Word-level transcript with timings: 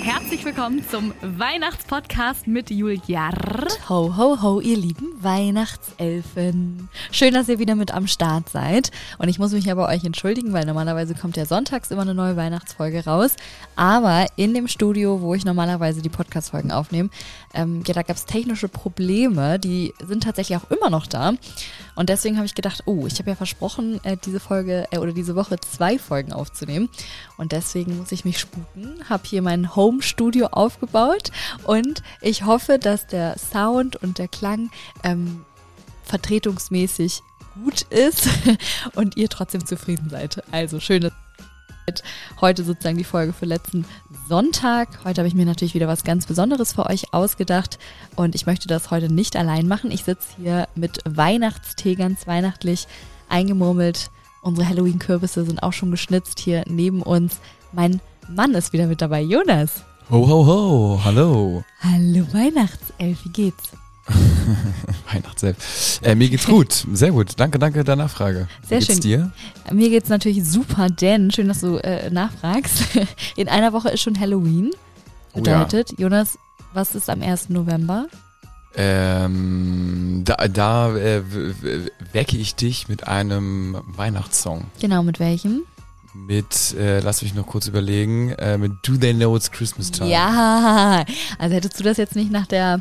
Herzlich 0.06 0.44
willkommen 0.44 0.88
zum 0.88 1.12
Weihnachtspodcast 1.20 2.46
mit 2.46 2.70
Julia. 2.70 3.28
Ho, 3.88 4.16
ho, 4.16 4.40
ho, 4.40 4.60
ihr 4.60 4.76
lieben 4.76 5.08
Weihnachtselfen. 5.20 6.88
Schön, 7.10 7.34
dass 7.34 7.48
ihr 7.48 7.58
wieder 7.58 7.74
mit 7.74 7.92
am 7.92 8.06
Start 8.06 8.48
seid. 8.48 8.92
Und 9.18 9.28
ich 9.28 9.40
muss 9.40 9.50
mich 9.50 9.64
ja 9.64 9.74
bei 9.74 9.92
euch 9.92 10.04
entschuldigen, 10.04 10.52
weil 10.52 10.64
normalerweise 10.64 11.16
kommt 11.16 11.36
ja 11.36 11.44
sonntags 11.44 11.90
immer 11.90 12.02
eine 12.02 12.14
neue 12.14 12.36
Weihnachtsfolge 12.36 13.04
raus. 13.04 13.34
Aber 13.74 14.26
in 14.36 14.54
dem 14.54 14.68
Studio, 14.68 15.22
wo 15.22 15.34
ich 15.34 15.44
normalerweise 15.44 16.02
die 16.02 16.08
Podcast-Folgen 16.08 16.70
aufnehme, 16.70 17.10
ähm, 17.52 17.82
ja, 17.84 17.92
da 17.92 18.02
gab 18.02 18.14
es 18.14 18.26
technische 18.26 18.68
Probleme. 18.68 19.58
Die 19.58 19.92
sind 20.06 20.22
tatsächlich 20.22 20.56
auch 20.56 20.70
immer 20.70 20.88
noch 20.88 21.08
da. 21.08 21.32
Und 21.96 22.08
deswegen 22.10 22.36
habe 22.36 22.46
ich 22.46 22.54
gedacht, 22.54 22.82
oh, 22.86 23.06
ich 23.06 23.18
habe 23.18 23.30
ja 23.30 23.36
versprochen, 23.36 24.00
äh, 24.04 24.16
diese 24.24 24.38
Folge 24.38 24.86
äh, 24.90 24.98
oder 24.98 25.12
diese 25.12 25.34
Woche 25.34 25.58
zwei 25.58 25.98
Folgen 25.98 26.32
aufzunehmen. 26.32 26.88
Und 27.36 27.52
deswegen 27.52 27.98
muss 27.98 28.12
ich 28.12 28.24
mich 28.24 28.38
sputen, 28.38 29.02
habe 29.08 29.24
hier 29.26 29.42
mein 29.42 29.74
Home-Studio 29.74 30.46
aufgebaut 30.48 31.32
und 31.64 32.02
ich 32.20 32.44
hoffe, 32.44 32.78
dass 32.78 33.06
der 33.06 33.36
Sound 33.38 33.96
und 33.96 34.18
der 34.18 34.28
Klang 34.28 34.70
ähm, 35.02 35.44
vertretungsmäßig 36.04 37.22
gut 37.62 37.82
ist 37.90 38.28
und 38.94 39.16
ihr 39.16 39.28
trotzdem 39.28 39.64
zufrieden 39.66 40.10
seid. 40.10 40.42
Also 40.52 40.78
schöne. 40.78 41.12
Heute 42.40 42.64
sozusagen 42.64 42.98
die 42.98 43.04
Folge 43.04 43.32
für 43.32 43.46
letzten 43.46 43.84
Sonntag. 44.28 45.04
Heute 45.04 45.20
habe 45.20 45.28
ich 45.28 45.34
mir 45.34 45.46
natürlich 45.46 45.74
wieder 45.74 45.88
was 45.88 46.04
ganz 46.04 46.26
Besonderes 46.26 46.72
für 46.72 46.86
euch 46.86 47.12
ausgedacht 47.14 47.78
und 48.16 48.34
ich 48.34 48.46
möchte 48.46 48.68
das 48.68 48.90
heute 48.90 49.12
nicht 49.12 49.36
allein 49.36 49.68
machen. 49.68 49.90
Ich 49.90 50.04
sitze 50.04 50.28
hier 50.36 50.68
mit 50.74 51.00
Weihnachtstee 51.04 51.94
ganz 51.94 52.26
weihnachtlich 52.26 52.86
eingemurmelt. 53.28 54.10
Unsere 54.42 54.68
Halloween-Kürbisse 54.68 55.44
sind 55.44 55.62
auch 55.62 55.72
schon 55.72 55.90
geschnitzt 55.90 56.38
hier 56.40 56.64
neben 56.68 57.02
uns. 57.02 57.38
Mein 57.72 58.00
Mann 58.28 58.54
ist 58.54 58.72
wieder 58.72 58.86
mit 58.86 59.00
dabei, 59.00 59.22
Jonas. 59.22 59.84
Ho, 60.10 60.28
ho, 60.28 60.46
ho, 60.46 61.00
hallo. 61.04 61.64
Hallo 61.80 62.26
Weihnachtself, 62.32 63.24
wie 63.24 63.32
geht's? 63.32 63.72
Weihnachtself. 65.12 66.00
Äh, 66.02 66.14
mir 66.14 66.28
geht's 66.28 66.46
gut, 66.46 66.86
sehr 66.92 67.12
gut. 67.12 67.32
Danke, 67.36 67.58
danke 67.58 67.84
der 67.84 67.96
Nachfrage. 67.96 68.48
Sehr 68.68 68.80
Wie 68.80 68.84
geht's 68.84 68.94
schön. 68.94 69.00
dir? 69.00 69.32
Mir 69.72 69.90
geht's 69.90 70.08
natürlich 70.08 70.44
super, 70.44 70.88
denn 70.88 71.30
schön, 71.30 71.48
dass 71.48 71.60
du 71.60 71.76
äh, 71.76 72.10
nachfragst. 72.10 72.82
In 73.36 73.48
einer 73.48 73.72
Woche 73.72 73.90
ist 73.90 74.02
schon 74.02 74.18
Halloween. 74.18 74.70
Oh 75.32 75.42
ja. 75.44 75.64
Bedeutet, 75.64 75.98
Jonas, 75.98 76.38
was 76.72 76.94
ist 76.94 77.08
am 77.10 77.22
1. 77.22 77.50
November? 77.50 78.06
Ähm, 78.78 80.22
da 80.24 80.34
da 80.48 80.94
äh, 80.96 81.22
wecke 82.12 82.36
ich 82.36 82.54
dich 82.56 82.88
mit 82.88 83.06
einem 83.08 83.80
Weihnachtssong. 83.86 84.64
Genau, 84.80 85.02
mit 85.02 85.18
welchem? 85.18 85.62
Mit, 86.24 86.74
äh, 86.74 87.00
lass 87.00 87.22
mich 87.22 87.34
noch 87.34 87.46
kurz 87.46 87.66
überlegen, 87.66 88.30
äh, 88.32 88.56
mit 88.58 88.72
Do 88.82 88.96
They 88.96 89.12
Know 89.12 89.36
It's 89.36 89.50
Christmas 89.50 89.90
Time. 89.90 90.10
Ja, 90.10 91.04
also 91.38 91.54
hättest 91.54 91.78
du 91.78 91.84
das 91.84 91.98
jetzt 91.98 92.16
nicht 92.16 92.32
nach 92.32 92.46
der, 92.46 92.80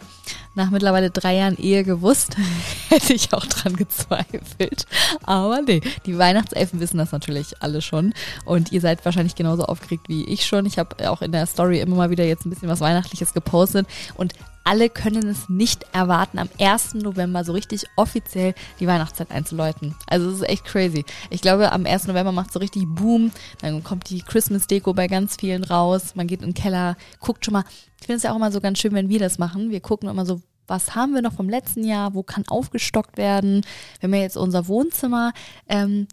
nach 0.56 0.72
mittlerweile 0.72 1.12
drei 1.12 1.36
Jahren 1.36 1.58
Ehe 1.58 1.84
gewusst, 1.84 2.38
hätte 2.90 3.14
ich 3.14 3.34
auch 3.34 3.46
dran 3.46 3.76
gezweifelt. 3.76 4.86
Aber 5.24 5.62
nee, 5.62 5.82
die 6.06 6.18
Weihnachtselfen 6.18 6.80
wissen 6.80 6.98
das 6.98 7.12
natürlich 7.12 7.62
alle 7.62 7.82
schon. 7.82 8.14
Und 8.46 8.72
ihr 8.72 8.82
seid 8.82 9.04
wahrscheinlich 9.04 9.36
genauso 9.36 9.66
aufgeregt 9.66 10.08
wie 10.08 10.24
ich 10.26 10.46
schon. 10.46 10.66
Ich 10.66 10.80
habe 10.80 11.10
auch 11.10 11.22
in 11.22 11.32
der 11.32 11.46
Story 11.46 11.82
immer 11.82 11.98
mal 11.98 12.10
wieder 12.10 12.26
jetzt 12.26 12.46
ein 12.46 12.50
bisschen 12.50 12.70
was 12.70 12.80
Weihnachtliches 12.80 13.34
gepostet. 13.34 13.86
Und 14.16 14.34
alle 14.66 14.90
können 14.90 15.28
es 15.28 15.48
nicht 15.48 15.86
erwarten, 15.94 16.40
am 16.40 16.50
1. 16.60 16.96
November 16.96 17.44
so 17.44 17.54
richtig 17.54 17.86
offiziell 17.96 18.56
die 18.80 18.88
Weihnachtszeit 18.88 19.30
einzuläuten. 19.30 19.96
Also 20.08 20.28
es 20.30 20.38
ist 20.38 20.50
echt 20.50 20.66
crazy. 20.66 21.06
Ich 21.30 21.42
glaube, 21.42 21.72
am 21.72 21.86
1. 21.86 22.08
November 22.08 22.32
macht 22.32 22.52
so 22.52 22.60
richtig 22.60 22.86
Boom. 22.88 23.32
Dann 23.62 23.84
kommt 23.84 24.10
die 24.10 24.22
Christmas-Deko 24.22 24.94
bei 24.94 25.06
ganz 25.08 25.38
vielen 25.40 25.64
raus. 25.64 26.16
Man 26.16 26.26
geht 26.26 26.42
in 26.42 26.50
den 26.50 26.54
Keller, 26.56 26.98
guckt 27.20 27.46
schon 27.46 27.54
mal. 27.54 27.64
Ich 28.00 28.08
finde 28.08 28.18
es 28.18 28.24
ja 28.24 28.32
auch 28.32 28.38
immer 28.38 28.52
so 28.52 28.60
ganz 28.60 28.80
schön, 28.80 28.94
wenn 28.94 29.08
wir 29.08 29.20
das 29.20 29.38
machen. 29.38 29.70
Wir 29.70 29.82
gucken 29.82 30.10
immer 30.10 30.26
so, 30.26 30.42
was 30.66 30.96
haben 30.96 31.14
wir 31.14 31.22
noch 31.22 31.34
vom 31.34 31.48
letzten 31.48 31.84
Jahr? 31.84 32.16
Wo 32.16 32.24
kann 32.24 32.44
aufgestockt 32.48 33.18
werden? 33.18 33.62
Wir 34.00 34.08
haben 34.08 34.16
ja 34.16 34.22
jetzt 34.22 34.36
unser 34.36 34.68
Wohnzimmer 34.68 35.32
ähm, 35.70 36.08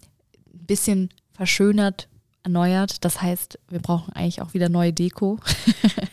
ein 0.52 0.66
bisschen 0.66 1.08
verschönert, 1.32 2.06
erneuert. 2.42 3.02
Das 3.02 3.22
heißt, 3.22 3.58
wir 3.70 3.80
brauchen 3.80 4.12
eigentlich 4.12 4.42
auch 4.42 4.52
wieder 4.52 4.68
neue 4.68 4.92
Deko. 4.92 5.38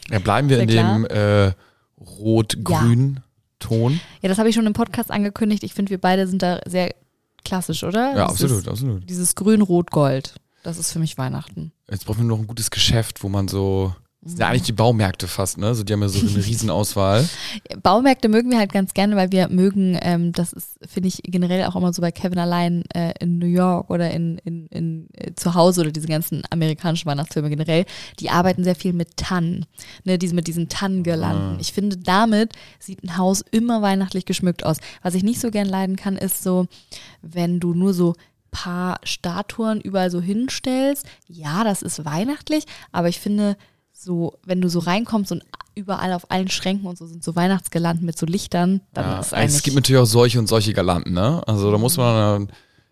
Ja, 0.10 0.20
bleiben 0.20 0.50
wir 0.50 0.60
in 0.60 0.70
Sehr 0.70 0.82
klar. 0.82 0.96
dem 0.96 1.06
äh, 1.06 1.54
rot-grün 2.00 3.22
Ton. 3.60 4.00
Ja, 4.22 4.30
das 4.30 4.38
habe 4.38 4.48
ich 4.50 4.56
schon 4.56 4.66
im 4.66 4.74
Podcast 4.74 5.12
angekündigt. 5.12 5.64
Ich 5.64 5.74
finde, 5.74 5.90
wir 5.90 5.98
beide 6.00 6.28
sind 6.28 6.42
da 6.42 6.62
sehr 6.66 6.96
klassisch, 7.44 7.84
oder? 7.84 8.12
Ja, 8.12 8.24
Das 8.24 8.32
absolut, 8.32 8.60
Ist 8.60 8.68
absolut. 8.70 9.10
dieses 9.10 9.36
Grün-Rot-Gold. 9.36 10.36
Das 10.64 10.78
ist 10.78 10.92
für 10.94 11.00
mich 11.00 11.18
Weihnachten. 11.18 11.72
Jetzt 11.90 12.06
brauchen 12.06 12.20
wir 12.20 12.26
noch 12.26 12.40
ein 12.40 12.48
gutes 12.48 12.72
Geschäft, 12.72 13.22
wo 13.24 13.30
man 13.30 13.48
so, 13.50 13.94
das 14.22 14.32
sind 14.32 14.42
ja 14.42 14.48
eigentlich 14.50 14.64
die 14.64 14.74
Baumärkte 14.74 15.30
fast, 15.30 15.58
ne? 15.58 15.74
So, 15.74 15.84
die 15.84 15.94
haben 15.94 16.02
ja 16.02 16.10
so 16.10 16.20
eine 16.20 16.46
Riesenauswahl. 16.46 17.28
Baumärkte 17.82 18.28
mögen 18.28 18.52
wir 18.52 18.58
halt 18.58 18.74
ganz 18.74 18.94
gerne, 18.94 19.16
weil 19.16 19.32
wir 19.32 19.48
mögen, 19.48 19.98
ähm, 20.02 20.34
das 20.34 20.52
ist, 20.52 20.78
finde 20.86 21.08
ich, 21.08 21.22
generell 21.24 21.64
auch 21.66 21.78
immer 21.78 21.94
so 21.94 22.02
bei 22.02 22.12
Kevin 22.12 22.38
allein 22.38 22.84
äh, 22.94 23.14
in 23.22 23.40
New 23.40 23.48
York 23.48 23.90
oder 23.90 24.12
in, 24.12 24.38
in, 24.40 24.68
in 24.68 25.08
äh, 25.14 25.36
zu 25.36 25.54
Hause 25.54 25.82
oder 25.82 25.92
diese 25.92 26.08
ganzen 26.08 26.44
amerikanischen 26.50 27.06
Weihnachtsfilme 27.06 27.50
generell, 27.50 27.86
die 28.20 28.30
arbeiten 28.30 28.66
sehr 28.66 28.76
viel 28.76 28.92
mit 28.92 29.16
Tannen, 29.16 29.66
ne, 30.04 30.18
diese, 30.18 30.36
mit 30.36 30.48
diesen 30.48 30.68
Tannengirlanden. 30.68 31.56
Ah. 31.56 31.58
Ich 31.62 31.72
finde, 31.72 31.96
damit 31.96 32.52
sieht 32.78 33.02
ein 33.04 33.16
Haus 33.16 33.42
immer 33.52 33.82
weihnachtlich 33.82 34.26
geschmückt 34.26 34.66
aus. 34.66 34.80
Was 35.02 35.16
ich 35.16 35.24
nicht 35.24 35.40
so 35.40 35.50
gern 35.50 35.68
leiden 35.68 35.96
kann, 35.96 36.18
ist 36.18 36.44
so, 36.44 36.68
wenn 37.22 37.62
du 37.62 37.74
nur 37.74 37.94
so 37.94 38.16
paar 38.52 39.00
Statuen 39.04 39.80
überall 39.80 40.12
so 40.12 40.20
hinstellst. 40.20 41.06
Ja, 41.28 41.64
das 41.64 41.82
ist 41.82 42.04
weihnachtlich, 42.04 42.66
aber 42.92 43.08
ich 43.08 43.20
finde, 43.20 43.56
so, 44.02 44.38
wenn 44.46 44.62
du 44.62 44.70
so 44.70 44.80
reinkommst 44.80 45.32
und 45.32 45.44
überall 45.76 46.14
auf 46.14 46.32
allen 46.32 46.50
Schränken 46.50 46.88
und 46.88 46.98
so 46.98 47.06
sind 47.06 47.24
so 47.24 47.36
Weihnachtsgelanden 47.36 48.06
mit 48.06 48.18
so 48.18 48.26
Lichtern, 48.26 48.82
dann 48.94 49.06
Ja, 49.06 49.20
ist 49.20 49.28
es 49.28 49.34
eigentlich. 49.34 49.64
gibt 49.64 49.76
natürlich 49.76 50.02
auch 50.02 50.06
solche 50.06 50.40
und 50.40 50.48
solche 50.48 50.74
Galanten, 50.74 51.14
ne? 51.14 51.42
Also 51.48 51.72
da 51.72 51.78
muss 51.78 51.98
man, 51.98 52.50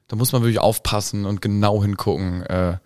da 0.07 0.15
muss 0.15 0.31
man 0.31 0.41
wirklich 0.41 0.59
aufpassen 0.59 1.25
und 1.25 1.41
genau 1.41 1.81
hingucken, 1.81 2.43
äh, 2.43 2.77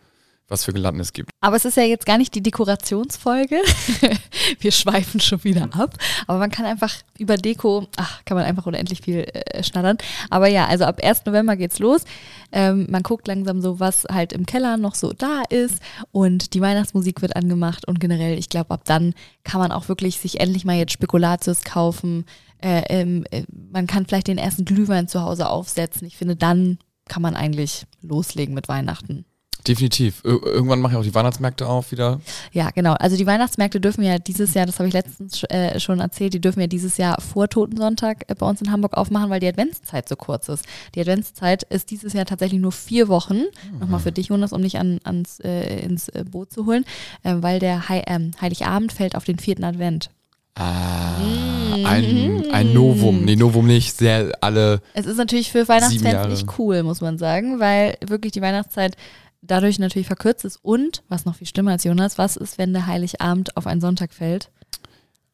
was 0.52 0.66
für 0.66 0.74
Galanten 0.74 1.00
es 1.00 1.14
gibt. 1.14 1.32
aber 1.40 1.56
es 1.56 1.66
ist 1.66 1.78
ja 1.78 1.84
jetzt 1.84 2.06
gar 2.06 2.18
nicht 2.18 2.36
die 2.36 2.44
Dekorationsfolge. 2.44 3.62
Wir 4.60 4.72
schweifen 4.72 5.20
schon 5.20 5.44
wieder 5.44 5.70
ab. 5.72 5.98
Aber 6.28 6.40
man 6.40 6.52
kann 6.52 6.66
einfach 6.66 6.94
über 7.18 7.38
Deko, 7.38 7.88
ach, 7.96 8.24
kann 8.26 8.36
man 8.36 8.46
einfach 8.46 8.66
unendlich 8.66 9.02
viel 9.02 9.20
äh, 9.20 9.64
schnattern. 9.64 9.98
Aber 10.30 10.48
ja, 10.48 10.68
also 10.68 10.86
ab 10.86 11.00
1. 11.02 11.26
November 11.26 11.56
geht's 11.56 11.80
los. 11.80 12.04
Ähm, 12.52 12.88
man 12.90 13.02
guckt 13.02 13.28
langsam 13.28 13.62
so, 13.62 13.80
was 13.80 14.04
halt 14.12 14.34
im 14.34 14.46
Keller 14.46 14.78
noch 14.78 14.96
so 14.96 15.14
da 15.14 15.44
ist. 15.50 15.82
Und 16.12 16.54
die 16.54 16.62
Weihnachtsmusik 16.62 17.22
wird 17.22 17.36
angemacht. 17.36 17.88
Und 17.88 18.00
generell, 18.00 18.38
ich 18.38 18.50
glaube, 18.50 18.72
ab 18.72 18.82
dann 18.86 19.14
kann 19.44 19.62
man 19.62 19.72
auch 19.72 19.88
wirklich 19.88 20.20
sich 20.20 20.42
endlich 20.42 20.66
mal 20.66 20.76
jetzt 20.76 20.92
Spekulatius 20.92 21.64
kaufen. 21.64 22.26
Äh, 22.62 22.84
ähm, 22.90 23.24
äh, 23.32 23.44
man 23.72 23.88
kann 23.88 24.06
vielleicht 24.06 24.28
den 24.28 24.38
ersten 24.38 24.66
Glühwein 24.66 25.08
zu 25.08 25.22
Hause 25.22 25.50
aufsetzen. 25.50 26.06
Ich 26.06 26.18
finde, 26.18 26.36
dann 26.36 26.78
kann 27.08 27.22
man 27.22 27.36
eigentlich 27.36 27.86
loslegen 28.02 28.54
mit 28.54 28.68
Weihnachten. 28.68 29.26
Definitiv. 29.68 30.22
Ir 30.26 30.42
irgendwann 30.44 30.80
mache 30.80 30.94
ich 30.94 30.98
auch 31.00 31.04
die 31.04 31.14
Weihnachtsmärkte 31.14 31.68
auf 31.68 31.92
wieder. 31.92 32.20
Ja, 32.52 32.70
genau. 32.72 32.94
Also 32.94 33.18
die 33.18 33.26
Weihnachtsmärkte 33.26 33.80
dürfen 33.80 34.04
ja 34.04 34.18
dieses 34.18 34.54
Jahr, 34.54 34.66
das 34.66 34.80
habe 34.80 34.88
ich 34.88 34.94
letztens 34.94 35.44
äh, 35.46 35.80
schon 35.80 36.00
erzählt, 36.00 36.34
die 36.34 36.42
dürfen 36.42 36.62
ja 36.62 36.68
dieses 36.68 36.98
Jahr 36.98 37.20
vor 37.22 37.48
Totensonntag 37.48 38.26
äh, 38.28 38.36
bei 38.36 38.48
uns 38.48 38.62
in 38.62 38.72
Hamburg 38.72 38.98
aufmachen, 38.98 39.30
weil 39.30 39.40
die 39.40 39.48
Adventszeit 39.48 40.10
so 40.10 40.16
kurz 40.16 40.50
ist. 40.50 40.66
Die 40.96 41.02
Adventszeit 41.02 41.64
ist 41.64 41.92
dieses 41.92 42.14
Jahr 42.14 42.26
tatsächlich 42.26 42.60
nur 42.62 42.72
vier 42.72 43.08
Wochen. 43.08 43.44
Nochmal 43.80 44.00
für 44.00 44.12
dich, 44.12 44.28
Jonas, 44.28 44.54
um 44.54 44.62
dich 44.62 44.78
an, 44.78 45.00
ans, 45.04 45.40
äh, 45.40 45.80
ins 45.82 46.10
äh, 46.10 46.24
Boot 46.30 46.52
zu 46.52 46.66
holen, 46.66 46.86
äh, 47.24 47.36
weil 47.40 47.60
der 47.60 47.90
Hei 47.90 48.04
ähm, 48.08 48.32
Heiligabend 48.42 48.92
fällt 48.92 49.16
auf 49.16 49.24
den 49.24 49.40
vierten 49.40 49.64
Advent. 49.64 50.10
Ah, 50.56 51.18
Mm. 51.22 51.86
ein, 51.86 52.44
ein 52.52 52.74
Novum. 52.74 53.24
Nee, 53.24 53.36
Novum 53.36 53.66
nicht. 53.68 53.98
Sehr 53.98 54.32
alle. 54.42 54.82
Es 54.94 55.06
ist 55.06 55.18
natürlich 55.18 55.52
für 55.52 55.68
Weihnachtsfans 55.68 56.28
nicht 56.28 56.60
cool, 56.60 56.84
muss 56.84 57.02
man 57.02 57.18
sagen, 57.18 57.60
weil 57.60 57.96
wirklich 58.06 58.32
die 58.34 58.42
Weihnachtszeit 58.42 58.96
dadurch 59.42 59.80
natürlich 59.80 60.08
verkürzt 60.08 60.46
ist. 60.46 60.60
Und, 60.62 61.04
was 61.10 61.26
noch 61.26 61.36
viel 61.36 61.48
schlimmer 61.48 61.72
als 61.72 61.84
Jonas, 61.84 62.18
was 62.18 62.36
ist, 62.38 62.58
wenn 62.58 62.74
der 62.74 62.88
Heiligabend 62.88 63.58
auf 63.58 63.68
einen 63.68 63.82
Sonntag 63.82 64.14
fällt? 64.14 64.50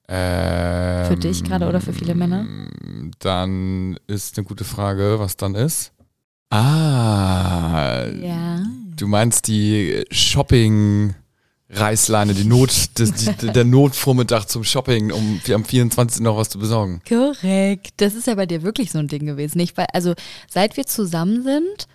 Ähm, 0.09 1.05
Für 1.05 1.17
dich 1.17 1.43
gerade 1.43 1.67
oder 1.67 1.81
für 1.81 1.91
viele 1.93 2.15
Männer? 2.15 2.45
Dann 3.19 3.99
ist 4.07 4.37
eine 4.37 4.45
gute 4.47 4.63
Frage, 4.63 5.19
was 5.19 5.35
dann 5.35 5.53
ist. 5.55 5.91
Ah, 6.49 8.05
Ja. 8.21 8.63
du 8.95 9.07
meinst 9.07 9.47
die 9.47 10.05
Shopping 10.11 11.13
Reißleine, 11.69 12.33
die 12.33 12.45
Not, 12.45 12.71
das, 12.93 13.11
die, 13.11 13.47
der 13.51 13.65
Notvormittag 13.65 14.45
zum 14.45 14.63
Shopping, 14.63 15.11
um 15.11 15.41
am 15.53 15.65
24. 15.65 16.21
noch 16.21 16.37
was 16.37 16.47
zu 16.47 16.59
besorgen. 16.59 17.01
Korrekt. 17.07 17.91
Das 17.97 18.15
ist 18.15 18.27
ja 18.27 18.35
bei 18.35 18.45
dir 18.45 18.61
wirklich 18.63 18.89
so 18.91 18.99
ein 18.99 19.09
Ding 19.09 19.25
gewesen. 19.25 19.57
Nicht? 19.57 19.75
Weil, 19.75 19.87
also, 19.91 20.13
seit 20.49 20.77
wir 20.77 20.85
zusammen 20.85 21.43
sind, 21.43 21.87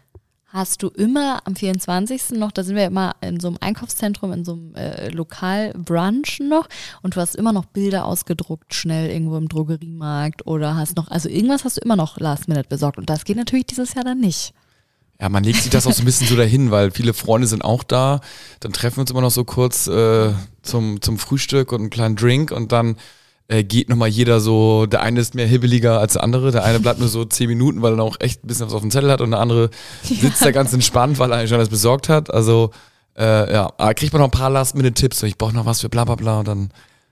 hast 0.52 0.82
du 0.82 0.88
immer 0.88 1.40
am 1.46 1.56
24. 1.56 2.32
noch, 2.32 2.52
da 2.52 2.62
sind 2.62 2.76
wir 2.76 2.86
immer 2.86 3.16
in 3.22 3.40
so 3.40 3.48
einem 3.48 3.56
Einkaufszentrum, 3.60 4.32
in 4.32 4.44
so 4.44 4.52
einem 4.52 4.74
äh, 4.74 5.08
Lokal 5.08 5.72
brunchen 5.72 6.48
noch 6.48 6.68
und 7.00 7.16
du 7.16 7.20
hast 7.20 7.36
immer 7.36 7.52
noch 7.52 7.64
Bilder 7.64 8.04
ausgedruckt, 8.04 8.74
schnell 8.74 9.10
irgendwo 9.10 9.36
im 9.38 9.48
Drogeriemarkt 9.48 10.46
oder 10.46 10.76
hast 10.76 10.96
noch, 10.96 11.08
also 11.08 11.28
irgendwas 11.28 11.64
hast 11.64 11.78
du 11.78 11.80
immer 11.80 11.96
noch 11.96 12.18
Last 12.20 12.48
Minute 12.48 12.68
besorgt 12.68 12.98
und 12.98 13.08
das 13.08 13.24
geht 13.24 13.36
natürlich 13.36 13.66
dieses 13.66 13.94
Jahr 13.94 14.04
dann 14.04 14.20
nicht. 14.20 14.52
Ja, 15.20 15.28
man 15.28 15.44
legt 15.44 15.62
sich 15.62 15.70
das 15.70 15.86
auch 15.86 15.92
so 15.92 16.02
ein 16.02 16.04
bisschen 16.04 16.26
so 16.26 16.36
dahin, 16.36 16.70
weil 16.70 16.90
viele 16.90 17.14
Freunde 17.14 17.46
sind 17.46 17.62
auch 17.64 17.84
da. 17.84 18.20
Dann 18.58 18.72
treffen 18.72 18.96
wir 18.96 19.02
uns 19.02 19.10
immer 19.12 19.20
noch 19.20 19.30
so 19.30 19.44
kurz 19.44 19.86
äh, 19.86 20.32
zum, 20.62 21.00
zum 21.00 21.16
Frühstück 21.16 21.70
und 21.70 21.80
einen 21.80 21.90
kleinen 21.90 22.16
Drink 22.16 22.50
und 22.50 22.72
dann 22.72 22.96
äh, 23.48 23.64
geht 23.64 23.88
nochmal 23.88 24.08
jeder 24.08 24.40
so, 24.40 24.86
der 24.86 25.02
eine 25.02 25.20
ist 25.20 25.34
mehr 25.34 25.46
hibbeliger 25.46 25.98
als 25.98 26.14
der 26.14 26.22
andere, 26.22 26.52
der 26.52 26.64
eine 26.64 26.80
bleibt 26.80 27.00
nur 27.00 27.08
so 27.08 27.24
zehn 27.24 27.48
Minuten, 27.48 27.82
weil 27.82 27.98
er 27.98 28.02
auch 28.02 28.16
echt 28.20 28.44
ein 28.44 28.46
bisschen 28.46 28.66
was 28.66 28.74
auf 28.74 28.80
dem 28.80 28.90
Zettel 28.90 29.10
hat 29.10 29.20
und 29.20 29.30
der 29.30 29.40
andere 29.40 29.70
sitzt 30.02 30.44
da 30.44 30.50
ganz 30.50 30.72
entspannt, 30.72 31.18
weil 31.18 31.30
er 31.30 31.38
eigentlich 31.38 31.50
schon 31.50 31.58
alles 31.58 31.68
besorgt 31.68 32.08
hat. 32.08 32.32
Also 32.32 32.70
äh, 33.16 33.52
ja, 33.52 33.72
aber 33.76 33.94
kriegt 33.94 34.12
man 34.12 34.20
noch 34.20 34.28
ein 34.28 34.38
paar 34.38 34.50
Last-Minute-Tipps, 34.50 35.20
so 35.20 35.26
ich 35.26 35.36
brauche 35.36 35.54
noch 35.54 35.66
was 35.66 35.80
für 35.80 35.88
bla 35.88 36.04
bla 36.04 36.14
bla 36.14 36.38
und 36.38 36.48
dann, 36.48 36.70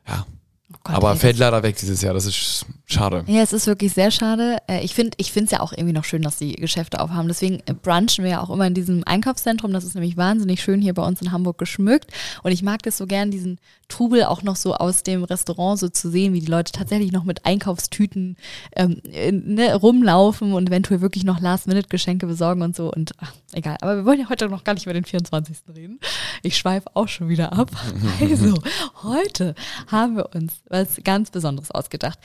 ja. 0.09 0.27
Oh 0.73 0.79
Gott, 0.85 0.97
aber 0.97 1.17
fällt 1.17 1.39
leider 1.39 1.63
weg 1.63 1.77
dieses 1.77 2.01
Jahr, 2.01 2.15
das 2.15 2.27
ist 2.27 2.65
schade. 2.93 3.25
Ja, 3.27 3.43
es 3.43 3.53
ist 3.53 3.67
wirklich 3.67 3.93
sehr 3.93 4.11
schade. 4.11 4.59
Äh, 4.67 4.83
Ich 4.85 4.95
finde 4.95 5.17
ich 5.19 5.37
es 5.37 5.51
ja 5.51 5.61
auch 5.61 5.73
irgendwie 5.73 5.93
noch 5.93 6.05
schön, 6.05 6.23
dass 6.23 6.39
die 6.39 6.53
Geschäfte 6.53 7.01
aufhaben. 7.01 7.29
Deswegen 7.29 7.61
äh, 7.67 7.75
brunchen 7.75 8.25
wir 8.25 8.31
ja 8.31 8.41
auch 8.41 8.51
immer 8.51 8.67
in 8.67 8.75
diesem 8.75 9.03
Einkaufszentrum. 9.05 9.73
Das 9.73 9.85
ist 9.85 9.95
nämlich 9.95 10.17
wahnsinnig 10.17 10.63
schön 10.63 10.81
hier 10.81 10.95
bei 10.95 11.07
uns 11.07 11.23
in 11.23 11.33
Hamburg 11.33 11.59
geschmückt. 11.59 12.13
Und 12.43 12.53
ich 12.53 12.63
mag 12.63 12.83
das 12.83 12.99
so 12.99 13.07
gern, 13.07 13.31
diesen 13.31 13.59
Trubel 13.89 14.25
auch 14.25 14.43
noch 14.43 14.57
so 14.57 14.75
aus 14.75 15.03
dem 15.03 15.25
Restaurant 15.25 15.79
so 15.79 15.89
zu 15.89 16.11
sehen, 16.11 16.33
wie 16.33 16.41
die 16.41 16.47
Leute 16.51 16.73
tatsächlich 16.73 17.13
noch 17.13 17.25
mit 17.25 17.45
Einkaufstüten 17.45 18.37
ähm, 18.77 19.01
äh, 19.13 19.33
ne, 19.33 19.75
rumlaufen 19.75 20.53
und 20.53 20.69
eventuell 20.69 21.01
wirklich 21.01 21.25
noch 21.25 21.41
Last-Minute-Geschenke 21.41 22.27
besorgen 22.27 22.63
und 22.63 22.77
so. 22.77 22.91
Und 22.93 23.13
ach, 23.19 23.33
egal. 23.53 23.77
Aber 23.81 23.97
wir 23.97 24.05
wollen 24.05 24.21
ja 24.21 24.29
heute 24.29 24.49
noch 24.49 24.65
gar 24.65 24.75
nicht 24.75 24.85
über 24.87 24.95
den 24.95 25.05
24. 25.05 25.57
reden. 25.75 26.01
Ich 26.43 26.57
schweife 26.57 26.89
auch 26.95 27.09
schon 27.09 27.29
wieder 27.29 27.53
ab. 27.53 27.71
Also, 28.21 28.55
heute 29.03 29.55
haben 29.89 30.17
wir 30.17 30.35
uns 30.35 30.53
was 30.69 31.01
ganz 31.05 31.31
Besonderes 31.31 31.71
ausgedacht. 31.71 32.19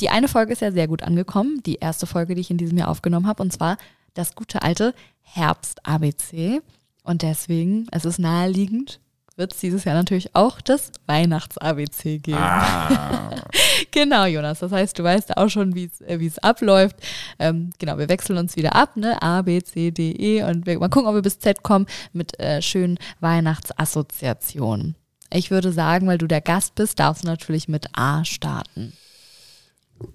Die 0.00 0.10
eine 0.10 0.28
Folge 0.28 0.52
ist 0.52 0.62
ja 0.62 0.72
sehr 0.72 0.88
gut 0.88 1.02
angekommen, 1.02 1.62
die 1.64 1.76
erste 1.76 2.06
Folge, 2.06 2.34
die 2.34 2.40
ich 2.40 2.50
in 2.50 2.58
diesem 2.58 2.78
Jahr 2.78 2.88
aufgenommen 2.88 3.26
habe, 3.26 3.42
und 3.42 3.52
zwar 3.52 3.76
das 4.14 4.34
gute 4.34 4.62
alte 4.62 4.94
Herbst-ABC. 5.22 6.60
Und 7.04 7.22
deswegen, 7.22 7.86
es 7.92 8.04
ist 8.04 8.18
naheliegend, 8.18 9.00
wird 9.36 9.52
es 9.52 9.60
dieses 9.60 9.84
Jahr 9.84 9.94
natürlich 9.94 10.34
auch 10.34 10.60
das 10.60 10.92
Weihnachts-ABC 11.06 12.18
geben. 12.18 12.38
genau, 13.90 14.26
Jonas. 14.26 14.60
Das 14.60 14.72
heißt, 14.72 14.98
du 14.98 15.02
weißt 15.02 15.36
auch 15.36 15.48
schon, 15.48 15.74
wie 15.74 15.86
es 15.86 16.00
äh, 16.00 16.20
wie 16.20 16.26
es 16.26 16.38
abläuft. 16.38 16.96
Ähm, 17.38 17.70
genau, 17.78 17.98
wir 17.98 18.08
wechseln 18.08 18.38
uns 18.38 18.56
wieder 18.56 18.74
ab, 18.74 18.96
ne? 18.96 19.20
A, 19.22 19.42
B, 19.42 19.60
C, 19.62 19.90
D, 19.90 20.12
E. 20.12 20.42
Und 20.44 20.66
wir 20.66 20.78
mal 20.78 20.88
gucken, 20.88 21.08
ob 21.08 21.14
wir 21.14 21.22
bis 21.22 21.38
Z 21.38 21.62
kommen 21.62 21.86
mit 22.12 22.38
äh, 22.38 22.62
schönen 22.62 22.98
Weihnachtsassoziationen. 23.20 24.94
Ich 25.32 25.50
würde 25.50 25.72
sagen, 25.72 26.06
weil 26.06 26.18
du 26.18 26.28
der 26.28 26.40
Gast 26.40 26.76
bist, 26.76 27.00
darfst 27.00 27.24
du 27.24 27.28
natürlich 27.28 27.66
mit 27.66 27.88
A 27.92 28.24
starten. 28.24 28.92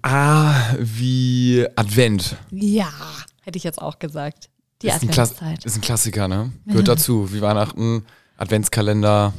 Ah, 0.02 0.74
wie 0.78 1.66
Advent. 1.76 2.36
Ja, 2.50 2.90
hätte 3.42 3.56
ich 3.58 3.64
jetzt 3.64 3.80
auch 3.80 3.98
gesagt. 3.98 4.48
Die 4.82 4.86
ist, 4.88 5.02
ein 5.02 5.10
Adventszeit. 5.10 5.64
ist 5.64 5.76
ein 5.76 5.80
Klassiker, 5.82 6.26
ne? 6.28 6.52
Gehört 6.66 6.88
dazu, 6.88 7.32
wie 7.32 7.40
Weihnachten, 7.42 8.04
Adventskalender, 8.38 9.34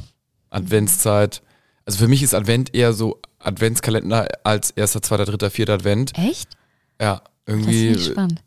Adventszeit. 0.50 1.42
Also 1.84 1.98
für 1.98 2.08
mich 2.08 2.22
ist 2.22 2.34
Advent 2.34 2.74
eher 2.74 2.92
so 2.92 3.20
Adventskalender 3.40 4.28
als 4.44 4.70
erster, 4.70 5.02
zweiter, 5.02 5.24
dritter, 5.24 5.50
vierter 5.50 5.74
Advent. 5.74 6.16
Echt? 6.16 6.56
Ja, 7.00 7.16
Das 7.16 7.54
irgendwie. 7.56 7.80
finde 7.88 7.98
ich 7.98 8.06
spannend. 8.06 8.42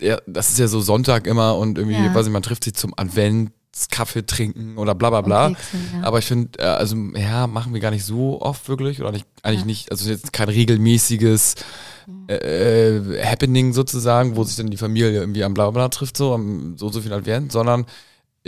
ja, 0.00 0.18
das 0.26 0.50
ist 0.50 0.58
ja 0.58 0.68
so 0.68 0.80
Sonntag 0.80 1.26
immer 1.26 1.56
und 1.56 1.78
irgendwie, 1.78 1.96
Ja. 1.96 2.14
weiß 2.14 2.26
ich, 2.26 2.32
man 2.32 2.42
trifft 2.42 2.64
sich 2.64 2.74
zum 2.74 2.92
Adventskaffee 3.78 4.26
trinken 4.26 4.76
oder 4.76 4.94
bla 4.94 5.10
bla 5.10 5.20
bla. 5.20 5.46
Und 5.46 5.56
Kekse, 5.56 5.76
ja. 5.94 6.02
Aber 6.02 6.18
ich 6.18 6.26
finde, 6.26 6.58
äh, 6.58 6.62
also 6.64 6.96
ja, 7.16 7.46
machen 7.46 7.72
wir 7.72 7.80
gar 7.80 7.90
nicht 7.90 8.04
so 8.04 8.40
oft 8.40 8.68
wirklich 8.68 9.00
oder 9.00 9.12
nicht, 9.12 9.26
eigentlich 9.42 9.60
Ja. 9.60 9.66
nicht, 9.66 9.90
also 9.90 10.10
jetzt 10.10 10.32
kein 10.32 10.48
regelmäßiges 10.48 11.54
äh, 12.28 13.00
Happening 13.24 13.72
sozusagen, 13.72 14.36
wo 14.36 14.42
sich 14.44 14.56
dann 14.56 14.68
die 14.70 14.76
Familie 14.76 15.12
irgendwie 15.20 15.44
am 15.44 15.54
bla 15.54 15.70
bla 15.70 15.88
trifft, 15.88 16.16
so 16.16 16.34
am 16.34 16.76
so 16.76 16.88
so 16.88 17.00
viel 17.00 17.12
Advent, 17.12 17.52
sondern 17.52 17.84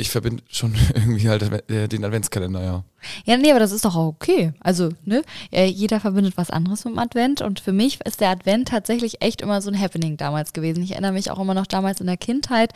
ich 0.01 0.11
verbinde 0.11 0.43
schon 0.49 0.75
irgendwie 0.95 1.29
halt 1.29 1.71
äh, 1.71 1.89
den 1.89 2.05
Adventskalender, 2.05 2.63
ja. 2.63 2.85
Ja, 3.25 3.37
nee, 3.39 3.51
aber 3.51 3.61
das 3.61 3.73
ist 3.73 3.85
doch 3.85 3.97
auch 3.97 4.09
okay. 4.09 4.53
Also, 4.61 4.91
ne, 5.05 5.23
äh, 5.51 5.67
jeder 5.67 6.01
verbindet 6.01 6.37
was 6.37 6.51
anderes 6.51 6.85
mit 6.85 6.95
dem 6.95 6.99
Advent 6.99 7.41
und 7.41 7.61
für 7.61 7.73
mich 7.73 7.99
ist 8.05 8.21
der 8.21 8.29
Advent 8.29 8.69
tatsächlich 8.69 9.23
echt 9.23 9.41
immer 9.41 9.63
so 9.63 9.71
ein 9.71 9.81
Happening 9.81 10.17
damals 10.17 10.53
gewesen. 10.53 10.83
Ich 10.83 10.93
erinnere 10.93 11.13
mich 11.13 11.31
auch 11.31 11.39
immer 11.39 11.55
noch 11.55 11.67
damals 11.67 12.01
in 12.01 12.07
der 12.07 12.17
Kindheit, 12.17 12.73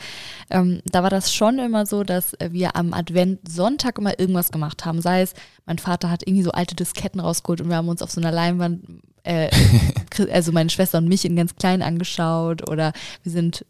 ähm, 0.49 0.81
da 0.85 1.03
war 1.03 1.09
das 1.09 1.33
schon 1.33 1.59
immer 1.59 1.85
so, 1.85 2.03
dass 2.03 2.33
wir 2.49 2.75
am 2.75 2.93
Advent-Sonntag 2.93 3.97
immer 3.97 4.19
irgendwas 4.19 4.51
gemacht 4.51 4.85
haben. 4.85 5.01
Sei 5.01 5.21
es, 5.21 5.33
mein 5.65 5.77
Vater 5.77 6.09
hat 6.09 6.23
irgendwie 6.25 6.43
so 6.43 6.51
alte 6.51 6.75
Disketten 6.75 7.19
rausgeholt 7.19 7.61
und 7.61 7.69
wir 7.69 7.75
haben 7.75 7.89
uns 7.89 8.01
auf 8.01 8.11
so 8.11 8.21
einer 8.21 8.31
Leinwand, 8.31 8.83
äh, 9.23 9.49
also 10.31 10.51
meine 10.51 10.69
Schwester 10.69 10.97
und 10.97 11.07
mich 11.07 11.25
in 11.25 11.35
ganz 11.35 11.55
klein 11.55 11.81
angeschaut 11.81 12.69
oder 12.69 12.93
wir 13.23 13.31
sind 13.31 13.65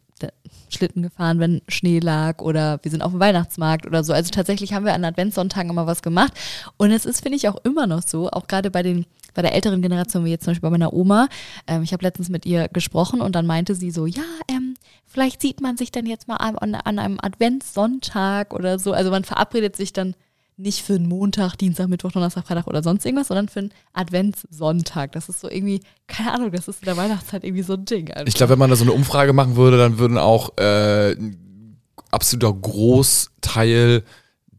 Schlitten 0.70 1.04
gefahren, 1.04 1.40
wenn 1.40 1.62
Schnee 1.68 2.00
lag 2.00 2.42
oder 2.42 2.80
wir 2.82 2.92
sind 2.92 3.02
auf 3.02 3.12
dem 3.12 3.20
Weihnachtsmarkt 3.20 3.86
oder 3.86 4.04
so. 4.04 4.14
Also 4.14 4.32
tatsächlich 4.32 4.74
haben 4.74 4.86
wir 4.86 4.94
an 4.94 5.06
Adventssonntagen 5.06 5.70
immer 5.70 5.88
was 5.88 6.02
gemacht. 6.02 6.34
Und 6.78 6.92
es 6.92 7.06
ist, 7.06 7.22
finde 7.22 7.38
ich, 7.38 7.48
auch 7.48 7.58
immer 7.64 7.88
noch 7.88 8.02
so, 8.02 8.30
auch 8.30 8.48
gerade 8.48 8.72
bei 8.72 8.84
den 8.84 9.06
bei 9.36 9.42
der 9.42 9.54
älteren 9.54 9.82
Generation, 9.82 10.26
wie 10.26 10.32
jetzt 10.32 10.46
zum 10.46 10.52
Beispiel 10.52 10.70
bei 10.70 10.72
meiner 10.72 10.94
Oma. 10.94 11.28
Ähm, 11.68 11.84
ich 11.84 11.94
habe 11.94 12.04
letztens 12.04 12.30
mit 12.30 12.46
ihr 12.46 12.68
gesprochen 12.70 13.22
und 13.22 13.36
dann 13.36 13.46
meinte 13.46 13.76
sie 13.76 13.92
so, 13.92 14.06
ja, 14.06 14.24
ähm, 14.48 14.76
vielleicht 15.06 15.42
sieht 15.42 15.62
man 15.62 15.78
sich 15.78 15.92
dann 15.92 16.06
jetzt 16.06 16.28
mal 16.28 16.38
an, 16.38 16.58
an, 16.58 16.74
an 16.74 17.00
einem 17.00 17.18
Adventssonntag 17.22 18.54
oder 18.54 18.80
so. 18.80 18.94
Also 18.94 19.12
man 19.12 19.26
verabredet 19.26 19.76
sich 19.76 19.94
dann 19.94 20.16
nicht 20.57 20.84
für 20.84 20.96
einen 20.96 21.07
Montag, 21.07 21.56
Dienstag, 21.57 21.88
Mittwoch, 21.88 22.12
Donnerstag, 22.12 22.48
Freitag 22.48 22.68
oder 22.68 22.81
sonst 22.81 23.06
irgendwas, 23.06 23.28
sondern 23.28 23.50
für 23.50 23.60
einen 23.60 23.74
Adventssonntag. 23.94 25.12
Das 25.12 25.28
ist 25.28 25.42
so 25.42 25.50
irgendwie, 25.50 25.81
keine 26.07 26.34
Ahnung, 26.34 26.52
das 26.52 26.68
ist 26.68 26.81
in 26.81 26.86
der 26.86 26.98
Weihnachtszeit 26.98 27.44
irgendwie 27.44 27.63
so 27.63 27.74
ein 27.74 27.86
Ding. 27.86 28.12
Also. 28.12 28.28
Ich 28.28 28.36
glaube, 28.36 28.52
wenn 28.52 28.60
man 28.60 28.69
da 28.69 28.75
so 28.75 28.84
eine 28.84 28.94
Umfrage 28.94 29.34
machen 29.34 29.56
würde, 29.56 29.78
dann 29.78 29.98
würden 29.98 30.18
auch 30.18 30.57
äh, 30.57 31.12
ein 31.12 31.78
absoluter 32.12 32.54
Großteil 32.54 34.04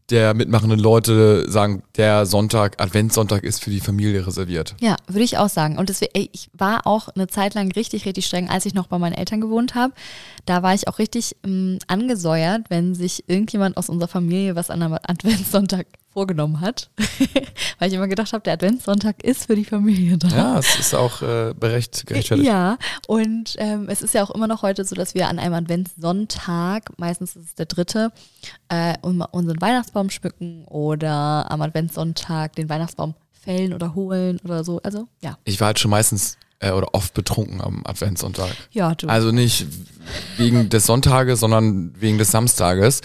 der 0.09 0.33
mitmachenden 0.33 0.79
Leute 0.79 1.49
sagen, 1.49 1.83
der 1.97 2.25
Sonntag, 2.25 2.81
Adventssonntag 2.81 3.43
ist 3.43 3.63
für 3.63 3.69
die 3.69 3.81
Familie 3.81 4.25
reserviert. 4.25 4.75
Ja, 4.79 4.95
würde 5.07 5.23
ich 5.23 5.37
auch 5.37 5.49
sagen. 5.49 5.77
Und 5.77 5.89
deswegen, 5.89 6.11
ich 6.13 6.49
war 6.53 6.87
auch 6.87 7.09
eine 7.09 7.27
Zeit 7.27 7.55
lang 7.55 7.71
richtig, 7.73 8.05
richtig 8.05 8.25
streng, 8.25 8.49
als 8.49 8.65
ich 8.65 8.73
noch 8.73 8.87
bei 8.87 8.97
meinen 8.97 9.13
Eltern 9.13 9.41
gewohnt 9.41 9.75
habe. 9.75 9.93
Da 10.45 10.63
war 10.63 10.73
ich 10.73 10.87
auch 10.87 10.99
richtig 10.99 11.35
ähm, 11.43 11.79
angesäuert, 11.87 12.69
wenn 12.69 12.95
sich 12.95 13.25
irgendjemand 13.27 13.75
aus 13.75 13.89
unserer 13.89 14.07
Familie 14.07 14.55
was 14.55 14.69
an 14.69 14.81
einem 14.81 14.97
Adventssonntag 15.03 15.87
vorgenommen 16.17 16.61
hat. 16.61 16.89
Weil 17.77 17.89
ich 17.89 17.93
immer 17.93 18.07
gedacht 18.07 18.33
habe, 18.33 18.41
der 18.41 18.53
Adventssonntag 18.53 19.23
ist 19.23 19.45
für 19.45 19.55
die 19.55 19.65
Familie 19.65 20.17
da. 20.17 20.27
Ja, 20.29 20.57
es 20.57 20.79
ist 20.79 20.95
auch 20.95 21.21
äh, 21.21 21.53
berecht, 21.53 22.07
gerechtfertigt. 22.07 22.47
Ja, 22.47 22.79
und 23.05 23.53
ähm, 23.59 23.85
es 23.87 24.01
ist 24.01 24.15
ja 24.15 24.23
auch 24.23 24.31
immer 24.31 24.47
noch 24.47 24.63
heute 24.63 24.83
so, 24.83 24.95
dass 24.95 25.13
wir 25.13 25.27
an 25.27 25.37
einem 25.37 25.53
Adventssonntag, 25.53 26.97
meistens 26.97 27.35
ist 27.35 27.49
es 27.49 27.53
der 27.53 27.67
dritte, 27.67 28.11
äh, 28.69 28.95
unseren 29.01 29.61
Weihnachtsbaum 29.61 30.09
schmücken 30.09 30.65
oder 30.65 31.51
am 31.51 31.61
Adventssonntag 31.61 32.55
den 32.55 32.67
Weihnachtsbaum 32.67 33.13
fällen 33.39 33.71
oder 33.75 33.93
holen 33.93 34.39
oder 34.43 34.63
so. 34.63 34.81
Also 34.81 35.07
ja. 35.21 35.37
Ich 35.43 35.59
war 35.59 35.67
halt 35.67 35.77
schon 35.77 35.91
meistens 35.91 36.39
äh, 36.61 36.71
oder 36.71 36.95
oft 36.95 37.13
betrunken 37.13 37.61
am 37.61 37.83
Adventssonntag. 37.85 38.55
Ja, 38.71 38.95
du. 38.95 39.07
Also 39.07 39.31
nicht 39.31 39.67
wegen 40.37 40.69
des 40.69 40.87
Sonntages, 40.87 41.41
sondern 41.41 41.93
wegen 41.99 42.17
des 42.17 42.31
Samstages. 42.31 43.01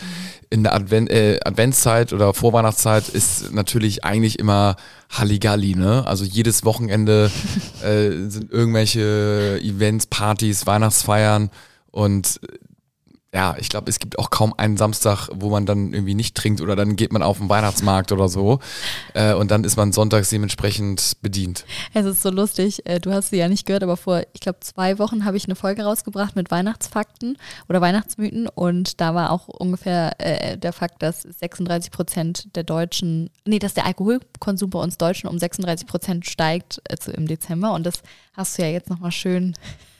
In 0.52 0.64
der 0.64 0.74
Advent, 0.74 1.10
äh, 1.10 1.40
Adventszeit 1.44 2.12
oder 2.12 2.34
Vorweihnachtszeit 2.34 3.08
ist 3.08 3.54
natürlich 3.54 4.04
eigentlich 4.04 4.38
immer 4.38 4.76
Halligalli, 5.08 5.74
ne? 5.74 6.06
Also 6.06 6.24
jedes 6.24 6.62
Wochenende 6.66 7.30
äh, 7.82 8.28
sind 8.28 8.52
irgendwelche 8.52 9.58
Events, 9.62 10.06
Partys, 10.08 10.66
Weihnachtsfeiern 10.66 11.48
und 11.90 12.38
ja, 13.34 13.56
ich 13.58 13.70
glaube, 13.70 13.88
es 13.88 13.98
gibt 13.98 14.18
auch 14.18 14.28
kaum 14.28 14.52
einen 14.58 14.76
Samstag, 14.76 15.28
wo 15.32 15.48
man 15.48 15.64
dann 15.64 15.94
irgendwie 15.94 16.14
nicht 16.14 16.34
trinkt 16.34 16.60
oder 16.60 16.76
dann 16.76 16.96
geht 16.96 17.12
man 17.14 17.22
auf 17.22 17.38
den 17.38 17.48
Weihnachtsmarkt 17.48 18.12
oder 18.12 18.28
so 18.28 18.58
äh, 19.14 19.32
und 19.32 19.50
dann 19.50 19.64
ist 19.64 19.76
man 19.76 19.92
sonntags 19.92 20.28
dementsprechend 20.28 21.16
bedient. 21.22 21.64
Es 21.94 22.04
ist 22.04 22.20
so 22.20 22.28
lustig, 22.28 22.84
äh, 22.84 23.00
du 23.00 23.10
hast 23.10 23.30
sie 23.30 23.38
ja 23.38 23.48
nicht 23.48 23.64
gehört, 23.64 23.84
aber 23.84 23.96
vor, 23.96 24.22
ich 24.34 24.40
glaube, 24.40 24.60
zwei 24.60 24.98
Wochen 24.98 25.24
habe 25.24 25.38
ich 25.38 25.46
eine 25.46 25.54
Folge 25.54 25.82
rausgebracht 25.82 26.36
mit 26.36 26.50
Weihnachtsfakten 26.50 27.38
oder 27.70 27.80
Weihnachtsmythen 27.80 28.48
und 28.48 29.00
da 29.00 29.14
war 29.14 29.30
auch 29.30 29.48
ungefähr 29.48 30.12
äh, 30.18 30.58
der 30.58 30.74
Fakt, 30.74 31.02
dass 31.02 31.22
36 31.22 31.90
Prozent 31.90 32.54
der 32.54 32.64
Deutschen, 32.64 33.30
nee, 33.46 33.58
dass 33.58 33.72
der 33.72 33.86
Alkoholkonsum 33.86 34.68
bei 34.68 34.78
uns 34.78 34.98
Deutschen 34.98 35.28
um 35.28 35.38
36 35.38 35.86
Prozent 35.86 36.26
steigt 36.26 36.82
äh, 36.90 36.96
im 37.12 37.26
Dezember 37.26 37.72
und 37.72 37.86
das 37.86 38.02
hast 38.34 38.58
du 38.58 38.62
ja 38.62 38.68
jetzt 38.68 38.90
nochmal 38.90 39.12
schön. 39.12 39.54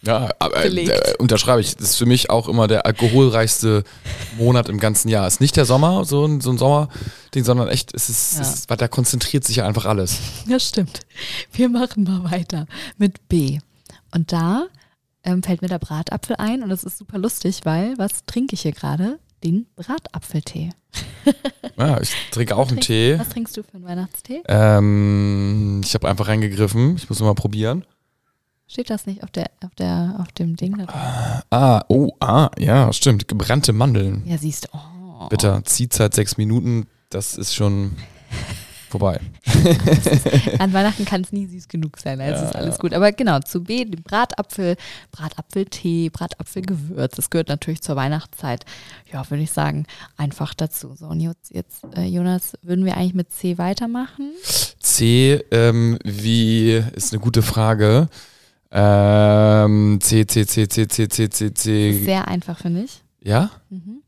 Ja, 0.05 0.31
aber 0.41 0.65
äh, 0.65 0.69
äh, 0.69 1.15
unterschreibe 1.19 1.61
ich. 1.61 1.77
Das 1.77 1.91
ist 1.91 1.97
für 1.97 2.07
mich 2.07 2.29
auch 2.31 2.49
immer 2.49 2.67
der 2.67 2.87
alkoholreichste 2.87 3.85
Monat 4.37 4.69
im 4.69 4.81
ganzen 4.81 5.09
Jahr. 5.09 5.27
Ist 5.29 5.41
nicht 5.41 5.57
der 5.57 5.65
Sommer, 5.65 6.05
so 6.05 6.25
ein, 6.27 6.41
so 6.41 6.51
ein 6.51 6.59
Sommerding, 6.59 7.45
sondern 7.45 7.69
echt, 7.69 7.95
es 7.95 8.09
ist, 8.09 8.35
Ja. 8.35 8.41
es 8.43 8.55
ist, 8.55 8.71
weil 8.71 8.77
da 8.77 8.89
konzentriert 8.89 9.45
sich 9.45 9.57
ja 9.57 9.67
einfach 9.67 9.85
alles. 9.87 10.19
Ja, 10.49 10.59
stimmt. 10.59 11.01
Wir 11.53 11.69
machen 11.69 12.03
mal 12.05 12.31
weiter 12.33 12.67
mit 12.99 13.29
B. 13.29 13.61
Und 14.13 14.33
da 14.33 14.67
ähm, 15.25 15.43
fällt 15.43 15.63
mir 15.63 15.69
der 15.69 15.79
Bratapfel 15.79 16.35
ein 16.37 16.63
und 16.65 16.69
das 16.69 16.83
ist 16.83 16.99
super 16.99 17.19
lustig, 17.19 17.61
weil 17.63 17.97
was 17.97 18.25
trinke 18.27 18.55
ich 18.55 18.63
hier 18.63 18.73
gerade? 18.73 19.19
Den 19.45 19.67
Bratapfeltee. 19.77 20.71
Ja, 21.79 22.01
ich 22.01 22.13
trinke 22.31 22.55
auch 22.57 22.69
einen 22.69 22.81
Tee. 22.81 23.19
Was 23.19 23.31
trinkst 23.31 23.57
du 23.57 23.63
für 23.63 23.75
einen 23.75 23.85
Weihnachtstee? 23.85 24.43
Ähm, 24.47 25.81
ich 25.85 25.95
habe 25.95 26.09
einfach 26.09 26.29
reingegriffen. 26.29 26.97
Ich 26.97 27.09
muss 27.09 27.19
mal 27.21 27.35
probieren. 27.35 27.85
Steht 28.73 28.89
das 28.89 29.05
nicht 29.05 29.23
auf 29.23 29.31
der, 29.31 29.51
auf 29.63 29.75
der, 29.75 30.17
auf 30.19 30.33
dem 30.33 30.57
Ding 30.57 30.79
da 30.79 30.87
drauf? 30.87 31.45
Ah, 31.51 31.85
oh, 31.89 32.13
ah, 32.21 32.51
ja, 32.59 32.91
stimmt. 32.95 33.29
Gebrannte 33.29 33.75
Mandeln. 33.75 34.23
Ja, 34.25 34.39
siehst 34.39 34.65
du. 34.65 34.69
Oh. 34.73 35.29
Bitter. 35.29 35.63
Ziehzeit 35.65 36.15
sechs 36.15 36.39
Minuten. 36.39 36.87
Das 37.11 37.35
ist 37.37 37.55
schon 37.55 37.95
vorbei. 38.89 39.21
An 40.59 40.73
Weihnachten 40.73 41.05
kann 41.05 41.21
es 41.21 41.33
nie 41.33 41.47
süß 41.49 41.69
genug 41.69 41.99
sein, 41.99 42.19
also 42.23 42.47
ist 42.47 42.57
alles 42.57 42.79
gut. 42.79 42.95
Aber 42.95 43.13
genau, 43.13 43.41
zu 43.41 43.63
B, 43.63 43.85
Bratapfel, 43.85 44.77
Bratapfeltee, 45.11 46.09
Bratapfelgewürz, 46.09 47.17
das 47.17 47.29
gehört 47.29 47.49
natürlich 47.49 47.83
zur 47.83 47.97
Weihnachtszeit. 47.97 48.65
Ja, 49.13 49.29
würde 49.29 49.43
ich 49.43 49.51
sagen, 49.51 49.85
einfach 50.17 50.55
dazu. 50.55 50.95
So, 50.95 51.09
und 51.09 51.21
jetzt, 51.21 51.55
jetzt 51.55 51.85
äh, 51.95 52.05
Jonas, 52.05 52.55
würden 52.63 52.87
wir 52.87 52.97
eigentlich 52.97 53.13
mit 53.13 53.35
C 53.35 53.59
weitermachen? 53.59 54.33
C, 54.81 55.45
ähm, 55.51 55.99
wie, 56.05 56.83
ist 56.95 57.13
eine 57.13 57.21
gute 57.21 57.43
Frage. 57.43 58.09
Ähm, 58.73 59.99
C, 60.01 60.27
C, 60.27 60.47
C, 60.47 60.69
C, 60.69 60.89
C, 60.89 61.09
C, 61.09 61.31
C, 61.31 61.55
C. 61.55 62.03
Sehr 62.05 62.27
einfach, 62.29 62.59
finde 62.59 62.85
ich. 62.85 63.03
Ja? 63.23 63.51
Mhm. 63.71 64.03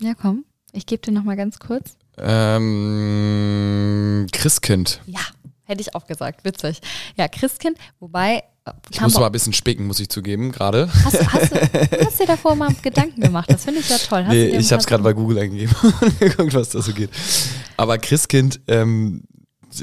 Ja, 0.00 0.14
komm. 0.14 0.44
Ich 0.72 0.86
gebe 0.86 1.02
dir 1.02 1.12
nochmal 1.12 1.36
ganz 1.36 1.58
kurz. 1.58 1.96
Ähm, 2.18 4.26
Christkind. 4.32 5.00
Ja, 5.06 5.20
hätte 5.64 5.80
ich 5.82 5.94
auch 5.94 6.06
gesagt. 6.06 6.44
Witzig. 6.44 6.80
Ja, 7.16 7.28
Christkind, 7.28 7.76
wobei. 7.98 8.42
äh, 8.64 8.72
Ich 8.90 9.00
muss 9.00 9.14
mal 9.14 9.26
ein 9.26 9.32
bisschen 9.32 9.52
spicken, 9.52 9.86
muss 9.86 10.00
ich 10.00 10.08
zugeben, 10.08 10.52
gerade. 10.52 10.88
Hast, 11.04 11.20
du- 11.20 11.32
hast, 11.32 11.52
du, 11.52 12.06
hast 12.06 12.20
dir 12.20 12.26
davor 12.26 12.54
mal 12.54 12.72
Gedanken 12.82 13.20
gemacht. 13.20 13.50
Das 13.50 13.64
finde 13.64 13.80
ich 13.80 13.88
ja 13.88 13.98
toll. 13.98 14.24
Hast 14.24 14.32
Nee, 14.32 14.56
ich 14.56 14.70
habe 14.72 14.80
es 14.80 14.86
gerade 14.86 15.02
bei 15.02 15.12
Google 15.12 15.38
eingegeben 15.40 15.74
und 16.00 16.18
geguckt, 16.20 16.54
was 16.54 16.70
da 16.70 16.80
so 16.80 16.92
geht. 16.92 17.10
Aber 17.76 17.98
Christkind, 17.98 18.60
ähm, 18.68 19.22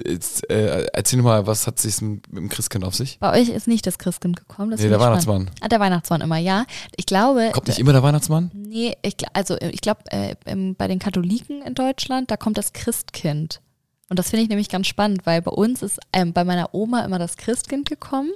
jetzt, 0.06 0.50
äh, 0.50 0.88
erzähl 0.94 1.22
mal, 1.22 1.48
was 1.48 1.67
hat 1.67 1.79
sich 1.79 2.01
mit 2.01 2.25
dem 2.32 2.50
Christkind 2.50 2.84
auf 2.84 2.96
sich? 2.96 3.20
Bei 3.20 3.39
euch 3.39 3.50
ist 3.50 3.67
nicht 3.67 3.86
das 3.88 3.98
Christkind 3.98 4.36
gekommen. 4.38 4.72
Das 4.72 4.79
Nee, 4.82 4.89
der 4.89 4.96
spannend. 4.96 5.27
Weihnachtsmann. 5.27 5.51
Ah, 5.62 5.67
der 5.67 5.79
Weihnachtsmann 5.79 6.22
immer, 6.22 6.38
ja. 6.38 6.65
Ich 6.96 7.06
glaube. 7.06 7.51
Kommt 7.53 7.67
nicht 7.67 7.79
immer 7.79 7.94
der 7.94 8.03
Weihnachtsmann? 8.03 8.51
Nee, 8.53 8.96
ich, 9.01 9.15
also 9.34 9.56
äh, 9.56 9.70
ich 9.70 9.82
glaube, 9.82 10.01
äh, 10.12 10.36
bei 10.74 10.88
den 10.88 11.00
Katholiken 11.00 11.62
in 11.62 11.74
Deutschland, 11.74 12.32
da 12.32 12.38
kommt 12.38 12.58
das 12.58 12.74
Christkind. 12.74 13.62
Und 14.10 14.20
das 14.20 14.30
finde 14.30 14.44
ich 14.44 14.50
nämlich 14.50 14.70
ganz 14.70 14.88
spannend, 14.88 15.26
weil 15.26 15.42
bei 15.42 15.52
uns 15.52 15.82
ist 15.82 16.00
ähm, 16.14 16.32
bei 16.32 16.46
meiner 16.46 16.74
Oma 16.74 17.04
immer 17.04 17.20
das 17.20 17.36
Christkind 17.36 17.90
gekommen. 17.90 18.32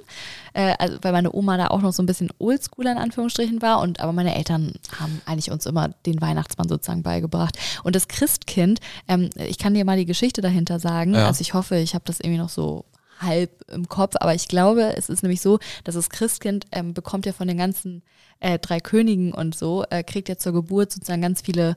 Äh, 0.52 0.74
also 0.78 0.98
weil 1.02 1.12
meine 1.12 1.34
Oma 1.34 1.56
da 1.56 1.68
auch 1.68 1.80
noch 1.80 1.92
so 1.92 2.02
ein 2.02 2.06
bisschen 2.06 2.30
oldschooler 2.38 2.92
in 2.92 2.98
Anführungsstrichen 2.98 3.62
war. 3.62 3.80
Und 3.80 4.00
aber 4.00 4.12
meine 4.12 4.34
Eltern 4.34 4.74
haben 4.98 5.22
eigentlich 5.24 5.50
uns 5.50 5.64
immer 5.64 5.88
den 6.04 6.20
Weihnachtsmann 6.20 6.68
sozusagen 6.68 7.02
beigebracht. 7.02 7.58
Und 7.84 7.96
das 7.96 8.08
Christkind, 8.08 8.80
ähm, 9.08 9.30
ich 9.36 9.58
kann 9.58 9.74
dir 9.74 9.84
mal 9.84 9.96
die 9.96 10.06
Geschichte 10.06 10.42
dahinter 10.42 10.78
sagen. 10.78 11.14
Ja. 11.14 11.26
Also 11.26 11.40
ich 11.40 11.54
hoffe, 11.54 11.76
ich 11.76 11.94
habe 11.94 12.04
das 12.04 12.20
irgendwie 12.20 12.38
noch 12.38 12.50
so 12.50 12.84
halb 13.22 13.50
im 13.70 13.88
Kopf, 13.88 14.16
aber 14.20 14.34
ich 14.34 14.48
glaube, 14.48 14.96
es 14.96 15.08
ist 15.08 15.22
nämlich 15.22 15.40
so, 15.40 15.58
dass 15.84 15.94
das 15.94 16.10
Christkind 16.10 16.66
ähm, 16.72 16.92
bekommt 16.92 17.24
ja 17.24 17.32
von 17.32 17.48
den 17.48 17.56
ganzen 17.56 18.02
äh, 18.40 18.58
drei 18.58 18.80
Königen 18.80 19.32
und 19.32 19.56
so, 19.56 19.84
äh, 19.90 20.02
kriegt 20.02 20.28
ja 20.28 20.36
zur 20.36 20.52
Geburt 20.52 20.92
sozusagen 20.92 21.22
ganz 21.22 21.40
viele, 21.40 21.76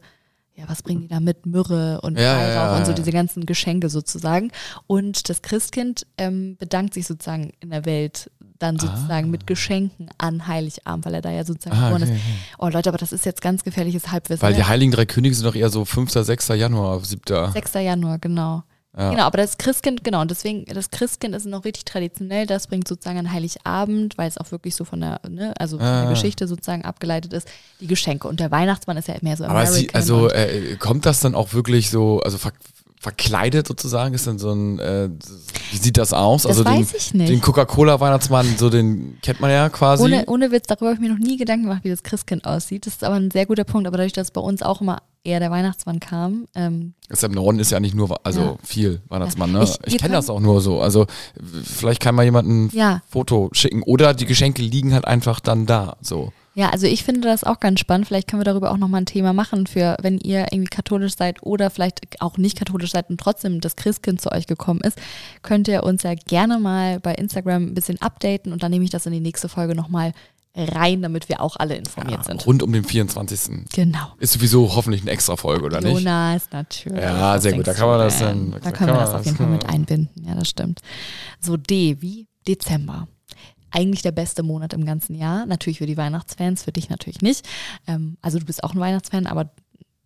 ja, 0.56 0.64
was 0.68 0.82
bringen 0.84 1.02
die 1.02 1.08
da 1.08 1.20
mit? 1.20 1.46
Myrrhe 1.46 2.00
und 2.02 2.18
Ja, 2.18 2.36
Weihrauch 2.38 2.48
ja, 2.48 2.72
ja, 2.72 2.78
und 2.78 2.86
so 2.86 2.94
diese 2.94 3.12
ganzen 3.12 3.46
Geschenke 3.46 3.90
sozusagen. 3.90 4.52
Und 4.88 5.30
das 5.30 5.42
Christkind 5.42 6.08
ähm, 6.18 6.56
bedankt 6.58 6.94
sich 6.94 7.08
sozusagen 7.08 7.52
in 7.60 7.72
der 7.72 7.86
Welt 7.86 8.32
dann 8.58 8.80
sozusagen 8.80 9.30
mit 9.32 9.48
Geschenken 9.48 10.10
an 10.18 10.48
Heiligabend, 10.48 11.06
weil 11.06 11.16
er 11.16 11.22
da 11.22 11.30
ja 11.30 11.44
sozusagen 11.44 11.76
Ah, 11.76 11.90
geboren 11.90 12.04
okay, 12.04 12.14
ist. 12.16 12.22
Oh 12.58 12.70
Leute, 12.70 12.88
aber 12.90 12.98
das 12.98 13.12
ist 13.12 13.26
jetzt 13.26 13.42
ganz 13.42 13.64
gefährliches 13.66 14.12
Halbwissen. 14.12 14.42
Weil 14.42 14.54
die 14.54 14.60
ne? 14.62 14.68
Heiligen 14.70 14.92
Drei 14.92 15.06
Könige 15.06 15.36
sind 15.36 15.46
doch 15.46 15.56
eher 15.56 15.70
so 15.70 15.84
5., 15.84 16.10
6. 16.10 16.48
Januar, 16.50 17.04
7. 17.04 17.52
6. 17.52 17.74
Januar, 17.74 18.18
genau. 18.20 18.64
Ja. 18.98 19.10
Genau, 19.12 19.24
aber 19.24 19.38
das 19.38 19.58
Christkind, 19.58 20.04
genau, 20.06 20.22
und 20.22 20.32
deswegen, 20.32 20.64
das 20.66 20.90
Christkind 20.90 21.36
ist 21.36 21.46
noch 21.46 21.66
richtig 21.66 21.84
traditionell, 21.86 22.46
das 22.48 22.68
bringt 22.68 22.88
sozusagen 22.88 23.20
an 23.20 23.32
Heiligabend, 23.32 24.18
weil 24.18 24.28
es 24.30 24.38
auch 24.38 24.52
wirklich 24.52 24.74
so 24.76 24.86
von 24.86 25.02
der, 25.02 25.20
ne, 25.28 25.54
also 25.60 25.78
von 25.78 25.86
Ah. 25.86 26.02
der 26.04 26.10
Geschichte 26.12 26.48
sozusagen 26.48 26.86
abgeleitet 26.86 27.34
ist, 27.34 27.48
die 27.82 27.88
Geschenke. 27.88 28.28
Und 28.28 28.40
der 28.40 28.52
Weihnachtsmann 28.52 28.96
ist 28.96 29.08
ja 29.10 29.16
mehr 29.22 29.36
so 29.36 29.44
Aber 29.44 29.54
American. 29.60 29.76
sie, 29.82 29.94
also 29.94 30.30
äh, 30.30 30.76
kommt 30.78 31.06
das 31.06 31.20
dann 31.20 31.36
auch 31.36 31.54
wirklich 31.54 31.90
so, 31.90 32.22
also 32.22 32.38
verkleidet 33.06 33.68
sozusagen? 33.68 34.16
Ist 34.16 34.26
dann 34.26 34.40
so 34.40 34.52
ein, 34.52 34.80
äh, 34.80 35.10
wie 35.72 35.78
sieht 35.78 35.96
das 35.98 36.12
aus? 36.12 36.42
das 36.42 36.50
also 36.58 36.64
den, 36.64 36.80
weiß 36.80 36.94
ich 36.96 37.14
nicht. 37.14 37.30
den 37.30 37.40
Coca-Cola-Weihnachtsmann, 37.40 38.56
so 38.58 38.72
den 38.72 39.20
kennt 39.22 39.40
man 39.42 39.52
ja 39.52 39.70
quasi. 39.70 40.04
ohne, 40.04 40.26
ohne 40.26 40.52
Witz, 40.52 40.66
darüber 40.68 40.88
habe 40.88 40.96
ich 40.96 41.00
mir 41.00 41.14
noch 41.14 41.20
nie 41.20 41.38
Gedanken 41.38 41.66
gemacht, 41.68 41.84
wie 41.84 41.90
das 41.90 42.02
Christkind 42.02 42.46
aussieht. 42.46 42.88
Das 42.88 42.94
ist 42.96 43.04
aber 43.04 43.16
ein 43.16 43.30
sehr 43.30 43.46
guter 43.46 43.64
Punkt, 43.64 43.86
aber 43.88 43.98
dadurch, 43.98 44.14
dass 44.14 44.32
bei 44.32 44.42
uns 44.42 44.64
auch 44.64 44.82
immer 44.82 45.04
eher 45.24 45.40
der 45.40 45.52
Weihnachtsmann 45.52 46.00
kam, 46.00 46.48
ähm, 46.56 46.94
Ist 47.10 47.24
im 47.24 47.32
Norden 47.34 47.60
ist 47.60 47.72
ja 47.72 47.80
nicht 47.80 47.94
nur, 47.94 48.20
also 48.26 48.42
Ja. 48.42 48.56
viel 48.64 49.02
Weihnachtsmann, 49.08 49.52
ne? 49.52 49.64
Ich- 49.64 49.78
Ich, 49.86 49.98
kenne 50.00 50.14
das 50.16 50.30
auch 50.32 50.40
nur 50.40 50.62
so. 50.62 50.82
Also 50.82 51.06
vielleicht 51.64 52.02
kann 52.02 52.16
mal 52.16 52.24
jemand 52.26 52.48
ein 52.50 52.70
ja, 52.74 53.02
Foto 53.08 53.50
schicken 53.52 53.84
oder 53.84 54.16
die 54.16 54.26
Geschenke 54.26 54.64
liegen 54.64 54.94
halt 54.94 55.06
einfach 55.06 55.40
dann 55.40 55.68
da. 55.68 55.98
So. 56.02 56.32
Ja, 56.58 56.70
also 56.70 56.88
ich 56.88 57.04
finde 57.04 57.22
das 57.22 57.44
auch 57.44 57.60
ganz 57.60 57.82
spannend. 57.82 58.08
Vielleicht 58.08 58.30
können 58.30 58.40
wir 58.40 58.46
darüber 58.46 58.72
auch 58.72 58.78
nochmal 58.78 59.02
ein 59.02 59.06
Thema 59.06 59.34
machen, 59.34 59.68
für 59.68 59.98
wenn 60.02 60.18
ihr 60.20 60.48
irgendwie 60.52 60.70
katholisch 60.70 61.16
seid 61.18 61.44
oder 61.44 61.70
vielleicht 61.70 62.00
auch 62.22 62.38
nicht 62.38 62.58
katholisch 62.58 62.92
seid 62.92 63.10
und 63.10 63.20
trotzdem 63.20 63.60
das 63.60 63.76
Christkind 63.76 64.22
zu 64.22 64.32
euch 64.32 64.48
gekommen 64.48 64.80
ist, 64.82 64.98
könnt 65.42 65.68
ihr 65.68 65.84
uns 65.84 66.04
ja 66.04 66.14
gerne 66.16 66.58
mal 66.60 67.02
bei 67.02 67.14
Instagram 67.14 67.64
ein 67.68 67.74
bisschen 67.74 68.02
updaten 68.02 68.54
und 68.54 68.64
dann 68.64 68.72
nehme 68.72 68.86
ich 68.86 68.90
das 68.90 69.06
in 69.06 69.12
die 69.12 69.20
nächste 69.20 69.50
Folge 69.50 69.76
nochmal 69.76 70.14
rein, 70.58 71.02
damit 71.02 71.28
wir 71.28 71.42
auch 71.42 71.58
alle 71.58 71.76
informiert 71.76 72.24
sind. 72.24 72.46
Rund 72.48 72.64
um 72.64 72.72
den 72.72 72.86
24. 72.86 73.68
Genau. 73.74 74.14
Ist 74.20 74.32
sowieso 74.32 74.74
hoffentlich 74.74 75.02
eine 75.02 75.12
extra 75.12 75.36
Folge, 75.36 75.66
oder 75.66 75.82
nicht? 75.82 75.92
Jonas, 75.94 76.48
natürlich. 76.54 77.04
Ja, 77.04 77.38
sehr 77.42 77.52
gut. 77.52 77.68
Da 77.68 77.74
kann 77.74 77.88
man 77.90 78.00
das 78.00 78.20
dann- 78.20 78.52
Da 78.52 78.60
da 78.60 78.72
können 78.72 78.94
wir 78.94 79.00
das 79.02 79.14
auf 79.14 79.26
jeden 79.26 79.36
Fall 79.36 79.48
mit 79.48 79.66
einbinden. 79.66 80.26
Ja, 80.26 80.36
das 80.36 80.48
stimmt. 80.48 80.80
So, 81.42 81.58
D 81.58 81.98
wie 82.00 82.28
Dezember. 82.48 83.10
Eigentlich 83.76 84.02
der 84.02 84.12
beste 84.12 84.42
Monat 84.42 84.74
im 84.74 84.86
ganzen 84.86 85.16
Jahr. 85.16 85.46
Natürlich 85.46 85.80
für 85.80 85.86
die 85.86 85.98
Weihnachtsfans, 85.98 86.64
für 86.64 86.72
dich 86.72 86.90
natürlich 86.90 87.22
nicht. 87.22 87.46
Ähm, 87.88 88.18
also 88.22 88.40
du 88.40 88.46
bist 88.46 88.64
auch 88.64 88.74
ein 88.74 88.80
Weihnachtsfan, 88.80 89.28
aber 89.28 89.52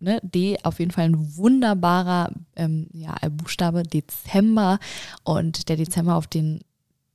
ne, 0.00 0.18
D 0.22 0.58
auf 0.64 0.80
jeden 0.80 0.90
Fall 0.90 1.04
ein 1.04 1.36
wunderbarer 1.36 2.32
ähm, 2.56 2.88
ja, 2.92 3.14
Buchstabe, 3.30 3.84
Dezember. 3.84 4.78
Und 5.22 5.68
der 5.68 5.76
Dezember 5.76 6.16
auf 6.16 6.26
den 6.26 6.60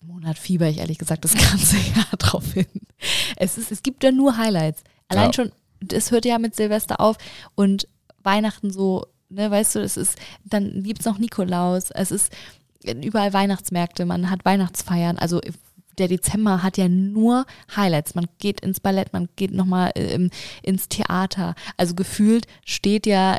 Monat 0.01 0.37
fieber 0.37 0.67
ich 0.67 0.77
ehrlich 0.77 0.97
gesagt 0.97 1.25
das 1.25 1.33
ganze 1.33 1.77
Jahr 1.95 2.17
drauf 2.17 2.53
hin. 2.53 2.67
Es, 3.35 3.57
ist, 3.57 3.71
es 3.71 3.83
gibt 3.83 4.03
ja 4.03 4.11
nur 4.11 4.37
Highlights. 4.37 4.83
Allein 5.09 5.31
Ja. 5.31 5.33
schon, 5.33 5.51
es 5.91 6.11
hört 6.11 6.25
ja 6.25 6.39
mit 6.39 6.55
Silvester 6.55 6.99
auf 6.99 7.17
und 7.55 7.87
Weihnachten 8.23 8.71
so, 8.71 9.05
ne, 9.29 9.51
weißt 9.51 9.75
du, 9.75 9.79
es 9.79 9.97
ist, 9.97 10.17
dann 10.45 10.83
gibt 10.83 11.01
es 11.01 11.05
noch 11.05 11.17
Nikolaus, 11.17 11.91
es 11.91 12.11
ist 12.11 12.31
überall 13.03 13.33
Weihnachtsmärkte, 13.33 14.05
man 14.05 14.29
hat 14.29 14.45
Weihnachtsfeiern, 14.45 15.17
also 15.17 15.41
der 15.97 16.07
Dezember 16.07 16.63
hat 16.63 16.77
ja 16.77 16.87
nur 16.87 17.45
Highlights. 17.75 18.15
Man 18.15 18.27
geht 18.39 18.61
ins 18.61 18.79
Ballett, 18.79 19.13
man 19.13 19.29
geht 19.35 19.51
nochmal 19.51 19.91
ähm, 19.95 20.29
ins 20.61 20.89
Theater. 20.89 21.55
Also 21.77 21.95
gefühlt 21.95 22.47
steht 22.65 23.05
ja, 23.05 23.37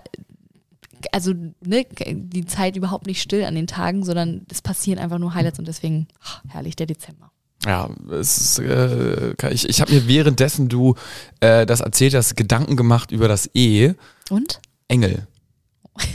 also 1.12 1.32
ne, 1.64 1.86
die 2.06 2.46
Zeit 2.46 2.76
überhaupt 2.76 3.06
nicht 3.06 3.22
still 3.22 3.44
an 3.44 3.54
den 3.54 3.66
Tagen, 3.66 4.04
sondern 4.04 4.46
es 4.50 4.62
passieren 4.62 4.98
einfach 4.98 5.18
nur 5.18 5.34
Highlights 5.34 5.58
und 5.58 5.68
deswegen 5.68 6.08
ach, 6.22 6.42
herrlich 6.48 6.76
der 6.76 6.86
Dezember. 6.86 7.30
Ja, 7.64 7.90
es 8.12 8.38
ist, 8.38 8.58
äh, 8.60 9.34
ich, 9.50 9.68
ich 9.68 9.80
habe 9.80 9.92
mir 9.92 10.06
währenddessen 10.06 10.68
du 10.68 10.94
äh, 11.40 11.66
das 11.66 11.80
erzählt 11.80 12.14
hast, 12.14 12.36
Gedanken 12.36 12.76
gemacht 12.76 13.10
über 13.10 13.28
das 13.28 13.50
E. 13.54 13.94
Und? 14.30 14.60
Engel. 14.88 15.26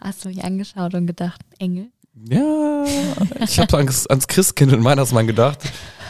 Hast 0.00 0.24
du 0.24 0.28
mich 0.28 0.42
angeschaut 0.42 0.94
und 0.94 1.06
gedacht, 1.06 1.40
Engel? 1.58 1.90
Ja, 2.28 2.84
ich 3.44 3.58
habe 3.58 3.76
ans, 3.76 4.06
ans 4.06 4.26
Christkind 4.26 4.72
und 4.72 4.82
Weihnachtsmann 4.84 5.26
gedacht 5.26 5.58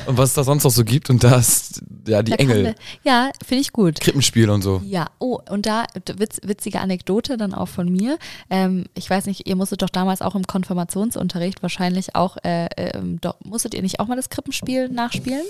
und 0.07 0.17
was 0.17 0.31
es 0.31 0.35
da 0.35 0.45
sonst 0.45 0.65
noch 0.65 0.71
so 0.71 0.85
gibt 0.85 1.11
und 1.11 1.23
da 1.25 1.37
ist 1.37 1.83
ja 2.07 2.23
die 2.23 2.31
Da 2.31 2.37
Engel, 2.37 2.75
Ja, 3.03 3.31
finde 3.45 3.61
ich 3.63 3.73
gut. 3.73 4.01
Krippenspiel 4.01 4.49
und 4.51 4.63
so. 4.63 4.81
Ja, 4.85 5.09
oh, 5.19 5.41
und 5.51 5.67
da 5.67 5.85
witz, 6.17 6.39
witzige 6.45 6.81
Anekdote 6.81 7.37
dann 7.37 7.53
auch 7.53 7.69
von 7.69 7.91
mir. 7.91 8.19
Ähm, 8.49 8.87
ich 8.95 9.11
weiß 9.11 9.27
nicht, 9.27 9.49
ihr 9.49 9.57
musstet 9.57 9.83
doch 9.83 9.91
damals 9.91 10.23
auch 10.23 10.35
im 10.37 10.47
Konfirmationsunterricht 10.47 11.63
wahrscheinlich 11.63 12.15
auch, 12.15 12.37
äh, 12.45 12.69
ähm, 12.77 13.21
doch, 13.21 13.37
musstet 13.45 13.75
ihr 13.75 13.83
nicht 13.83 13.99
auch 14.01 14.07
mal 14.07 14.17
das 14.17 14.31
Krippenspiel 14.31 14.89
nachspielen? 14.89 15.45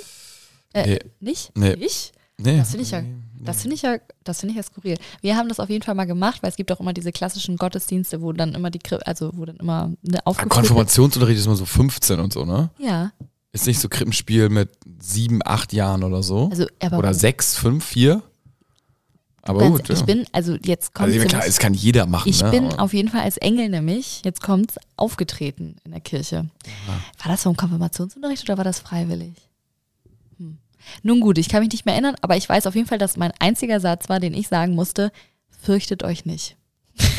Äh, 0.73 0.87
Nee. 0.87 0.99
Nicht? 1.21 1.53
Nee. 1.57 1.77
Nicht? 1.77 2.13
Nee. 2.39 2.59
Das 2.59 2.71
finde 2.71 2.85
ich 2.85 2.91
ja, 2.91 3.03
das 3.45 3.63
finde 3.63 3.75
ich 3.77 3.83
ja, 3.83 3.97
das 4.25 4.41
finde 4.41 4.53
ich 4.53 4.57
ja 4.57 4.63
skurril. 4.63 4.97
Wir 5.21 5.37
haben 5.37 5.49
das 5.49 5.61
auf 5.61 5.69
jeden 5.71 5.83
Fall 5.83 5.95
mal 5.95 6.07
gemacht, 6.07 6.43
weil 6.43 6.51
es 6.51 6.57
gibt 6.57 6.71
auch 6.73 6.81
immer 6.81 6.93
diese 6.93 7.13
klassischen 7.13 7.57
Gottesdienste, 7.57 8.21
wo 8.23 8.33
dann 8.33 8.55
immer 8.55 8.71
die, 8.71 8.81
also 9.05 9.31
wo 9.35 9.45
dann 9.45 9.57
immer 9.57 9.93
eine 10.07 10.27
Ah, 10.27 10.37
wird. 10.37 10.49
Konfirmationsunterricht 10.49 11.39
ist 11.39 11.47
immer 11.47 11.57
so 11.57 11.65
15 11.67 12.19
und 12.21 12.33
so, 12.33 12.45
ne? 12.45 12.71
Ja, 12.79 13.13
Ist 13.53 13.67
nicht 13.67 13.81
so 13.81 13.89
Krippenspiel 13.89 14.49
mit 14.49 14.71
sieben, 15.01 15.41
acht 15.45 15.73
Jahren 15.73 16.05
oder 16.05 16.23
so. 16.23 16.49
also 16.51 16.67
aber 16.83 16.99
oder 16.99 17.15
sechs, 17.15 17.57
fünf, 17.57 17.85
vier. 17.85 18.23
Aber 19.43 19.61
ganz, 19.61 19.77
gut, 19.77 19.91
ich 19.91 20.01
ja. 20.01 20.05
bin, 20.05 20.27
also 20.33 20.57
jetzt 20.65 20.93
kommt 20.93 21.13
also, 21.13 21.25
klar, 21.27 21.45
es 21.47 21.59
kann 21.61 21.73
jeder 21.73 22.07
machen. 22.07 22.29
Ich 22.29 22.43
ne? 22.43 22.51
bin 22.51 22.65
Aber- 22.67 22.83
auf 22.83 22.93
jeden 22.93 23.09
Fall 23.09 23.21
als 23.21 23.37
Engel 23.37 23.69
nämlich, 23.69 24.23
jetzt 24.25 24.43
kommt's, 24.43 24.75
aufgetreten 24.97 25.77
in 25.85 25.93
der 25.93 26.01
Kirche. 26.01 26.47
War 27.23 27.31
das 27.33 27.45
vom 27.45 27.57
Konfirmationsunterricht 27.57 28.43
oder 28.45 28.57
war 28.59 28.65
das 28.65 28.81
freiwillig? 28.81 29.35
Nun 31.03 31.21
gut, 31.21 31.39
ich 31.39 31.49
kann 31.49 31.63
mich 31.63 31.73
nicht 31.73 31.85
mehr 31.87 31.95
erinnern, 31.95 32.17
aber 32.21 32.37
ich 32.37 32.49
weiß 32.49 32.67
auf 32.67 32.75
jeden 32.75 32.87
Fall, 32.89 32.99
dass 32.99 33.17
mein 33.17 33.33
einziger 33.39 33.81
Satz 33.81 34.09
war, 34.09 34.21
den 34.21 34.35
ich 34.35 34.49
sagen 34.49 34.75
musste, 34.75 35.11
fürchtet 35.63 36.03
euch 36.03 36.25
nicht. 36.25 36.57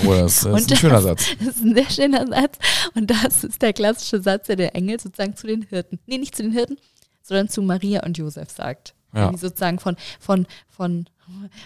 Oh, 0.05 0.13
das, 0.13 0.37
ist 0.37 0.45
Und 0.45 0.71
ein 0.71 0.77
schöner 0.77 0.93
das- 0.95 1.03
Satz. 1.03 1.25
Das 1.39 1.47
ist 1.57 1.63
ein 1.63 1.75
sehr 1.75 1.89
schöner 1.89 2.27
Satz. 2.27 2.57
Und 2.95 3.11
das 3.11 3.43
ist 3.43 3.61
der 3.61 3.73
klassische 3.73 4.21
Satz, 4.21 4.47
der 4.47 4.55
der 4.55 4.75
Engel 4.75 4.99
sozusagen 4.99 5.35
zu 5.35 5.47
den 5.47 5.61
Hirten, 5.63 5.99
nee, 6.07 6.17
nicht 6.17 6.35
zu 6.35 6.43
den 6.43 6.51
Hirten, 6.51 6.77
sondern 7.21 7.49
zu 7.49 7.61
Maria 7.61 8.03
und 8.03 8.17
Josef 8.17 8.49
sagt. 8.49 8.95
Ja. 9.13 9.31
Die 9.31 9.37
sozusagen 9.37 9.79
von, 9.79 9.95
von, 10.19 10.47
von, 10.69 11.07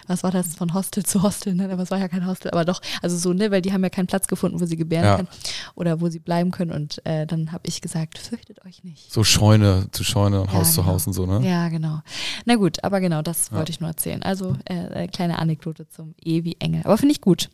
was 0.06 0.22
war 0.22 0.30
das, 0.30 0.54
von 0.54 0.74
Hostel 0.74 1.04
zu 1.04 1.22
Hostel, 1.22 1.54
ne? 1.54 1.70
aber 1.70 1.82
es 1.82 1.90
war 1.90 1.98
ja 1.98 2.08
kein 2.08 2.26
Hostel, 2.26 2.50
aber 2.50 2.64
doch, 2.64 2.80
also 3.00 3.16
so, 3.16 3.32
ne, 3.32 3.50
weil 3.50 3.62
die 3.62 3.72
haben 3.72 3.82
ja 3.82 3.90
keinen 3.90 4.06
Platz 4.06 4.26
gefunden, 4.26 4.60
wo 4.60 4.66
sie 4.66 4.76
gebären 4.76 5.04
Ja. 5.04 5.16
können 5.16 5.28
oder 5.74 6.00
wo 6.00 6.08
sie 6.08 6.18
bleiben 6.18 6.50
können. 6.50 6.72
Und 6.72 7.04
äh, 7.06 7.26
dann 7.26 7.52
habe 7.52 7.62
ich 7.66 7.80
gesagt, 7.80 8.18
fürchtet 8.18 8.64
euch 8.64 8.84
nicht. 8.84 9.12
So 9.12 9.24
Scheune 9.24 9.86
zu 9.92 10.04
Scheune 10.04 10.40
und 10.42 10.48
Ja, 10.48 10.54
Haus 10.54 10.74
zu 10.74 10.80
genau. 10.82 10.92
Haus 10.92 11.06
und 11.06 11.12
so, 11.12 11.26
ne? 11.26 11.46
Ja, 11.48 11.68
genau. 11.68 12.00
Na 12.44 12.56
gut, 12.56 12.82
aber 12.84 13.00
genau, 13.00 13.22
das 13.22 13.50
Ja. 13.50 13.56
wollte 13.58 13.70
ich 13.70 13.80
nur 13.80 13.88
erzählen. 13.90 14.22
Also 14.22 14.56
äh, 14.64 14.74
eine 14.74 15.08
kleine 15.08 15.38
Anekdote 15.38 15.88
zum 15.88 16.14
E 16.22 16.44
wie 16.44 16.56
Engel. 16.60 16.82
Aber 16.84 16.98
finde 16.98 17.12
ich 17.12 17.20
gut. 17.20 17.50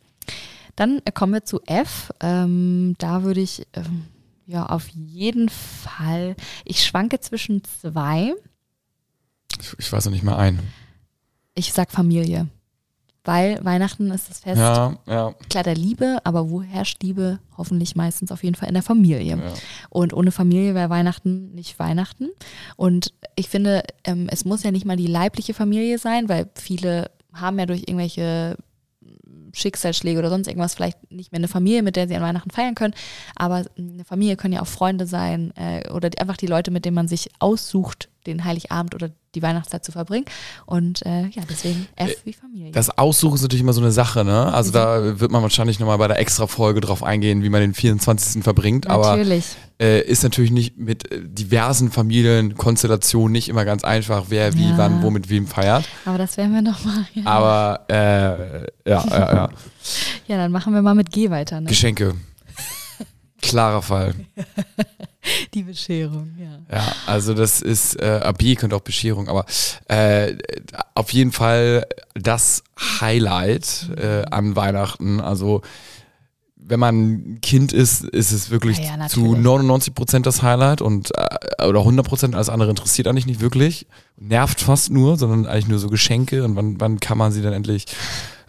Dann 0.75 1.01
äh, 1.05 1.11
kommen 1.11 1.33
wir 1.33 1.43
zu 1.43 1.61
F. 1.65 2.11
Ähm, 2.21 2.95
da 2.99 3.23
würde 3.23 3.41
ich 3.41 3.67
ähm, 3.73 4.05
ja 4.45 4.65
auf 4.65 4.87
jeden 4.89 5.49
Fall, 5.49 6.35
ich 6.65 6.85
schwanke 6.85 7.19
zwischen 7.19 7.63
zwei. 7.63 8.33
Ich, 9.59 9.73
ich 9.77 9.91
weiß 9.91 10.05
noch 10.05 10.11
nicht 10.13 10.23
mal 10.23 10.37
ein. 10.37 10.59
Ich 11.59 11.73
sag 11.73 11.91
Familie. 11.91 12.47
Weil 13.25 13.63
Weihnachten 13.63 14.11
ist 14.11 14.29
das 14.29 14.39
Fest 14.39 14.57
Ja, 14.57 14.97
ja, 15.05 15.33
klar 15.49 15.63
der 15.63 15.75
Liebe, 15.75 16.19
aber 16.23 16.49
wo 16.49 16.61
herrscht 16.61 17.03
Liebe? 17.03 17.39
Hoffentlich 17.57 17.95
meistens 17.95 18.31
auf 18.31 18.43
jeden 18.43 18.55
Fall 18.55 18.69
in 18.69 18.73
der 18.73 18.81
Familie. 18.81 19.35
ja. 19.35 19.53
Und 19.89 20.13
ohne 20.13 20.31
Familie 20.31 20.73
wäre 20.73 20.89
Weihnachten 20.89 21.53
nicht 21.53 21.77
Weihnachten. 21.79 22.29
Und 22.77 23.13
ich 23.35 23.49
finde, 23.49 23.83
ähm, 24.05 24.27
es 24.31 24.45
muss 24.45 24.63
ja 24.63 24.71
nicht 24.71 24.85
mal 24.85 24.95
die 24.95 25.07
leibliche 25.07 25.53
Familie 25.53 25.97
sein, 25.97 26.29
weil 26.29 26.49
viele 26.55 27.11
haben 27.33 27.59
ja 27.59 27.65
durch 27.65 27.81
irgendwelche 27.81 28.55
Schicksalsschläge 29.53 30.19
oder 30.19 30.29
sonst 30.29 30.47
irgendwas 30.47 30.75
vielleicht 30.75 31.11
nicht 31.11 31.31
mehr 31.31 31.39
eine 31.39 31.47
Familie, 31.47 31.83
mit 31.83 31.95
der 31.95 32.07
sie 32.07 32.15
an 32.15 32.21
Weihnachten 32.21 32.51
feiern 32.51 32.75
können. 32.75 32.93
Aber 33.35 33.65
eine 33.77 34.05
Familie 34.05 34.37
können 34.37 34.53
ja 34.53 34.61
auch 34.61 34.67
Freunde 34.67 35.05
sein 35.05 35.51
äh, 35.55 35.89
oder 35.91 36.09
die, 36.09 36.19
einfach 36.19 36.37
die 36.37 36.47
Leute, 36.47 36.71
mit 36.71 36.85
denen 36.85 36.95
man 36.95 37.07
sich 37.07 37.29
aussucht, 37.39 38.09
den 38.25 38.45
Heiligabend 38.45 38.95
oder 38.95 39.09
die 39.35 39.41
Weihnachtszeit 39.41 39.85
zu 39.85 39.91
verbringen. 39.91 40.25
Und 40.65 41.05
äh, 41.05 41.27
ja, 41.27 41.43
deswegen 41.49 41.87
F 41.95 42.15
wie 42.25 42.33
Familie. 42.33 42.71
Das 42.71 42.89
Aussuchen 42.97 43.35
ist 43.35 43.41
natürlich 43.41 43.61
immer 43.61 43.73
so 43.73 43.81
eine 43.81 43.91
Sache, 43.91 44.25
ne? 44.25 44.53
Also 44.53 44.69
Mhm. 44.69 44.73
da 44.73 45.19
wird 45.19 45.31
man 45.31 45.41
wahrscheinlich 45.43 45.79
nochmal 45.79 45.97
bei 45.97 46.07
der 46.07 46.19
Extra-Folge 46.19 46.81
drauf 46.81 47.03
eingehen, 47.03 47.43
wie 47.43 47.49
man 47.49 47.61
den 47.61 47.73
24. 47.73 48.43
verbringt. 48.43 48.87
Aber 48.87 49.11
Natürlich. 49.11 49.45
äh, 49.81 50.01
ist 50.01 50.23
natürlich 50.23 50.51
nicht 50.51 50.77
mit 50.77 51.11
äh, 51.11 51.21
diversen 51.23 51.91
Familienkonstellationen 51.91 53.31
nicht 53.31 53.49
immer 53.49 53.65
ganz 53.65 53.83
einfach, 53.83 54.25
wer 54.29 54.53
wie, 54.53 54.69
Ja. 54.69 54.77
wann, 54.77 55.03
wo 55.03 55.09
mit 55.11 55.29
wem 55.29 55.47
feiert. 55.47 55.85
Aber 56.05 56.17
das 56.17 56.37
werden 56.37 56.53
wir 56.53 56.61
nochmal. 56.61 57.05
Ja. 57.13 57.25
Aber 57.25 57.85
äh, 57.89 58.89
ja, 58.89 59.05
ja, 59.07 59.33
ja. 59.33 59.49
ja, 60.27 60.37
dann 60.37 60.51
machen 60.51 60.73
wir 60.73 60.81
mal 60.81 60.95
mit 60.95 61.11
G 61.11 61.29
weiter. 61.29 61.61
Ne? 61.61 61.67
Geschenke. 61.69 62.15
Klarer 63.41 63.81
Fall. 63.81 64.15
Die 65.53 65.63
Bescherung, 65.63 66.33
ja. 66.39 66.77
Ja, 66.77 66.93
also 67.05 67.33
das 67.33 67.61
ist, 67.61 67.95
äh, 68.01 68.21
AB 68.23 68.55
könnte 68.55 68.75
auch 68.75 68.81
Bescherung, 68.81 69.27
aber 69.27 69.45
äh, 69.87 70.35
auf 70.95 71.11
jeden 71.11 71.31
Fall 71.31 71.85
das 72.15 72.63
Highlight 73.01 73.89
äh, 73.97 74.23
an 74.31 74.55
Weihnachten. 74.55 75.19
Also 75.19 75.61
wenn 76.55 76.79
man 76.79 76.95
ein 76.95 77.41
Kind 77.41 77.73
ist, 77.73 78.03
ist 78.03 78.31
es 78.31 78.49
wirklich 78.49 78.77
Ja, 78.77 78.97
ja, 78.97 79.07
zu 79.07 79.21
natürlich. 79.21 79.43
99 79.43 79.95
Prozent 79.95 80.25
das 80.25 80.41
Highlight 80.43 80.81
und 80.81 81.11
äh, 81.15 81.65
oder 81.65 81.79
100 81.79 82.05
Prozent, 82.05 82.35
alles 82.35 82.49
andere 82.49 82.69
interessiert 82.69 83.07
eigentlich 83.07 83.25
nicht 83.25 83.41
wirklich. 83.41 83.87
Nervt 84.17 84.61
fast 84.61 84.91
nur, 84.91 85.17
sondern 85.17 85.45
eigentlich 85.47 85.67
nur 85.67 85.79
so 85.79 85.89
Geschenke 85.89 86.43
und 86.43 86.55
wann, 86.55 86.79
wann 86.79 86.99
kann 86.99 87.17
man 87.17 87.31
sie 87.31 87.41
dann 87.41 87.53
endlich 87.53 87.85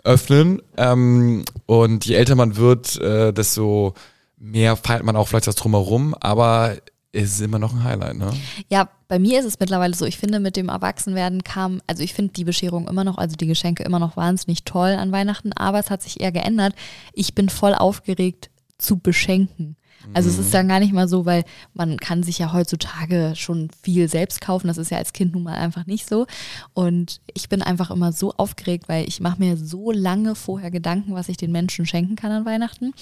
öffnen. 0.04 0.60
Ähm, 0.76 1.44
und 1.66 2.04
je 2.04 2.14
älter 2.14 2.34
man 2.34 2.56
wird, 2.56 3.00
äh, 3.00 3.32
desto 3.32 3.94
mehr 4.40 4.74
feiert 4.74 5.04
man 5.04 5.14
auch 5.14 5.28
vielleicht 5.28 5.46
das 5.46 5.54
drumherum, 5.54 6.14
aber 6.14 6.76
es 7.12 7.32
ist 7.32 7.40
immer 7.40 7.58
noch 7.58 7.72
ein 7.72 7.84
Highlight, 7.84 8.16
ne? 8.16 8.32
Ja, 8.68 8.88
bei 9.08 9.18
mir 9.18 9.40
ist 9.40 9.46
es 9.46 9.60
mittlerweile 9.60 9.94
so, 9.94 10.06
ich 10.06 10.16
finde, 10.16 10.40
mit 10.40 10.56
dem 10.56 10.68
Erwachsenwerden 10.68 11.44
kam, 11.44 11.80
also 11.86 12.02
ich 12.02 12.14
finde 12.14 12.32
die 12.32 12.44
Bescherung 12.44 12.88
immer 12.88 13.04
noch, 13.04 13.18
also 13.18 13.36
die 13.36 13.46
Geschenke 13.46 13.82
immer 13.82 13.98
noch 13.98 14.16
wahnsinnig 14.16 14.64
toll 14.64 14.90
an 14.90 15.12
Weihnachten, 15.12 15.52
aber 15.52 15.78
es 15.78 15.90
hat 15.90 16.02
sich 16.02 16.20
eher 16.20 16.32
geändert. 16.32 16.74
Ich 17.12 17.34
bin 17.34 17.48
voll 17.48 17.74
aufgeregt 17.74 18.50
zu 18.78 18.98
beschenken. 18.98 19.76
Also 20.14 20.30
es 20.30 20.38
ist 20.38 20.54
dann 20.54 20.68
gar 20.68 20.80
nicht 20.80 20.94
mal 20.94 21.08
so, 21.08 21.26
weil 21.26 21.44
man 21.74 21.98
kann 21.98 22.22
sich 22.22 22.38
ja 22.38 22.52
heutzutage 22.52 23.34
schon 23.36 23.70
viel 23.82 24.08
selbst 24.08 24.40
kaufen. 24.40 24.66
Das 24.66 24.78
ist 24.78 24.90
ja 24.90 24.96
als 24.96 25.12
Kind 25.12 25.34
nun 25.34 25.42
mal 25.42 25.56
einfach 25.56 25.86
nicht 25.86 26.08
so. 26.08 26.26
Und 26.72 27.20
ich 27.34 27.48
bin 27.48 27.60
einfach 27.62 27.90
immer 27.90 28.12
so 28.12 28.32
aufgeregt, 28.32 28.88
weil 28.88 29.06
ich 29.06 29.20
mache 29.20 29.38
mir 29.38 29.56
so 29.58 29.92
lange 29.92 30.34
vorher 30.34 30.70
Gedanken, 30.70 31.14
was 31.14 31.28
ich 31.28 31.36
den 31.36 31.52
Menschen 31.52 31.84
schenken 31.84 32.16
kann 32.16 32.32
an 32.32 32.46
Weihnachten. 32.46 32.92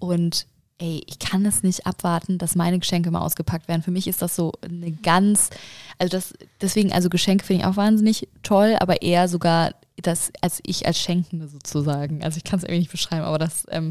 Und 0.00 0.46
ey, 0.80 1.02
ich 1.06 1.18
kann 1.18 1.44
es 1.44 1.62
nicht 1.62 1.86
abwarten, 1.86 2.38
dass 2.38 2.56
meine 2.56 2.78
Geschenke 2.78 3.10
mal 3.10 3.20
ausgepackt 3.20 3.68
werden. 3.68 3.82
Für 3.82 3.90
mich 3.90 4.08
ist 4.08 4.22
das 4.22 4.34
so 4.34 4.52
eine 4.62 4.90
ganz, 4.90 5.50
also 5.98 6.10
das, 6.10 6.32
deswegen, 6.60 6.92
also 6.92 7.10
Geschenke 7.10 7.44
finde 7.44 7.62
ich 7.62 7.68
auch 7.68 7.76
wahnsinnig 7.76 8.28
toll, 8.42 8.76
aber 8.80 9.02
eher 9.02 9.28
sogar 9.28 9.74
das, 9.96 10.32
als 10.40 10.60
ich 10.64 10.86
als 10.86 10.98
Schenkende 10.98 11.48
sozusagen. 11.48 12.22
Also 12.22 12.38
ich 12.38 12.44
kann 12.44 12.58
es 12.58 12.64
irgendwie 12.64 12.80
nicht 12.80 12.90
beschreiben, 12.92 13.24
aber 13.24 13.38
das, 13.38 13.66
ähm, 13.70 13.90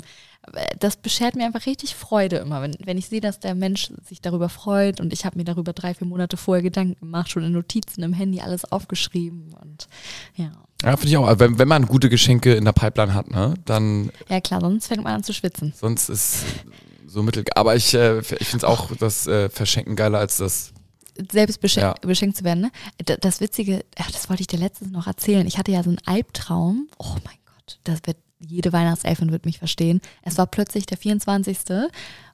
das 0.79 0.95
beschert 0.97 1.35
mir 1.35 1.45
einfach 1.45 1.65
richtig 1.65 1.95
Freude 1.95 2.37
immer, 2.37 2.61
wenn, 2.61 2.75
wenn 2.83 2.97
ich 2.97 3.07
sehe, 3.07 3.21
dass 3.21 3.39
der 3.39 3.55
Mensch 3.55 3.91
sich 4.07 4.21
darüber 4.21 4.49
freut 4.49 4.99
und 4.99 5.13
ich 5.13 5.25
habe 5.25 5.37
mir 5.37 5.43
darüber 5.43 5.73
drei, 5.73 5.93
vier 5.93 6.07
Monate 6.07 6.37
vorher 6.37 6.63
Gedanken 6.63 6.99
gemacht, 6.99 7.29
schon 7.29 7.43
in 7.43 7.51
Notizen 7.51 8.03
im 8.03 8.13
Handy 8.13 8.41
alles 8.41 8.65
aufgeschrieben 8.71 9.53
und 9.61 9.87
ja. 10.35 10.51
Ja, 10.81 10.95
finde 10.95 11.09
ich 11.09 11.17
auch. 11.17 11.39
Wenn, 11.39 11.59
wenn 11.59 11.67
man 11.67 11.85
gute 11.87 12.09
Geschenke 12.09 12.53
in 12.53 12.63
der 12.63 12.71
Pipeline 12.71 13.13
hat, 13.13 13.29
ne, 13.29 13.53
dann 13.65 14.11
Ja 14.29 14.39
klar, 14.39 14.61
sonst 14.61 14.87
fängt 14.87 15.03
man 15.03 15.15
an 15.15 15.23
zu 15.23 15.33
schwitzen. 15.33 15.73
sonst 15.75 16.07
ist 16.07 16.45
so 17.05 17.21
mittel. 17.21 17.43
Aber 17.55 17.75
ich, 17.75 17.93
äh, 17.93 18.19
ich 18.19 18.47
finde 18.47 18.57
es 18.57 18.63
auch 18.63 18.89
das 18.97 19.27
äh, 19.27 19.49
Verschenken 19.49 19.95
geiler 19.95 20.19
als 20.19 20.37
das. 20.37 20.73
Selbst 21.31 21.61
beschen 21.61 21.81
Ja. 21.83 21.95
beschenkt 22.01 22.37
zu 22.37 22.43
werden. 22.43 22.61
Ne? 22.61 22.71
Das 23.21 23.41
Witzige, 23.41 23.85
ach, 23.97 24.11
das 24.11 24.29
wollte 24.29 24.41
ich 24.41 24.47
dir 24.47 24.59
letztens 24.59 24.91
noch 24.91 25.07
erzählen. 25.07 25.45
Ich 25.47 25.57
hatte 25.57 25.71
ja 25.71 25.83
so 25.83 25.89
einen 25.89 25.99
Albtraum. 26.05 26.87
Oh 26.97 27.15
mein 27.25 27.37
Gott, 27.45 27.79
das 27.83 27.99
wird 28.05 28.17
jede 28.39 28.71
Weihnachtselfin 28.71 29.31
wird 29.31 29.45
mich 29.45 29.59
verstehen. 29.59 29.99
Es 30.23 30.37
war 30.37 30.47
plötzlich 30.47 30.85
der 30.85 30.97
24. 30.97 31.57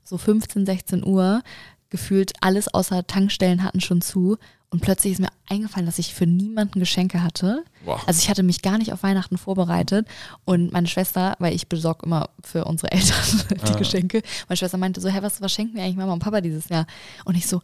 so 0.03 0.17
15, 0.17 0.65
16 0.65 1.05
Uhr. 1.05 1.41
Gefühlt 1.89 2.33
alles 2.41 2.67
außer 2.73 3.07
Tankstellen 3.07 3.63
hatten 3.63 3.81
schon 3.81 4.01
zu. 4.01 4.37
Und 4.69 4.81
plötzlich 4.81 5.13
ist 5.13 5.19
mir 5.19 5.29
eingefallen, 5.47 5.85
dass 5.85 5.99
ich 5.99 6.13
für 6.13 6.25
niemanden 6.27 6.79
Geschenke 6.79 7.23
hatte. 7.23 7.63
Wow. 7.85 8.03
Also 8.07 8.19
ich 8.19 8.29
hatte 8.29 8.43
mich 8.43 8.61
gar 8.61 8.77
nicht 8.77 8.91
auf 8.91 9.03
Weihnachten 9.03 9.37
vorbereitet. 9.37 10.07
Und 10.43 10.71
meine 10.73 10.87
Schwester, 10.87 11.35
weil 11.39 11.55
ich 11.55 11.69
besorge 11.69 12.05
immer 12.05 12.29
für 12.43 12.65
unsere 12.65 12.91
Eltern 12.91 13.17
die 13.49 13.71
Ah. 13.71 13.75
Geschenke, 13.77 14.21
meine 14.49 14.57
Schwester 14.57 14.77
meinte 14.77 14.99
so, 15.01 15.07
hä, 15.09 15.19
was, 15.21 15.41
was 15.41 15.53
schenken 15.53 15.75
wir 15.75 15.83
eigentlich 15.83 15.95
Mama 15.95 16.13
und 16.13 16.19
Papa 16.19 16.41
dieses 16.41 16.67
Jahr? 16.69 16.85
Und 17.23 17.35
ich 17.35 17.47
so, 17.47 17.61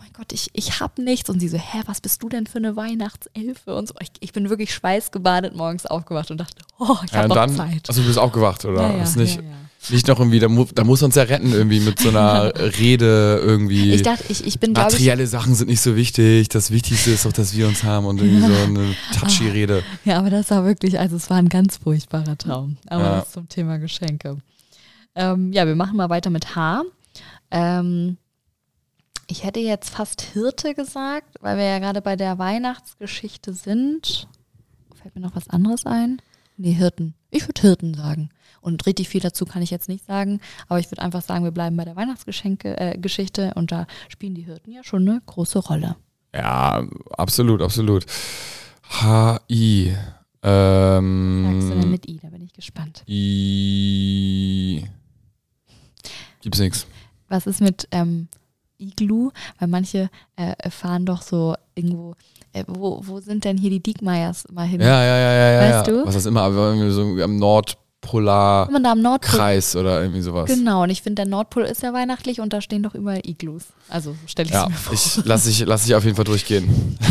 mein 0.00 0.12
Gott, 0.12 0.32
ich, 0.32 0.48
ich 0.54 0.80
hab 0.80 0.98
nichts. 0.98 1.28
Und 1.30 1.40
sie 1.40 1.48
so, 1.48 1.58
hä, 1.58 1.82
was 1.86 2.00
bist 2.00 2.22
du 2.22 2.28
denn 2.28 2.46
für 2.46 2.58
eine 2.58 2.76
Weihnachtselfe? 2.76 3.74
Und 3.76 3.88
so. 3.88 3.94
Ich, 4.00 4.10
ich 4.20 4.32
bin 4.32 4.48
wirklich 4.50 4.72
schweißgebadet 4.74 5.54
morgens 5.54 5.86
aufgewacht 5.86 6.30
und 6.30 6.38
dachte, 6.38 6.56
oh, 6.78 6.96
ich 7.04 7.12
Ja, 7.12 7.18
habe 7.18 7.28
noch 7.28 7.34
dann, 7.36 7.54
Zeit. 7.54 7.88
also 7.88 8.00
du 8.00 8.06
bist 8.06 8.18
aufgewacht, 8.18 8.64
oder? 8.64 8.82
Ja, 8.82 8.96
ja, 8.96 9.02
ist 9.02 9.16
nicht, 9.16 9.36
ja, 9.36 9.42
nicht 9.90 10.08
noch 10.08 10.18
irgendwie, 10.18 10.38
da, 10.40 10.48
mu 10.48 10.64
da 10.74 10.84
muss 10.84 11.02
uns 11.02 11.14
ja 11.14 11.22
retten, 11.22 11.52
irgendwie 11.52 11.80
mit 11.80 11.98
so 11.98 12.08
einer 12.08 12.52
Rede 12.78 13.40
irgendwie. 13.44 13.92
Ich 13.94 14.02
dachte, 14.02 14.24
ich, 14.28 14.46
ich 14.46 14.58
bin, 14.60 14.74
glaube 14.74 14.88
ich, 14.88 14.94
Materielle 14.94 15.26
Sachen 15.26 15.54
sind 15.54 15.68
nicht 15.68 15.80
so 15.80 15.96
wichtig. 15.96 16.48
Das 16.48 16.70
Wichtigste 16.70 17.10
ist 17.10 17.24
doch, 17.24 17.32
dass 17.32 17.54
wir 17.54 17.66
uns 17.68 17.82
haben 17.84 18.06
und 18.06 18.18
irgendwie 18.22 18.46
so 18.46 18.62
eine 18.62 18.94
touchy 19.18 19.48
Rede. 19.48 19.82
Ja, 20.04 20.18
aber 20.18 20.30
das 20.30 20.50
war 20.50 20.64
wirklich, 20.64 20.98
also 20.98 21.16
es 21.16 21.28
war 21.30 21.36
ein 21.36 21.48
ganz 21.48 21.76
furchtbarer 21.78 22.36
Traum. 22.38 22.76
Aber 22.86 23.04
das 23.20 23.32
zum 23.32 23.48
Thema 23.48 23.78
Geschenke. 23.78 24.38
Ähm, 25.14 25.52
ja, 25.52 25.66
wir 25.66 25.74
machen 25.76 25.96
mal 25.96 26.08
weiter 26.08 26.30
mit 26.30 26.54
H. 26.56 26.82
Ähm, 27.50 28.16
ich 29.30 29.44
hätte 29.44 29.60
jetzt 29.60 29.90
fast 29.90 30.20
Hirte 30.22 30.74
gesagt, 30.74 31.36
weil 31.40 31.56
wir 31.56 31.64
ja 31.64 31.78
gerade 31.78 32.02
bei 32.02 32.16
der 32.16 32.38
Weihnachtsgeschichte 32.38 33.52
sind. 33.52 34.28
Fällt 35.00 35.14
mir 35.14 35.20
noch 35.20 35.36
was 35.36 35.48
anderes 35.48 35.86
ein? 35.86 36.20
Nee, 36.56 36.72
Hirten. 36.72 37.14
Ich 37.30 37.46
würde 37.46 37.60
Hirten 37.62 37.94
sagen. 37.94 38.30
Und 38.60 38.84
richtig 38.86 39.08
viel 39.08 39.20
dazu 39.20 39.46
kann 39.46 39.62
ich 39.62 39.70
jetzt 39.70 39.88
nicht 39.88 40.04
sagen, 40.04 40.40
aber 40.68 40.78
ich 40.78 40.90
würde 40.90 41.00
einfach 41.00 41.22
sagen, 41.22 41.44
wir 41.44 41.52
bleiben 41.52 41.76
bei 41.76 41.84
der 41.84 41.96
Weihnachtsgeschenke 41.96 42.76
äh, 42.76 43.52
und 43.54 43.72
da 43.72 43.86
spielen 44.08 44.34
die 44.34 44.42
Hirten 44.42 44.72
ja 44.72 44.84
schon 44.84 45.08
eine 45.08 45.22
große 45.24 45.60
Rolle. 45.60 45.96
Ja, 46.34 46.86
absolut, 47.12 47.62
absolut. 47.62 48.04
H-I. 48.82 49.96
Ähm, 50.42 51.60
Sagst 51.60 51.70
du 51.70 51.80
denn 51.80 51.90
mit 51.90 52.08
I? 52.08 52.18
Da 52.20 52.28
bin 52.28 52.42
ich 52.42 52.52
gespannt. 52.52 53.04
I. 53.08 54.84
Gibt's 56.42 56.58
nichts. 56.58 56.86
Was 57.28 57.46
ist 57.46 57.60
mit 57.60 57.88
ähm, 57.92 58.28
Iglu? 58.80 59.30
Weil 59.58 59.68
manche 59.68 60.10
äh, 60.36 60.70
fahren 60.70 61.06
doch 61.06 61.22
so 61.22 61.54
irgendwo. 61.74 62.14
Äh, 62.52 62.64
wo, 62.66 63.00
wo 63.04 63.20
sind 63.20 63.44
denn 63.44 63.58
hier 63.58 63.70
die 63.70 63.80
Diekmeyers 63.80 64.46
mal 64.50 64.66
hin? 64.66 64.80
Ja, 64.80 65.04
ja, 65.04 65.18
ja, 65.18 65.32
ja, 65.32 65.52
ja. 65.52 65.60
Weißt 65.60 65.86
ja. 65.86 65.92
du? 65.92 66.06
Was 66.06 66.14
das 66.14 66.26
immer, 66.26 66.42
aber 66.42 66.72
irgendwie 66.72 66.90
so 66.90 67.02
am 67.22 67.36
Nordpol 67.36 67.80
Polarkreis 68.00 69.76
oder 69.76 70.00
irgendwie 70.00 70.22
sowas. 70.22 70.48
Genau, 70.48 70.84
und 70.84 70.90
ich 70.90 71.02
finde, 71.02 71.22
der 71.22 71.30
Nordpol 71.30 71.64
ist 71.64 71.82
ja 71.82 71.92
weihnachtlich 71.92 72.40
und 72.40 72.52
da 72.52 72.60
stehen 72.60 72.82
doch 72.82 72.94
überall 72.94 73.20
Iglus. 73.24 73.64
Also 73.88 74.16
stelle 74.26 74.48
ich 74.48 74.54
Ja, 74.54 74.68
mir 74.68 74.74
vor. 74.74 74.94
ich 74.94 75.24
lass 75.24 75.46
ich, 75.46 75.60
lass 75.66 75.86
ich 75.86 75.94
auf 75.94 76.04
jeden 76.04 76.16
Fall 76.16 76.24
durchgehen. 76.24 76.96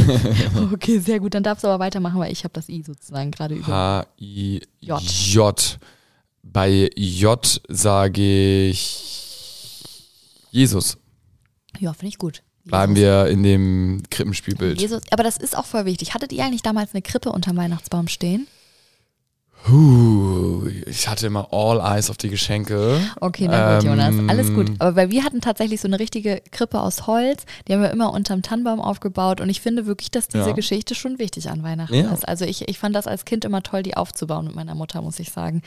Okay, 0.73 0.99
sehr 0.99 1.19
gut. 1.19 1.33
Dann 1.33 1.43
darfst 1.43 1.63
du 1.63 1.67
aber 1.67 1.83
weitermachen, 1.83 2.19
weil 2.19 2.31
ich 2.31 2.43
habe 2.43 2.53
das 2.53 2.69
I 2.69 2.83
sozusagen 2.83 3.31
gerade 3.31 3.55
über. 3.55 3.67
H-I-J. 3.67 5.79
Bei 6.43 6.89
J 6.95 7.61
sage 7.67 8.69
ich 8.69 9.05
Jesus. 10.51 10.97
Ja, 11.77 11.93
finde 11.93 12.07
ich 12.09 12.17
gut. 12.17 12.41
Bleiben 12.65 12.95
wir 12.95 13.27
in 13.27 13.41
dem 13.43 14.03
Krippenspielbild. 14.11 14.79
Jesus, 14.81 15.01
aber 15.11 15.23
das 15.23 15.37
ist 15.37 15.57
auch 15.57 15.65
voll 15.65 15.85
wichtig. 15.85 16.13
Hattet 16.13 16.31
ihr 16.33 16.43
eigentlich 16.43 16.61
damals 16.61 16.93
eine 16.93 17.01
Krippe 17.01 17.31
unterm 17.31 17.57
Weihnachtsbaum 17.57 18.07
stehen? 18.07 18.47
Huh, 19.67 20.67
ich 20.85 21.07
hatte 21.09 21.27
immer 21.27 21.49
all 21.51 21.79
eyes 21.81 22.09
auf 22.09 22.15
die 22.15 22.29
Geschenke. 22.29 22.97
Okay, 23.19 23.45
na 23.49 23.75
gut, 23.79 23.87
Jonas, 23.87 24.15
Ähm, 24.15 24.29
alles 24.29 24.53
gut. 24.53 24.71
Aber 24.79 24.95
weil 24.95 25.11
wir 25.11 25.23
hatten 25.25 25.41
tatsächlich 25.41 25.81
so 25.81 25.87
eine 25.87 25.99
richtige 25.99 26.41
Krippe 26.51 26.79
aus 26.79 27.07
Holz, 27.07 27.43
die 27.67 27.73
haben 27.73 27.81
wir 27.81 27.91
immer 27.91 28.13
unterm 28.13 28.41
Tannenbaum 28.41 28.79
aufgebaut 28.79 29.41
und 29.41 29.49
ich 29.49 29.59
finde 29.59 29.85
wirklich, 29.85 30.11
dass 30.11 30.29
diese 30.29 30.49
Ja. 30.49 30.51
Geschichte 30.53 30.95
schon 30.95 31.19
wichtig 31.19 31.49
an 31.49 31.61
Weihnachten 31.61 31.93
Ja. 31.93 32.11
ist. 32.13 32.25
Also 32.27 32.45
ich, 32.45 32.69
ich 32.69 32.79
fand 32.79 32.95
das 32.95 33.05
als 33.05 33.25
Kind 33.25 33.43
immer 33.43 33.61
toll, 33.61 33.83
die 33.83 33.97
aufzubauen 33.97 34.45
mit 34.45 34.55
meiner 34.55 34.75
Mutter, 34.75 35.01
muss 35.01 35.19
ich 35.19 35.31
sagen. 35.31 35.61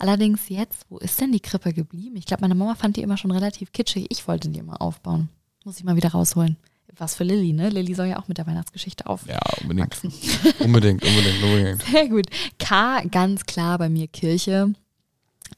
Allerdings 0.00 0.48
jetzt, 0.48 0.86
wo 0.88 0.98
ist 0.98 1.20
denn 1.20 1.30
die 1.30 1.40
Krippe 1.40 1.72
geblieben? 1.72 2.16
Ich 2.16 2.26
glaube, 2.26 2.40
meine 2.40 2.56
Mama 2.56 2.74
fand 2.74 2.96
die 2.96 3.02
immer 3.02 3.16
schon 3.16 3.30
relativ 3.30 3.72
kitschig. 3.72 4.06
Ich 4.08 4.26
wollte 4.26 4.48
die 4.48 4.58
immer 4.58 4.82
aufbauen. 4.82 5.28
Muss 5.68 5.76
ich 5.76 5.84
mal 5.84 5.96
wieder 5.96 6.12
rausholen. 6.12 6.56
Was 6.96 7.14
für 7.14 7.24
Lilly, 7.24 7.52
ne? 7.52 7.68
Lilly 7.68 7.92
soll 7.92 8.06
ja 8.06 8.18
auch 8.18 8.26
mit 8.26 8.38
der 8.38 8.46
Weihnachtsgeschichte 8.46 9.04
auf. 9.04 9.26
Ja, 9.26 9.38
unbedingt. 9.60 10.00
unbedingt, 10.60 11.04
unbedingt, 11.04 11.42
unbedingt. 11.42 11.82
Sehr 11.82 12.08
gut. 12.08 12.24
K, 12.58 13.02
ganz 13.10 13.44
klar 13.44 13.76
bei 13.76 13.90
mir 13.90 14.08
Kirche. 14.08 14.72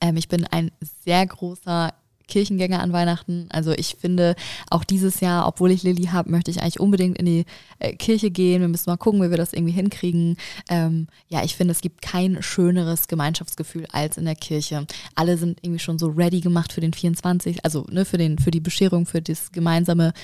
Ähm, 0.01 0.17
ich 0.17 0.27
bin 0.27 0.45
ein 0.49 0.73
sehr 1.05 1.25
großer 1.25 1.95
Kirchengänger 2.31 2.81
an 2.81 2.95
Weihnachten. 2.95 3.47
Also 3.51 3.73
ich 3.73 3.97
finde 4.01 4.35
auch 4.71 4.85
dieses 4.85 5.21
Jahr, 5.21 5.47
obwohl 5.47 5.71
ich 5.71 5.83
Lilly 5.83 6.07
habe, 6.07 6.31
möchte 6.31 6.51
ich 6.51 6.63
eigentlich 6.63 6.81
unbedingt 6.81 7.19
in 7.19 7.27
die 7.27 7.45
äh, 7.79 7.95
Kirche 7.95 8.31
gehen. 8.31 8.63
Wir 8.63 8.69
müssen 8.69 8.89
mal 8.89 8.97
gucken, 8.97 9.23
wie 9.23 9.31
wir 9.31 9.37
das 9.37 9.53
irgendwie 9.53 9.73
hinkriegen. 9.73 10.37
Ähm, 10.69 11.09
ja, 11.29 11.45
ich 11.45 11.57
finde, 11.57 11.73
es 11.73 11.83
gibt 11.83 12.01
kein 12.01 12.43
schöneres 12.43 13.09
Gemeinschaftsgefühl 13.09 13.87
als 13.93 14.17
in 14.17 14.25
der 14.25 14.37
Kirche. 14.37 14.87
Alle 15.15 15.37
sind 15.37 15.59
irgendwie 15.63 15.81
schon 15.81 15.99
so 15.99 16.09
ready 16.09 16.41
gemacht 16.41 16.73
für 16.73 16.81
den 16.81 16.95
24, 16.95 17.65
also 17.65 17.87
ne, 17.91 18.05
für, 18.05 18.17
den, 18.17 18.39
für 18.39 18.51
die 18.51 18.61
Bescherung, 18.61 19.05
für 19.05 19.21
das 19.21 19.53
gemeinsame 19.53 20.15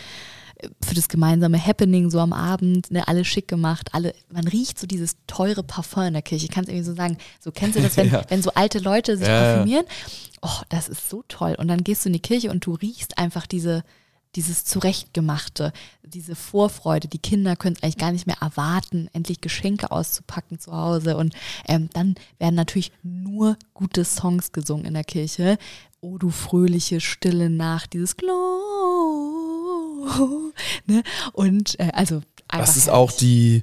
für 0.82 0.94
das 0.94 1.08
gemeinsame 1.08 1.64
Happening 1.64 2.10
so 2.10 2.18
am 2.20 2.32
Abend, 2.32 2.90
ne, 2.90 3.06
alle 3.06 3.24
schick 3.24 3.46
gemacht, 3.48 3.88
alle, 3.92 4.14
man 4.32 4.46
riecht 4.48 4.78
so 4.78 4.86
dieses 4.86 5.16
teure 5.26 5.62
Parfum 5.62 6.04
in 6.04 6.12
der 6.14 6.22
Kirche. 6.22 6.46
Ich 6.46 6.50
kann 6.50 6.64
es 6.64 6.68
irgendwie 6.70 6.86
so 6.86 6.94
sagen, 6.94 7.18
so 7.40 7.50
kennst 7.52 7.76
du 7.78 7.82
das, 7.82 7.96
wenn, 7.98 8.10
Ja. 8.10 8.24
wenn 8.28 8.42
so 8.42 8.50
alte 8.54 8.78
Leute 8.78 9.16
sich 9.18 9.26
Ja, 9.28 9.40
parfümieren? 9.54 9.84
Oh, 10.42 10.60
das 10.68 10.88
ist 10.88 11.08
so 11.10 11.22
toll. 11.28 11.54
Und 11.58 11.68
dann 11.68 11.84
gehst 11.84 12.04
du 12.04 12.08
in 12.08 12.14
die 12.14 12.20
Kirche 12.20 12.50
und 12.50 12.64
du 12.64 12.74
riechst 12.74 13.18
einfach 13.18 13.46
diese, 13.46 13.84
dieses 14.34 14.64
Zurechtgemachte, 14.64 15.72
diese 16.04 16.34
Vorfreude. 16.36 17.08
Die 17.08 17.18
Kinder 17.18 17.56
können 17.56 17.74
es 17.76 17.82
eigentlich 17.82 17.96
gar 17.98 18.12
nicht 18.12 18.26
mehr 18.26 18.36
erwarten, 18.40 19.08
endlich 19.12 19.40
Geschenke 19.40 19.90
auszupacken 19.90 20.58
zu 20.58 20.72
Hause. 20.72 21.16
Und 21.16 21.34
ähm, 21.68 21.88
dann 21.92 22.14
werden 22.38 22.54
natürlich 22.54 22.92
nur 23.02 23.56
gute 23.74 24.04
Songs 24.04 24.52
gesungen 24.52 24.84
in 24.86 24.94
der 24.94 25.04
Kirche. 25.04 25.58
Oh, 26.00 26.18
du 26.18 26.30
fröhliche, 26.30 27.00
stille 27.00 27.50
Nacht, 27.50 27.92
dieses 27.94 28.16
Glow. 28.16 29.25
Ne? 30.86 31.02
Und 31.32 31.78
äh, 31.80 31.90
also 31.92 32.22
einfach. 32.48 32.66
Das 32.66 32.76
ist 32.76 32.86
herrlich. 32.86 32.98
auch 33.00 33.12
die, 33.12 33.62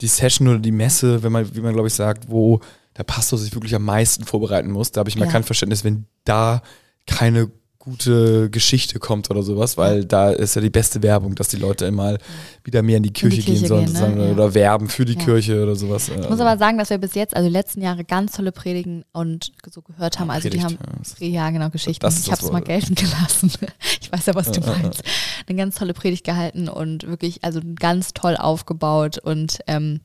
die 0.00 0.06
Session 0.08 0.48
oder 0.48 0.58
die 0.58 0.72
Messe, 0.72 1.22
wenn 1.22 1.32
man, 1.32 1.54
wie 1.54 1.60
man 1.60 1.72
glaube 1.72 1.88
ich 1.88 1.94
sagt, 1.94 2.28
wo 2.30 2.60
der 2.96 3.04
Pastor 3.04 3.38
sich 3.38 3.54
wirklich 3.54 3.74
am 3.74 3.84
meisten 3.84 4.24
vorbereiten 4.24 4.70
muss. 4.70 4.90
Da 4.92 5.00
habe 5.00 5.08
ich 5.08 5.16
mal 5.16 5.26
Ja. 5.26 5.30
kein 5.32 5.44
Verständnis, 5.44 5.84
wenn 5.84 6.06
da 6.24 6.62
keine 7.06 7.50
gute 7.78 8.50
Geschichte 8.50 8.98
kommt 8.98 9.30
oder 9.30 9.42
sowas, 9.42 9.76
weil 9.76 10.04
da 10.04 10.30
ist 10.30 10.56
ja 10.56 10.60
die 10.60 10.68
beste 10.70 11.02
Werbung, 11.02 11.34
dass 11.34 11.48
die 11.48 11.56
Leute 11.56 11.90
mal 11.90 12.18
wieder 12.64 12.82
mehr 12.82 12.96
in 12.98 13.04
die 13.04 13.12
Kirche, 13.12 13.40
Kirche 13.40 13.52
gehen 13.60 13.66
sollen 13.68 13.84
gehen, 13.86 13.92
ne? 13.94 13.98
sozusagen, 13.98 14.20
Ja. 14.26 14.32
oder 14.32 14.54
werben 14.54 14.88
für 14.88 15.04
die 15.04 15.14
Ja. 15.14 15.24
Kirche 15.24 15.62
oder 15.62 15.76
sowas. 15.76 16.08
Ich 16.08 16.28
muss 16.28 16.40
aber 16.40 16.58
sagen, 16.58 16.76
dass 16.78 16.90
wir 16.90 16.98
bis 16.98 17.14
jetzt, 17.14 17.34
also 17.36 17.48
die 17.48 17.52
letzten 17.52 17.80
Jahre, 17.80 18.04
ganz 18.04 18.32
tolle 18.32 18.52
Predigen 18.52 19.04
und 19.12 19.52
so 19.70 19.80
gehört 19.82 20.18
haben. 20.18 20.30
Also 20.30 20.48
die 20.50 20.62
haben, 20.62 20.76
Predigt, 20.76 21.20
ja. 21.34 21.50
genau, 21.50 21.70
Geschichten. 21.70 22.06
Ich 22.06 22.30
habe 22.30 22.44
es 22.44 22.52
mal 22.52 22.60
gelten 22.62 22.94
gelassen. 22.94 23.52
Ich 24.00 24.12
weiß 24.12 24.24
ja, 24.26 24.34
was 24.34 24.50
du 24.50 24.60
meinst. 24.60 25.02
Eine 25.46 25.58
ganz 25.58 25.74
tolle 25.76 25.92
Predigt 25.92 26.24
gehalten 26.24 26.68
und 26.70 27.06
wirklich, 27.06 27.44
also 27.44 27.60
ganz 27.78 28.14
toll 28.14 28.36
aufgebaut 28.36 29.18
und 29.18 29.58
ähm, 29.66 30.00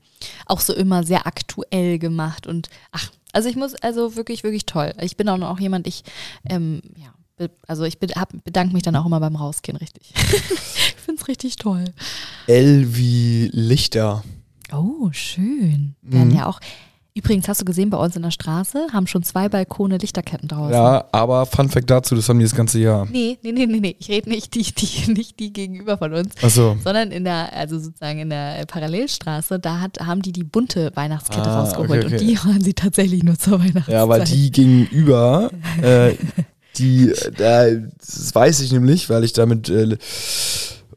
auch 0.45 0.59
so 0.59 0.73
immer 0.73 1.03
sehr 1.03 1.25
aktuell 1.25 1.99
gemacht 1.99 2.45
und 2.45 2.67
ach, 2.91 3.09
also 3.31 3.47
ich 3.49 3.55
muss, 3.55 3.75
also 3.75 4.15
wirklich, 4.17 4.43
wirklich 4.43 4.65
toll. 4.65 4.91
Ich 5.01 5.15
bin 5.15 5.29
auch 5.29 5.37
noch 5.37 5.59
jemand, 5.59 5.87
ich, 5.87 6.03
ähm, 6.49 6.81
ja, 6.97 7.13
also 7.67 7.83
ich 7.83 7.99
bedanke 7.99 8.73
mich 8.73 8.83
dann 8.83 8.95
auch 8.95 9.05
immer 9.05 9.19
beim 9.19 9.35
Rausgehen, 9.35 9.77
richtig. 9.77 10.13
ich 10.15 10.95
finde 11.03 11.21
es 11.21 11.27
richtig 11.27 11.55
toll. 11.57 11.85
L 12.47 12.95
wie 12.95 13.49
Lichter. 13.53 14.23
Oh, 14.71 15.09
schön. 15.11 15.95
Werden 16.01 16.29
Mhm. 16.29 16.35
ja 16.35 16.47
auch. 16.47 16.59
Übrigens, 17.15 17.47
hast 17.47 17.61
du 17.61 17.65
gesehen, 17.65 17.91
bei 17.91 17.97
uns 17.97 18.15
in 18.15 18.23
der 18.23 18.31
Straße 18.31 18.87
haben 18.91 19.05
schon 19.05 19.21
zwei 19.21 19.47
Balkone 19.47 19.97
Lichterketten 19.99 20.47
draußen. 20.47 20.73
Ja, 20.73 21.05
aber 21.11 21.45
Fun 21.45 21.69
Fact 21.69 21.87
dazu, 21.87 22.15
das 22.15 22.27
haben 22.27 22.39
die 22.39 22.45
das 22.45 22.55
ganze 22.55 22.79
Jahr. 22.79 23.05
Nee, 23.05 23.37
nee, 23.43 23.51
nee, 23.51 23.67
nee, 23.67 23.79
nee. 23.79 23.95
Ich 23.99 24.09
rede 24.09 24.27
nicht 24.31 24.55
die, 24.55 24.63
die, 24.63 25.11
nicht 25.11 25.39
die 25.39 25.53
gegenüber 25.53 25.99
von 25.99 26.11
uns, 26.11 26.33
Achso. 26.41 26.75
sondern 26.83 27.11
in 27.11 27.23
der, 27.23 27.53
also 27.53 27.77
sozusagen 27.77 28.17
in 28.17 28.31
der 28.31 28.61
äh, 28.61 28.65
Parallelstraße, 28.65 29.59
da 29.59 29.79
hat, 29.79 29.99
haben 29.99 30.23
die 30.23 30.31
die 30.31 30.43
bunte 30.43 30.91
Weihnachtskette 30.95 31.47
Ah, 31.47 31.61
rausgeholt 31.61 32.03
okay, 32.03 32.05
okay. 32.05 32.13
und 32.15 32.21
die 32.27 32.37
waren 32.45 32.61
sie 32.61 32.73
tatsächlich 32.73 33.21
nur 33.21 33.37
zur 33.37 33.59
Weihnachtszeit. 33.59 33.93
Ja, 33.93 34.09
weil 34.09 34.23
die 34.23 34.49
gegenüber, 34.49 35.51
äh, 35.83 36.15
die, 36.77 37.09
äh, 37.11 37.31
da, 37.31 37.69
das 37.99 38.33
weiß 38.33 38.59
ich 38.61 38.71
nämlich, 38.71 39.09
weil 39.09 39.23
ich 39.23 39.33
damit, 39.33 39.69
äh, 39.69 39.97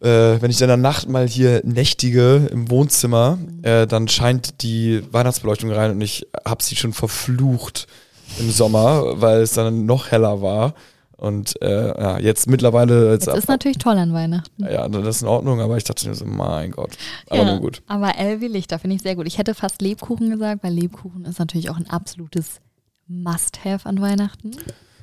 äh, 0.01 0.41
wenn 0.41 0.51
ich 0.51 0.59
dann 0.59 0.71
in 0.71 0.81
der 0.83 0.91
Nacht 0.91 1.09
mal 1.09 1.27
hier 1.27 1.63
nächtige 1.65 2.49
im 2.51 2.71
Wohnzimmer, 2.71 3.39
äh, 3.63 3.87
dann 3.87 4.09
scheint 4.09 4.63
die 4.63 5.03
Weihnachtsbeleuchtung 5.13 5.71
rein 5.73 5.93
und 5.93 6.01
ich 6.01 6.27
habe 6.47 6.63
sie 6.63 6.77
schon 6.77 6.93
verflucht 6.93 7.87
im 8.39 8.51
Sommer, 8.51 9.21
weil 9.21 9.41
es 9.41 9.53
dann 9.53 9.87
noch 9.87 10.11
heller 10.11 10.43
war. 10.43 10.75
Und 11.17 11.61
äh, 11.63 11.99
ja, 11.99 12.19
jetzt 12.19 12.47
mittlerweile, 12.47 13.13
jetzt, 13.13 13.27
Jetzt 13.27 13.39
ist 13.39 13.49
natürlich 13.49 13.79
toll 13.79 13.97
an 13.97 14.13
Weihnachten. 14.13 14.63
ja, 14.63 14.87
das 14.87 15.17
ist 15.17 15.23
in 15.23 15.29
Ordnung, 15.29 15.61
aber 15.63 15.79
ich 15.79 15.85
dachte 15.85 16.07
mir 16.07 16.15
so, 16.15 16.27
mein 16.27 16.73
Gott. 16.73 16.91
Aber 17.31 17.39
ja, 17.39 17.45
nur 17.53 17.61
gut. 17.61 17.83
Aber 17.87 18.09
wie 18.09 18.49
Lichter 18.49 18.79
finde 18.79 18.97
ich 18.97 19.03
sehr 19.03 19.17
gut. 19.17 19.27
Ich 19.27 19.39
hätte 19.39 19.55
fast 19.55 19.81
Lebkuchen 19.81 20.29
gesagt, 20.29 20.63
weil 20.63 20.75
Lebkuchen 20.75 21.25
ist 21.25 21.39
natürlich 21.39 21.71
auch 21.71 21.79
ein 21.79 21.89
absolutes 21.89 22.61
Must-Have 23.09 23.89
an 23.89 24.03
Weihnachten. 24.03 24.51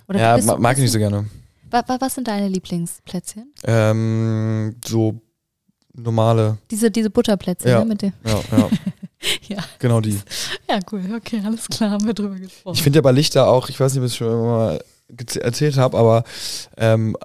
Oder 0.07 0.19
Ja, 0.19 0.37
ma- 0.43 0.57
mag 0.57 0.77
ich 0.77 0.83
nicht 0.83 0.91
so 0.91 0.99
gerne. 0.99 1.25
Wa- 1.69 1.83
wa- 1.87 1.97
Was 1.99 2.15
sind 2.15 2.27
deine 2.27 2.47
Lieblingsplätzchen? 2.47 3.51
Ähm, 3.63 4.75
so 4.85 5.19
normale, 5.95 6.57
Diese, 6.71 6.89
diese 6.91 7.09
Butterplätzchen, 7.09 7.69
Ja. 7.71 7.79
ne? 7.79 7.85
Mit 7.85 8.01
dem. 8.01 8.13
ja, 8.25 8.41
ja, 8.57 8.69
Ja. 9.57 9.63
genau 9.79 10.01
die. 10.01 10.19
ja, 10.69 10.79
cool. 10.91 11.01
Okay, 11.17 11.41
alles 11.45 11.67
klar, 11.67 11.91
haben 11.91 12.05
wir 12.05 12.13
drüber 12.13 12.35
gesprochen. 12.35 12.75
Ich 12.75 12.83
finde 12.83 12.97
ja 12.97 13.01
bei 13.01 13.11
Lichter 13.11 13.47
auch, 13.47 13.69
ich 13.69 13.79
weiß 13.79 13.93
nicht, 13.93 14.01
ob 14.01 14.05
ich 14.05 14.11
es 14.11 14.17
schon 14.17 14.41
mal 14.45 14.83
erzählt 15.41 15.77
habe, 15.77 15.97
aber 15.97 16.23
ähm, 16.77 17.15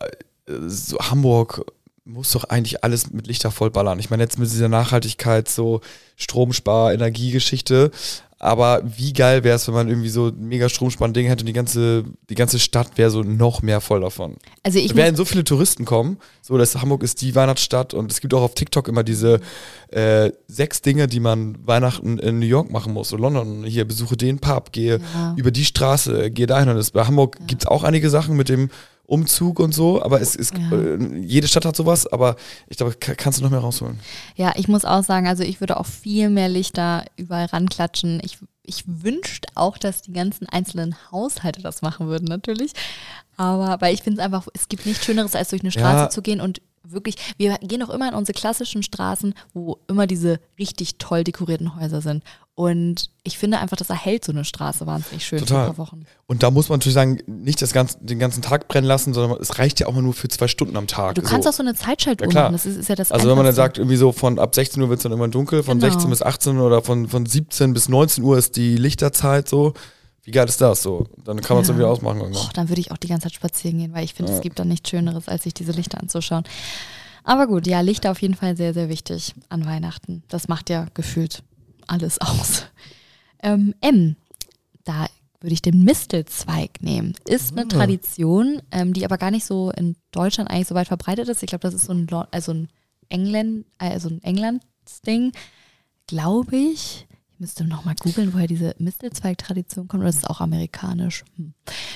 äh, 0.47 0.53
so 0.69 0.99
Hamburg 0.99 1.65
muss 2.05 2.31
doch 2.33 2.45
eigentlich 2.45 2.85
alles 2.85 3.11
mit 3.11 3.27
Lichter 3.27 3.51
vollballern. 3.51 3.99
Ich 3.99 4.09
meine 4.11 4.23
jetzt 4.23 4.39
mit 4.39 4.51
dieser 4.51 4.69
Nachhaltigkeit, 4.69 5.49
so 5.49 5.81
Stromspar, 6.17 6.93
Energiegeschichte. 6.95 7.91
Aber 8.41 8.83
wie 8.85 9.13
geil 9.13 9.43
wäre 9.43 9.57
es, 9.57 9.67
wenn 9.67 9.75
man 9.75 9.89
irgendwie 9.89 10.09
so 10.11 10.29
ein 10.29 10.47
mega 10.47 10.69
Stromsparen-Ding 10.69 11.27
hätte 11.27 11.43
und 11.43 11.47
die 11.47 11.53
ganze, 11.53 12.05
die 12.31 12.37
ganze 12.37 12.61
Stadt 12.61 12.97
wäre 12.97 13.11
so 13.11 13.23
noch 13.23 13.63
mehr 13.63 13.81
voll 13.81 14.01
davon. 14.01 14.37
also 14.63 14.79
ich 14.79 14.95
werden 14.95 15.17
so 15.17 15.25
viele 15.25 15.43
Touristen 15.43 15.85
kommen. 15.85 16.19
So, 16.41 16.57
dass 16.57 16.77
Hamburg 16.77 17.03
ist 17.03 17.21
die 17.21 17.35
Weihnachtsstadt 17.35 17.95
und 17.95 18.13
es 18.13 18.21
gibt 18.21 18.33
auch 18.35 18.43
auf 18.43 18.55
TikTok 18.55 18.87
immer 18.87 19.03
diese 19.03 19.41
äh, 19.91 20.31
sechs 20.47 20.83
Dinge, 20.83 21.09
die 21.09 21.21
man 21.21 21.59
Weihnachten 21.67 22.19
in 22.19 22.39
New 22.39 22.47
York 22.47 22.71
machen 22.71 22.93
muss. 22.93 23.13
Oder 23.13 23.23
London. 23.23 23.65
Hier 23.65 23.85
besuche 23.85 24.17
den 24.17 24.39
Pub, 24.39 24.71
gehe 24.73 25.01
Ja. 25.15 25.35
über 25.37 25.51
die 25.51 25.65
Straße, 25.65 26.31
gehe 26.31 26.47
dahin. 26.47 26.69
Und 26.69 26.77
das, 26.77 26.93
bei 26.93 27.05
Hamburg 27.05 27.39
gibt 27.49 27.63
es 27.63 27.67
auch 27.69 27.83
einige 27.83 28.09
Sachen 28.09 28.37
mit 28.37 28.49
dem 28.49 28.71
Umzug 29.09 29.59
und 29.59 29.73
so, 29.73 30.03
aber 30.03 30.21
es 30.21 30.37
ist 30.37 30.53
Ja. 30.57 30.71
äh, 30.71 30.99
jede 31.19 31.49
Stadt 31.49 31.65
hat 31.65 31.75
sowas, 31.75 32.07
aber 32.07 32.37
ich 32.69 32.77
glaube, 32.77 32.93
ka- 32.95 33.15
kannst 33.15 33.39
du 33.39 33.43
noch 33.43 33.51
mehr 33.51 33.61
rausholen. 33.61 33.99
ja, 34.37 34.53
ich 34.57 34.69
muss 34.69 34.85
auch 34.85 35.03
sagen, 35.03 35.27
also 35.27 35.43
ich 35.43 35.61
würde 35.61 35.79
auch 35.79 35.87
viel 35.87 36.29
mehr 36.29 36.49
Lichter 36.51 37.05
überall 37.17 37.47
ranklatschen. 37.47 38.21
Ich, 38.23 38.37
ich 38.63 38.85
wünschte 38.87 39.49
auch, 39.55 39.79
dass 39.79 40.03
die 40.03 40.13
ganzen 40.13 40.47
einzelnen 40.47 40.95
Haushalte 41.11 41.63
das 41.63 41.81
machen 41.81 42.07
würden, 42.09 42.27
natürlich. 42.27 42.73
Aber 43.39 43.81
weil 43.81 43.95
ich 43.95 44.03
finde 44.03 44.21
es 44.21 44.25
einfach, 44.27 44.47
es 44.53 44.69
gibt 44.69 44.85
nichts 44.85 45.05
Schöneres, 45.07 45.35
als 45.35 45.49
durch 45.49 45.63
eine 45.63 45.71
Straße 45.71 45.97
Ja. 46.05 46.11
zu 46.11 46.21
gehen 46.21 46.41
und 46.43 46.61
wirklich, 46.93 47.17
wir 47.37 47.57
gehen 47.59 47.83
auch 47.83 47.91
immer 47.91 48.09
in 48.09 48.15
unsere 48.15 48.39
klassischen 48.39 48.83
Straßen, 48.83 49.35
wo 49.55 49.79
immer 49.89 50.07
diese 50.07 50.41
richtig 50.59 50.97
toll 50.99 51.25
dekorierten 51.25 51.77
Häuser 51.77 52.01
sind. 52.01 52.23
Und 52.55 53.11
ich 53.23 53.39
finde 53.39 53.61
einfach, 53.61 53.77
das 53.77 53.89
erhält 53.89 54.25
so 54.25 54.33
eine 54.33 54.45
Straße 54.45 54.85
wahnsinnig 54.85 55.25
schön 55.25 55.39
für 55.39 55.45
Total. 55.47 55.61
ein 55.69 55.75
paar 55.77 55.79
Wochen. 55.79 56.07
Und 56.27 56.43
da 56.43 56.51
muss 56.51 56.69
man 56.69 56.79
natürlich 56.81 56.95
sagen, 56.95 57.19
nicht 57.27 57.63
das 57.63 57.73
ganze, 57.73 57.99
den 58.01 58.19
ganzen 58.19 58.43
Tag 58.43 58.67
brennen 58.67 58.87
lassen, 58.89 59.15
sondern 59.15 59.41
es 59.41 59.61
reicht 59.61 59.79
ja 59.79 59.87
auch 59.87 59.93
mal 59.93 60.03
nur 60.03 60.13
für 60.13 60.27
zwei 60.27 60.49
Stunden 60.49 60.77
am 60.77 60.89
Tag. 60.89 61.15
Du 61.15 61.23
kannst 61.23 61.45
so. 61.45 61.51
auch 61.51 61.55
so 61.55 61.63
eine 61.63 61.77
Zeitschaltuhr 61.77 62.33
Ja, 62.33 62.43
machen. 62.43 62.53
Das 62.55 62.67
ist, 62.67 62.77
ist 62.77 62.89
ja 62.89 62.97
das 62.97 63.13
Also 63.13 63.29
wenn 63.29 63.37
man 63.37 63.47
dann 63.47 63.55
sagt, 63.55 63.79
irgendwie 63.79 63.97
so 63.97 64.11
von 64.11 64.41
ab 64.41 64.57
16 64.57 64.83
Uhr 64.83 64.89
wird 64.89 64.99
es 64.99 65.05
dann 65.05 65.13
irgendwann 65.13 65.31
dunkel, 65.31 65.63
von 65.63 65.79
Genau. 65.79 65.93
16 65.93 66.11
bis 66.11 66.21
18 66.23 66.59
oder 66.59 66.83
von, 66.83 67.07
von 67.09 67.27
17 67.27 67.73
bis 67.75 67.89
19 67.89 68.25
Uhr 68.25 68.37
ist 68.37 68.57
die 68.57 68.77
Lichterzeit 68.77 69.49
so, 69.49 69.75
Wie 70.29 70.33
geil 70.33 70.47
ist 70.47 70.61
das 70.61 70.83
so? 70.83 71.07
Dann 71.25 71.41
kann 71.41 71.57
man 71.57 71.63
es 71.63 71.69
Ja. 71.69 71.73
dann 71.73 71.79
wieder 71.79 71.89
ausmachen 71.89 72.19
Oh, 72.21 72.25
irgendwann. 72.25 72.51
dann 72.53 72.69
würde 72.69 72.83
ich 72.83 72.93
auch 72.93 72.99
die 72.99 73.09
ganze 73.09 73.23
Zeit 73.25 73.33
spazieren 73.33 73.79
gehen, 73.79 73.95
weil 73.95 74.05
ich 74.05 74.13
finde, 74.13 74.31
Ja. 74.31 74.37
es 74.37 74.43
gibt 74.43 74.59
dann 74.59 74.69
nichts 74.69 74.91
Schöneres, 74.91 75.27
als 75.27 75.45
sich 75.45 75.55
diese 75.55 75.73
Lichter 75.73 75.99
anzuschauen. 75.99 76.45
Aber 77.25 77.47
gut, 77.47 77.67
ja, 77.67 77.81
Lichter 77.81 78.11
auf 78.11 78.21
jeden 78.21 78.35
Fall 78.35 78.55
sehr, 78.55 78.75
sehr 78.75 78.91
wichtig 78.91 79.35
an 79.49 79.65
Weihnachten. 79.65 80.23
Das 80.29 80.47
macht 80.47 80.69
ja 80.69 80.85
gefühlt 80.93 81.43
alles 81.87 82.21
aus. 82.21 82.65
Ähm, 83.43 83.75
M, 83.81 84.17
da 84.85 85.07
würde 85.41 85.55
ich 85.55 85.63
den 85.63 85.83
Mistelzweig 85.83 86.83
nehmen. 86.83 87.15
Ist 87.27 87.53
eine 87.53 87.63
Ah. 87.63 87.69
Tradition, 87.69 88.61
ähm, 88.71 88.93
die 88.93 89.07
aber 89.07 89.17
gar 89.17 89.31
nicht 89.31 89.47
so 89.47 89.71
in 89.71 89.97
Deutschland 90.11 90.51
eigentlich 90.51 90.69
so 90.69 90.75
weit 90.75 90.89
verbreitet 90.89 91.27
ist. 91.31 91.43
Ich 91.43 91.49
glaube, 91.49 91.63
das 91.63 91.73
ist 91.73 91.87
so 91.87 91.95
ein, 91.95 92.07
also 92.33 92.53
ein 92.53 92.69
England, 93.09 93.65
also 93.79 94.11
ein 94.11 94.23
Englandsding, 94.23 95.33
glaube 96.07 96.55
ich. 96.55 97.07
Ich 97.39 97.41
müsste 97.41 97.65
noch 97.65 97.85
mal 97.85 97.95
googeln, 97.95 98.35
woher 98.35 98.49
diese 98.49 98.75
Mistelzweig-Tradition 98.81 99.87
kommt. 99.87 100.01
Oder 100.01 100.09
ist 100.11 100.19
es 100.19 100.25
auch 100.25 100.41
amerikanisch? 100.41 101.23
Hm. 101.37 101.55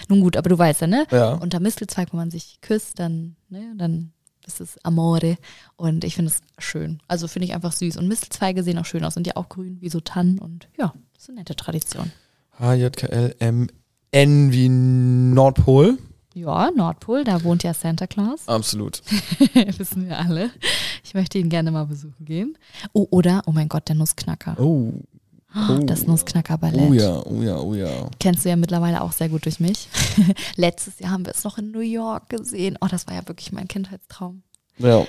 Nun 0.08 0.20
gut, 0.20 0.36
aber 0.36 0.48
du 0.48 0.56
weißt 0.56 0.82
ja, 0.82 0.86
ne? 0.86 1.04
Ja. 1.10 1.32
Unter 1.32 1.58
Mistelzweig, 1.58 2.12
wo 2.12 2.16
man 2.16 2.30
sich 2.30 2.60
küsst, 2.60 3.00
dann, 3.00 3.34
ne, 3.48 3.74
dann 3.76 4.12
ist 4.46 4.60
es 4.60 4.78
Amore. 4.84 5.36
Und 5.74 6.04
ich 6.04 6.14
finde 6.14 6.30
es 6.30 6.42
schön. 6.64 7.02
Also 7.08 7.26
finde 7.26 7.46
ich 7.46 7.54
einfach 7.54 7.72
süß. 7.72 7.96
Und 7.96 8.06
Mistelzweige 8.06 8.62
sehen 8.62 8.78
auch 8.78 8.84
schön 8.84 9.04
aus. 9.04 9.14
Sind 9.14 9.26
ja 9.26 9.34
auch 9.34 9.48
grün, 9.48 9.78
wie 9.80 9.88
so 9.88 9.98
Tannen. 9.98 10.38
Und 10.38 10.68
ja, 10.78 10.94
das 11.14 11.24
ist 11.24 11.30
eine 11.30 11.40
nette 11.40 11.56
Tradition. 11.56 12.12
H-J-K-L-M-N 12.60 14.52
wie 14.52 14.68
Nordpol. 14.68 15.98
Ja, 16.34 16.70
Nordpol, 16.70 17.24
da 17.24 17.42
wohnt 17.42 17.64
ja 17.64 17.74
Santa 17.74 18.06
Claus. 18.06 18.46
Absolut. 18.46 19.02
Wissen 19.76 20.06
wir 20.06 20.20
alle. 20.20 20.50
Ich 21.02 21.14
möchte 21.14 21.38
ihn 21.38 21.48
gerne 21.48 21.72
mal 21.72 21.86
besuchen 21.86 22.24
gehen. 22.24 22.56
Oh, 22.92 23.08
oder, 23.10 23.42
oh 23.46 23.52
mein 23.52 23.68
Gott, 23.68 23.88
der 23.88 23.96
Nussknacker. 23.96 24.56
Oh. 24.60 24.92
Oh. 25.54 25.78
Das 25.84 26.06
Nussknacker-Ballett. 26.06 26.90
Oh 26.90 26.92
ja, 26.92 27.22
oh 27.24 27.42
ja, 27.42 27.58
oh 27.58 27.74
ja. 27.74 28.08
Kennst 28.18 28.44
du 28.44 28.48
ja 28.48 28.56
mittlerweile 28.56 29.02
auch 29.02 29.12
sehr 29.12 29.28
gut 29.28 29.44
durch 29.44 29.60
mich. 29.60 29.88
Letztes 30.56 30.98
Jahr 30.98 31.12
haben 31.12 31.26
wir 31.26 31.32
es 31.32 31.44
noch 31.44 31.58
in 31.58 31.70
New 31.70 31.80
York 31.80 32.28
gesehen. 32.28 32.78
Oh, 32.80 32.86
das 32.88 33.06
war 33.06 33.14
ja 33.14 33.26
wirklich 33.26 33.52
mein 33.52 33.68
Kindheitstraum. 33.68 34.42
Ja. 34.78 35.06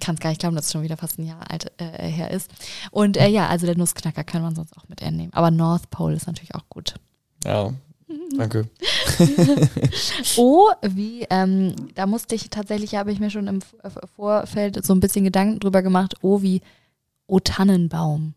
Kann 0.00 0.14
es 0.14 0.20
gar 0.20 0.30
nicht 0.30 0.40
glauben, 0.40 0.56
dass 0.56 0.66
es 0.66 0.72
schon 0.72 0.82
wieder 0.82 0.96
fast 0.96 1.18
ein 1.18 1.26
Jahr 1.26 1.50
alt 1.50 1.72
äh, 1.78 2.08
her 2.08 2.30
ist. 2.30 2.50
Und 2.90 3.16
äh, 3.16 3.28
ja, 3.28 3.48
also 3.48 3.66
der 3.66 3.76
Nussknacker 3.76 4.24
kann 4.24 4.42
man 4.42 4.54
sonst 4.54 4.76
auch 4.76 4.88
mit 4.88 5.00
nehmen. 5.00 5.32
Aber 5.32 5.50
North 5.50 5.90
Pole 5.90 6.14
ist 6.14 6.26
natürlich 6.26 6.54
auch 6.54 6.68
gut. 6.68 6.94
Ja. 7.44 7.72
Danke. 8.36 8.68
Oh, 10.36 10.70
wie, 10.82 11.26
ähm, 11.30 11.74
da 11.94 12.06
musste 12.06 12.34
ich 12.34 12.50
tatsächlich, 12.50 12.94
habe 12.94 13.10
ich 13.10 13.18
mir 13.18 13.30
schon 13.30 13.48
im 13.48 13.60
Vorfeld 14.14 14.84
so 14.84 14.94
ein 14.94 15.00
bisschen 15.00 15.24
Gedanken 15.24 15.58
drüber 15.58 15.82
gemacht. 15.82 16.14
Oh, 16.22 16.40
wie 16.42 16.62
O 17.26 17.40
Tannenbaum. 17.40 18.34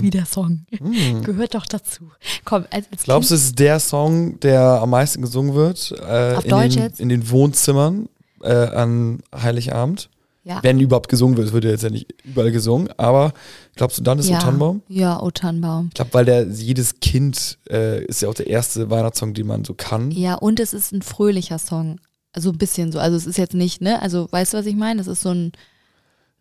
Wie 0.00 0.10
der 0.10 0.26
Song. 0.26 0.66
Hm. 0.76 1.22
Gehört 1.22 1.54
doch 1.54 1.66
dazu. 1.66 2.10
Komm, 2.44 2.64
als, 2.70 2.86
als 2.90 3.02
Glaubst 3.04 3.30
du, 3.30 3.34
es 3.34 3.44
ist 3.44 3.58
der 3.58 3.80
Song, 3.80 4.40
der 4.40 4.60
am 4.60 4.90
meisten 4.90 5.22
gesungen 5.22 5.54
wird 5.54 5.92
äh, 5.92 6.34
Auf 6.34 6.44
in, 6.44 6.50
Deutsch 6.50 6.74
den, 6.74 6.82
jetzt? 6.82 7.00
in 7.00 7.08
den 7.08 7.30
Wohnzimmern 7.30 8.08
äh, 8.42 8.52
an 8.52 9.20
Heiligabend? 9.34 10.08
Ja. 10.44 10.62
Wenn 10.62 10.78
überhaupt 10.78 11.08
gesungen 11.08 11.36
wird, 11.36 11.48
es 11.48 11.52
wird 11.52 11.64
ja 11.64 11.70
jetzt 11.70 11.82
ja 11.82 11.90
nicht 11.90 12.14
überall 12.24 12.52
gesungen, 12.52 12.88
aber 12.96 13.32
glaubst 13.74 13.98
du, 13.98 14.02
dann 14.04 14.20
ist 14.20 14.28
ja. 14.28 14.38
es 14.38 14.44
Tannenbaum? 14.44 14.80
Ja, 14.86 15.20
O 15.20 15.32
Tannenbaum. 15.32 15.88
Ich 15.88 15.94
glaube, 15.94 16.14
weil 16.14 16.24
der 16.24 16.46
jedes 16.46 17.00
Kind 17.00 17.58
äh, 17.68 18.04
ist 18.04 18.22
ja 18.22 18.28
auch 18.28 18.34
der 18.34 18.46
erste 18.46 18.88
Weihnachtssong, 18.88 19.34
den 19.34 19.48
man 19.48 19.64
so 19.64 19.74
kann. 19.74 20.12
Ja, 20.12 20.34
und 20.34 20.60
es 20.60 20.72
ist 20.72 20.92
ein 20.92 21.02
fröhlicher 21.02 21.58
Song. 21.58 21.98
Also 22.32 22.50
ein 22.50 22.58
bisschen 22.58 22.92
so. 22.92 23.00
Also 23.00 23.16
es 23.16 23.26
ist 23.26 23.38
jetzt 23.38 23.54
nicht, 23.54 23.80
ne? 23.80 24.00
Also 24.00 24.28
weißt 24.30 24.54
du, 24.54 24.58
was 24.58 24.66
ich 24.66 24.76
meine? 24.76 25.00
Es 25.00 25.08
ist 25.08 25.22
so 25.22 25.30
ein 25.30 25.50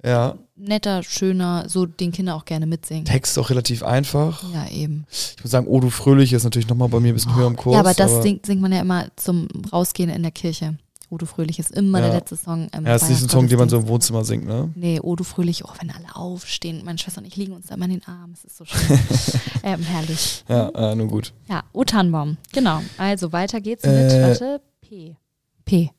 Ja. 0.05 0.35
netter, 0.55 1.01
schöner, 1.03 1.67
so 1.67 1.85
den 1.85 2.11
Kinder 2.11 2.35
auch 2.35 2.45
gerne 2.45 2.65
mitsingen. 2.67 3.05
Text 3.05 3.31
ist 3.33 3.37
auch 3.37 3.49
relativ 3.49 3.81
einfach. 3.83 4.43
Ja, 4.53 4.67
eben. 4.69 5.05
Ich 5.09 5.43
muss 5.43 5.51
sagen, 5.51 5.67
Oh 5.67 5.79
du 5.79 5.89
Fröhliche 5.89 6.35
ist 6.35 6.43
natürlich 6.43 6.67
nochmal 6.69 6.89
bei 6.89 6.99
mir 6.99 7.09
ein 7.09 7.15
bisschen 7.15 7.35
höher 7.35 7.47
im 7.47 7.55
Kurs. 7.55 7.73
ja, 7.73 7.79
aber 7.79 7.93
das 7.93 8.21
singt, 8.23 8.45
singt 8.45 8.61
man 8.61 8.71
ja 8.71 8.81
immer 8.81 9.07
zum 9.15 9.47
Rausgehen 9.73 10.09
in 10.09 10.21
der 10.21 10.31
Kirche. 10.31 10.77
O 11.11 11.17
du 11.17 11.25
Fröhlich 11.27 11.59
ist 11.59 11.71
immer 11.71 11.99
Ja. 11.99 12.05
der 12.07 12.15
letzte 12.15 12.35
Song. 12.35 12.67
Im 12.75 12.85
Ja, 12.85 12.95
es 12.95 13.03
ist 13.03 13.09
nicht 13.09 13.19
so 13.19 13.25
ein 13.25 13.29
Song, 13.29 13.47
den 13.47 13.59
man 13.59 13.69
so 13.69 13.77
im. 13.77 13.87
Wohnzimmer 13.87 14.23
singt, 14.25 14.45
ne? 14.47 14.71
Nee, 14.75 14.99
O 14.99 15.15
du 15.15 15.23
Fröhlich, 15.23 15.63
oh, 15.63 15.69
wenn 15.79 15.91
alle 15.91 16.15
aufstehen. 16.15 16.81
Meine 16.83 16.97
Schwester 16.97 17.19
und 17.21 17.27
ich 17.27 17.35
liegen 17.35 17.53
uns 17.53 17.67
da 17.67 17.75
immer 17.75 17.85
in 17.85 17.91
den 17.91 18.03
Armen. 18.07 18.33
Es 18.33 18.43
ist 18.43 18.57
so 18.57 18.65
schön. 18.65 18.99
ähm, 19.63 19.81
herrlich. 19.81 20.43
Ja, 20.49 20.69
äh, 20.69 20.95
nur 20.95 21.07
gut. 21.07 21.31
Ja, 21.47 21.63
O 21.73 21.83
Tannenbaum. 21.83 22.37
Genau. 22.53 22.81
Also 22.97 23.31
weiter 23.31 23.61
geht's 23.61 23.83
mit, 23.85 23.93
Äh, 23.93 24.21
warte, 24.29 24.61
P. 24.81 25.15
P. 25.63 25.91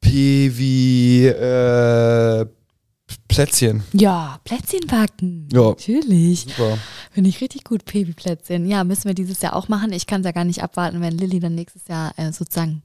P 0.00 0.50
wie 0.56 1.26
äh, 1.26 2.46
Plätzchen. 3.28 3.82
Ja, 3.92 4.38
Plätzchen 4.44 4.86
backen. 4.86 5.48
Ja. 5.52 5.70
Natürlich. 5.70 6.40
Super. 6.42 6.78
Finde 7.10 7.30
ich 7.30 7.40
richtig 7.40 7.64
gut, 7.64 7.84
Babyplätzchen. 7.84 8.66
Ja, 8.66 8.84
müssen 8.84 9.04
wir 9.04 9.14
dieses 9.14 9.40
Jahr 9.42 9.54
auch 9.56 9.68
machen. 9.68 9.92
Ich 9.92 10.06
kann 10.06 10.20
es 10.20 10.26
ja 10.26 10.32
gar 10.32 10.44
nicht 10.44 10.62
abwarten, 10.62 11.00
wenn 11.00 11.16
Lilly 11.16 11.40
dann 11.40 11.54
nächstes 11.54 11.88
Jahr 11.88 12.12
äh, 12.16 12.32
sozusagen 12.32 12.82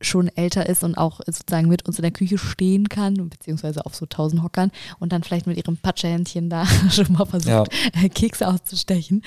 schon 0.00 0.28
älter 0.28 0.68
ist 0.68 0.84
und 0.84 0.94
auch 0.96 1.18
äh, 1.20 1.24
sozusagen 1.32 1.68
mit 1.68 1.86
uns 1.86 1.98
in 1.98 2.02
der 2.02 2.12
Küche 2.12 2.38
stehen 2.38 2.88
kann, 2.88 3.28
beziehungsweise 3.28 3.84
auf 3.84 3.96
so 3.96 4.06
tausend 4.06 4.44
Hockern 4.44 4.70
und 5.00 5.12
dann 5.12 5.24
vielleicht 5.24 5.48
mit 5.48 5.56
ihrem 5.56 5.76
Patschehändchen 5.76 6.48
da 6.50 6.64
schon 6.92 7.12
mal 7.12 7.24
versucht, 7.24 7.48
Ja. 7.48 7.64
äh, 8.00 8.08
Kekse 8.08 8.46
auszustechen. 8.46 9.22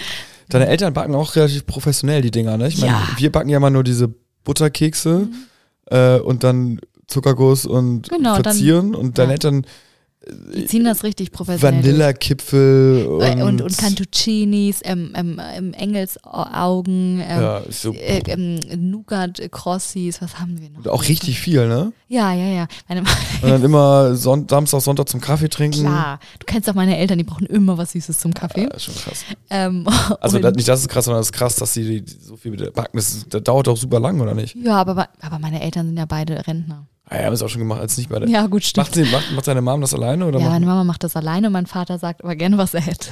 Deine 0.48 0.68
Eltern 0.68 0.94
backen 0.94 1.14
auch 1.16 1.36
relativ 1.36 1.66
professionell 1.66 2.22
die 2.22 2.32
Dinger, 2.32 2.58
ne? 2.58 2.70
Ich 2.70 2.78
meine, 2.78 2.94
Ja. 2.94 3.08
wir 3.18 3.32
backen 3.32 3.50
ja 3.50 3.58
immer 3.58 3.70
nur 3.70 3.84
diese 3.84 4.14
Butterkekse 4.46 5.28
äh, 5.88 6.20
und 6.20 6.44
dann 6.46 6.80
Zuckerguss 7.08 7.66
und 7.66 8.08
Genau, 8.10 8.36
dann- 8.36 8.44
verzieren 8.44 8.96
und 8.96 9.18
deine 9.18 9.30
ja. 9.30 9.34
Eltern 9.34 9.66
Die 10.54 10.66
ziehen 10.68 10.84
das 10.84 11.04
richtig 11.04 11.32
professionell. 11.32 11.82
Vanillakipfel 11.84 13.08
und, 13.08 13.22
Äh, 13.24 13.42
und, 13.42 13.60
und 13.62 13.76
Cantuccinis, 13.78 14.82
ähm, 14.84 15.14
ähm, 15.16 15.42
ähm, 15.56 15.74
Engelsaugen, 15.74 17.20
ähm, 17.28 17.42
ja, 17.42 17.62
so, 17.70 17.92
äh, 17.94 18.22
ähm, 18.28 18.60
Nougat-Crossis, 18.92 20.22
was 20.22 20.40
haben 20.40 20.60
wir 20.62 20.70
noch? 20.70 20.78
und 20.80 20.88
auch 20.90 21.04
richtig 21.08 21.40
viel, 21.40 21.68
ne? 21.68 21.92
Ja, 22.08 22.34
ja, 22.34 22.46
ja. 22.46 22.68
Meine, 22.88 23.02
Und 23.02 23.50
dann 23.50 23.64
immer 23.64 24.16
Son 24.16 24.48
Samstag, 24.48 24.82
Sonntag 24.82 25.10
zum 25.10 25.22
Kaffee 25.22 25.50
trinken. 25.50 25.80
klar. 25.82 26.20
Du 26.40 26.46
kennst 26.46 26.68
doch 26.68 26.76
meine 26.76 26.98
Eltern, 26.98 27.18
die 27.18 27.24
brauchen 27.24 27.48
immer 27.48 27.78
was 27.78 27.92
Süßes 27.94 28.20
zum 28.20 28.34
Kaffee. 28.34 28.64
Ja, 28.64 28.70
ist 28.76 28.84
schon 28.84 28.96
krass. 28.96 29.24
Ähm, 29.50 29.88
Also 30.20 30.38
und- 30.38 30.44
das, 30.44 30.54
nicht 30.56 30.68
das 30.68 30.82
ist 30.82 30.88
krass, 30.90 31.06
sondern 31.06 31.22
das 31.22 31.28
ist 31.28 31.34
krass, 31.34 31.56
dass 31.56 31.74
sie 31.74 32.04
so 32.06 32.36
viel 32.38 32.52
backen. 32.72 32.98
Das, 32.98 33.26
das 33.28 33.44
dauert 33.44 33.68
auch 33.68 33.78
super 33.78 34.00
lang, 34.00 34.20
oder 34.22 34.34
nicht? 34.36 34.56
ja, 34.56 34.76
aber, 34.76 35.10
aber 35.20 35.40
meine 35.40 35.62
Eltern 35.62 35.88
sind 35.88 35.98
ja 35.98 36.06
beide 36.06 36.46
Rentner. 36.46 36.88
Ah, 37.14 37.20
ja, 37.20 37.26
haben 37.26 37.34
es 37.34 37.44
auch 37.44 37.50
schon 37.50 37.60
gemacht, 37.60 37.82
als 37.82 37.98
nicht 37.98 38.08
bei 38.10 38.20
der. 38.20 38.30
Ja, 38.30 38.48
gut, 38.48 38.64
stimmt. 38.64 38.88
Macht, 38.88 38.96
sie, 38.96 39.04
macht, 39.04 39.32
macht 39.34 39.44
seine 39.44 39.62
Mom 39.62 39.82
das 39.82 39.94
alleine 39.94 40.26
oder 40.26 40.40
ja, 40.40 40.46
macht, 40.46 40.54
meine 40.54 40.66
Mama 40.66 40.86
macht 40.86 41.04
das 41.04 41.18
alleine 41.18 41.48
und 41.48 41.54
mein 41.54 41.66
Vater 41.66 42.00
sagt 42.00 42.24
aber 42.24 42.38
gerne, 42.38 42.58
was 42.58 42.74
er 42.74 42.80
hätte. 42.80 43.10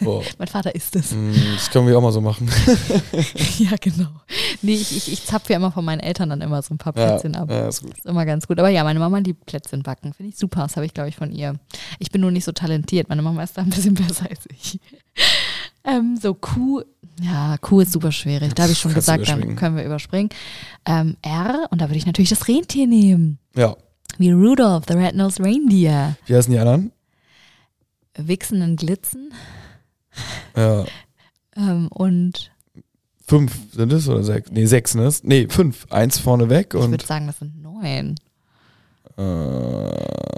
Boah. 0.00 0.22
mein 0.38 0.48
Vater 0.48 0.74
isst 0.74 0.96
es. 0.96 1.12
Hm, 1.12 1.32
Das 1.54 1.70
können 1.70 1.86
wir 1.86 1.96
auch 1.96 2.02
mal 2.02 2.12
so 2.12 2.20
machen. 2.20 2.50
ja, 3.58 3.70
genau. 3.80 4.08
Nee, 4.60 4.74
ich, 4.74 4.94
ich, 4.94 5.10
ich 5.10 5.24
zapfe 5.24 5.54
ja 5.54 5.56
immer 5.58 5.72
von 5.72 5.82
meinen 5.82 6.00
Eltern 6.00 6.28
dann 6.28 6.42
immer 6.42 6.60
so 6.60 6.74
ein 6.74 6.78
paar 6.78 6.94
Ja, 6.94 7.06
Plätzchen 7.12 7.34
ab. 7.34 7.50
ja, 7.50 7.68
ist 7.68 7.80
gut. 7.82 7.96
ist 7.96 8.04
immer 8.04 8.26
ganz 8.26 8.46
gut. 8.46 8.58
Aber 8.58 8.68
ja, 8.68 8.84
meine 8.84 8.98
Mama 8.98 9.16
liebt 9.16 9.46
Plätzchen 9.46 9.82
backen. 9.82 10.12
Finde 10.12 10.28
ich 10.32 10.38
super. 10.38 10.60
Das 10.64 10.76
habe 10.76 10.84
ich, 10.84 10.92
glaube 10.92 11.08
ich, 11.08 11.16
von 11.16 11.32
ihr. 11.32 11.54
Ich 12.00 12.10
bin 12.10 12.20
nur 12.20 12.32
nicht 12.32 12.44
so 12.44 12.52
talentiert. 12.52 13.08
Meine 13.08 13.22
Mama 13.22 13.42
ist 13.44 13.56
da 13.56 13.62
ein 13.62 13.70
bisschen 13.70 13.94
besser 14.08 14.26
als 14.28 14.40
ich. 14.50 14.78
Ähm, 15.84 16.16
so 16.20 16.34
Q, 16.34 16.82
ja, 17.20 17.56
Q 17.58 17.80
ist 17.80 17.92
super 17.92 18.12
schwierig. 18.12 18.54
Da 18.54 18.64
habe 18.64 18.72
ich 18.72 18.78
schon 18.78 18.92
Kannst 18.92 19.08
gesagt, 19.08 19.28
dann 19.28 19.56
können 19.56 19.76
wir 19.76 19.84
überspringen. 19.84 20.30
Ähm, 20.86 21.16
R, 21.22 21.66
und 21.70 21.80
da 21.80 21.88
würde 21.88 21.96
ich 21.98 22.06
natürlich 22.06 22.30
das 22.30 22.46
Rentier 22.48 22.86
nehmen. 22.86 23.38
Ja. 23.56 23.76
Wie 24.18 24.30
Rudolph, 24.30 24.84
the 24.88 24.94
Red-Nosed 24.94 25.40
Reindeer. 25.40 26.16
Wie 26.26 26.36
heißen 26.36 26.52
die 26.52 26.58
anderen? 26.58 26.92
Wichsen 28.16 28.62
und 28.62 28.76
Glitzen. 28.76 29.32
Ja. 30.56 30.84
Ähm, 31.56 31.88
und 31.88 32.50
Fünf 33.26 33.72
sind 33.72 33.92
es 33.92 34.08
oder 34.08 34.22
sechs? 34.22 34.50
Nee, 34.50 34.66
sechs, 34.66 34.94
ne? 34.94 35.10
Nee, 35.22 35.46
fünf. 35.48 35.86
Eins 35.90 36.18
vorne 36.18 36.50
weg 36.50 36.74
ich 36.74 36.80
und. 36.80 36.90
würde 36.90 37.06
sagen, 37.06 37.26
das 37.26 37.38
sind 37.38 37.62
neun. 37.62 38.16
Äh, 39.16 39.22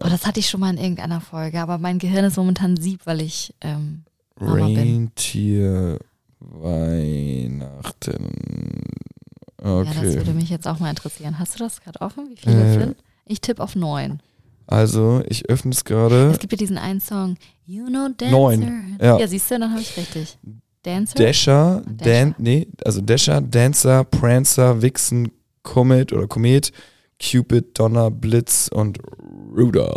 Oh, 0.05 0.09
das 0.09 0.27
hatte 0.27 0.39
ich 0.39 0.51
schon 0.51 0.61
mal 0.61 0.71
in 0.71 0.79
irgendeiner 0.79 1.21
Folge, 1.23 1.61
aber 1.63 1.79
mein 1.79 1.99
Gehirn 1.99 2.27
ist 2.27 2.37
momentan 2.37 2.77
sieb, 2.77 3.01
weil 3.07 3.23
ich 3.23 3.55
ähm, 3.63 4.05
Rentier 4.41 5.99
Weihnachten. 6.41 8.31
Ja, 9.63 9.83
das 9.85 9.97
Okay. 9.97 10.15
würde 10.17 10.33
mich 10.35 10.51
jetzt 10.51 10.69
auch 10.69 10.79
mal 10.79 10.91
interessieren. 10.91 11.39
Hast 11.39 11.55
du 11.55 11.59
das 11.61 11.81
gerade 11.81 12.01
offen? 12.01 12.29
Wie 12.31 12.37
viele 12.37 12.63
Äh. 12.75 12.79
sind? 12.81 12.97
Ich 13.27 13.41
tippe 13.41 13.63
auf 13.63 13.75
neun. 13.77 14.21
also, 14.67 15.23
ich 15.29 15.49
öffne 15.51 15.73
es 15.73 15.85
gerade. 15.85 16.31
Es 16.31 16.39
gibt 16.39 16.53
ja 16.53 16.57
diesen 16.59 16.79
einen 16.79 17.01
Song, 17.01 17.37
You 17.67 17.87
Know 17.87 18.09
Dancer. 18.17 18.31
Neun, 18.37 18.99
ja. 19.01 19.27
siehst 19.29 19.51
du, 19.51 19.59
dann 19.59 19.71
habe 19.73 19.81
ich 19.83 19.95
richtig. 19.97 20.39
Dancer? 20.83 21.15
Dasher, 21.19 21.83
Dasher. 21.87 22.05
Dan, 22.13 22.35
nee, 22.39 22.67
also 22.85 23.01
Dasher, 23.01 23.41
Dancer, 23.41 24.05
Prancer, 24.05 24.81
Vixen, 24.83 25.31
Comet 25.63 26.13
oder 26.13 26.27
Komet, 26.27 26.73
Cupid, 27.21 27.79
Donner, 27.79 28.11
Blitz 28.11 28.69
und 28.73 28.99
Rudolph. 29.57 29.95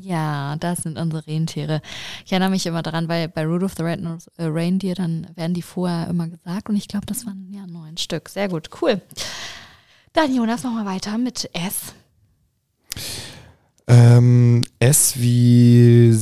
Ja, 0.00 0.56
das 0.56 0.82
sind 0.82 0.98
unsere 0.98 1.26
Rentiere. 1.26 1.82
Ich 2.24 2.32
erinnere 2.32 2.50
mich 2.50 2.66
immer 2.66 2.82
daran, 2.82 3.08
weil 3.08 3.28
bei 3.28 3.44
Rudolph 3.44 3.74
the 3.76 3.82
Red-Nosed 3.82 4.30
äh, 4.36 4.44
Reindeer, 4.44 4.94
dann 4.94 5.26
werden 5.34 5.54
die 5.54 5.62
vorher 5.62 6.08
immer 6.08 6.28
gesagt 6.28 6.68
und 6.68 6.76
ich 6.76 6.88
glaube, 6.88 7.06
das 7.06 7.26
waren 7.26 7.52
ja 7.52 7.66
neun 7.66 7.96
Stück. 7.96 8.28
Sehr 8.28 8.48
gut, 8.48 8.70
cool. 8.80 9.00
Dann 10.12 10.34
Jonas, 10.34 10.62
machen 10.64 10.76
wir 10.76 10.86
weiter 10.86 11.18
mit 11.18 11.48
S. 11.52 11.94
Ähm, 13.86 14.62
S 14.78 15.14
wie. 15.16 16.16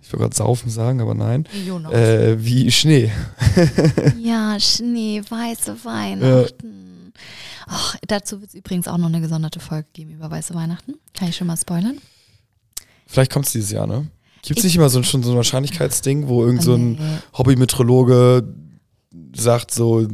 Ich 0.00 0.14
wollte 0.14 0.22
gerade 0.22 0.36
saufen 0.36 0.70
sagen, 0.70 1.02
aber 1.02 1.14
nein. 1.14 1.46
Jonas. 1.66 1.92
Äh, 1.92 2.42
wie 2.42 2.70
Schnee. 2.70 3.12
Ja, 4.18 4.58
Schnee, 4.58 5.20
weiße 5.28 5.84
Weihnachten. 5.84 6.97
Ach, 7.66 7.96
dazu 8.06 8.40
wird 8.40 8.50
es 8.50 8.54
übrigens 8.54 8.88
auch 8.88 8.98
noch 8.98 9.08
eine 9.08 9.20
gesonderte 9.20 9.60
Folge 9.60 9.88
geben 9.92 10.10
über 10.12 10.30
weiße 10.30 10.54
Weihnachten. 10.54 10.94
Kann 11.14 11.28
ich 11.28 11.36
schon 11.36 11.46
mal 11.46 11.56
spoilern? 11.56 11.98
Vielleicht 13.06 13.32
kommt 13.32 13.46
es 13.46 13.52
dieses 13.52 13.70
Jahr, 13.70 13.86
ne? 13.86 14.06
Gibt 14.42 14.58
es 14.58 14.64
Ich- 14.64 14.64
nicht 14.64 14.76
immer 14.76 14.88
so, 14.88 14.98
ein- 14.98 15.04
schon 15.04 15.22
so 15.22 15.30
ein 15.32 15.36
Wahrscheinlichkeitsding, 15.36 16.28
wo 16.28 16.44
irgend 16.44 16.62
so 16.62 16.74
ein 16.74 16.92
Nee. 16.92 16.98
Hobbymetrologe 17.36 18.54
sagt 19.34 19.72
so, 19.72 20.06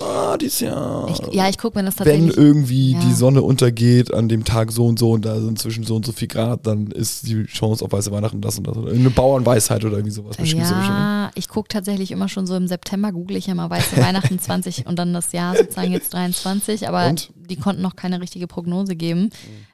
ah, 0.00 0.36
dieses 0.36 0.60
Jahr. 0.60 1.08
Ich, 1.10 1.34
ja, 1.34 1.48
ich 1.48 1.58
gucke 1.58 1.78
mir 1.78 1.84
das 1.84 1.98
wenn 1.98 2.06
tatsächlich. 2.06 2.36
irgendwie 2.36 2.92
ja. 2.92 3.00
die 3.00 3.12
Sonne 3.12 3.42
untergeht 3.42 4.12
an 4.12 4.28
dem 4.28 4.44
Tag 4.44 4.72
so 4.72 4.86
und 4.86 4.98
so 4.98 5.12
und 5.12 5.24
da 5.24 5.40
sind 5.40 5.58
zwischen 5.58 5.84
so 5.84 5.96
und 5.96 6.06
so 6.06 6.12
viel 6.12 6.28
Grad, 6.28 6.66
dann 6.66 6.88
ist 6.88 7.26
die 7.26 7.44
Chance 7.44 7.84
auf 7.84 7.92
weiße 7.92 8.10
Weihnachten 8.10 8.40
das 8.40 8.58
und 8.58 8.66
das. 8.66 8.76
Oder 8.76 8.92
eine 8.92 9.10
Bauernweisheit 9.10 9.84
oder 9.84 9.96
irgendwie 9.96 10.12
sowas. 10.12 10.36
Bestimmt 10.36 10.66
so 10.66 10.74
bestimmt? 10.74 10.98
Ja, 10.98 11.30
ich 11.34 11.48
gucke 11.48 11.68
tatsächlich 11.68 12.10
immer 12.10 12.28
schon 12.28 12.46
so 12.46 12.56
im 12.56 12.68
September, 12.68 13.12
google 13.12 13.36
ich 13.36 13.46
ja 13.46 13.54
mal 13.54 13.70
weiße 13.70 13.96
Weihnachten 13.96 14.38
20 14.38 14.86
und 14.86 14.98
dann 14.98 15.12
das 15.12 15.32
Jahr 15.32 15.56
sozusagen 15.56 15.92
jetzt 15.92 16.12
23, 16.12 16.88
aber 16.88 17.08
Und? 17.08 17.30
die 17.48 17.56
konnten 17.56 17.82
noch 17.82 17.96
keine 17.96 18.20
richtige 18.20 18.46
Prognose 18.46 18.96
geben. 18.96 19.30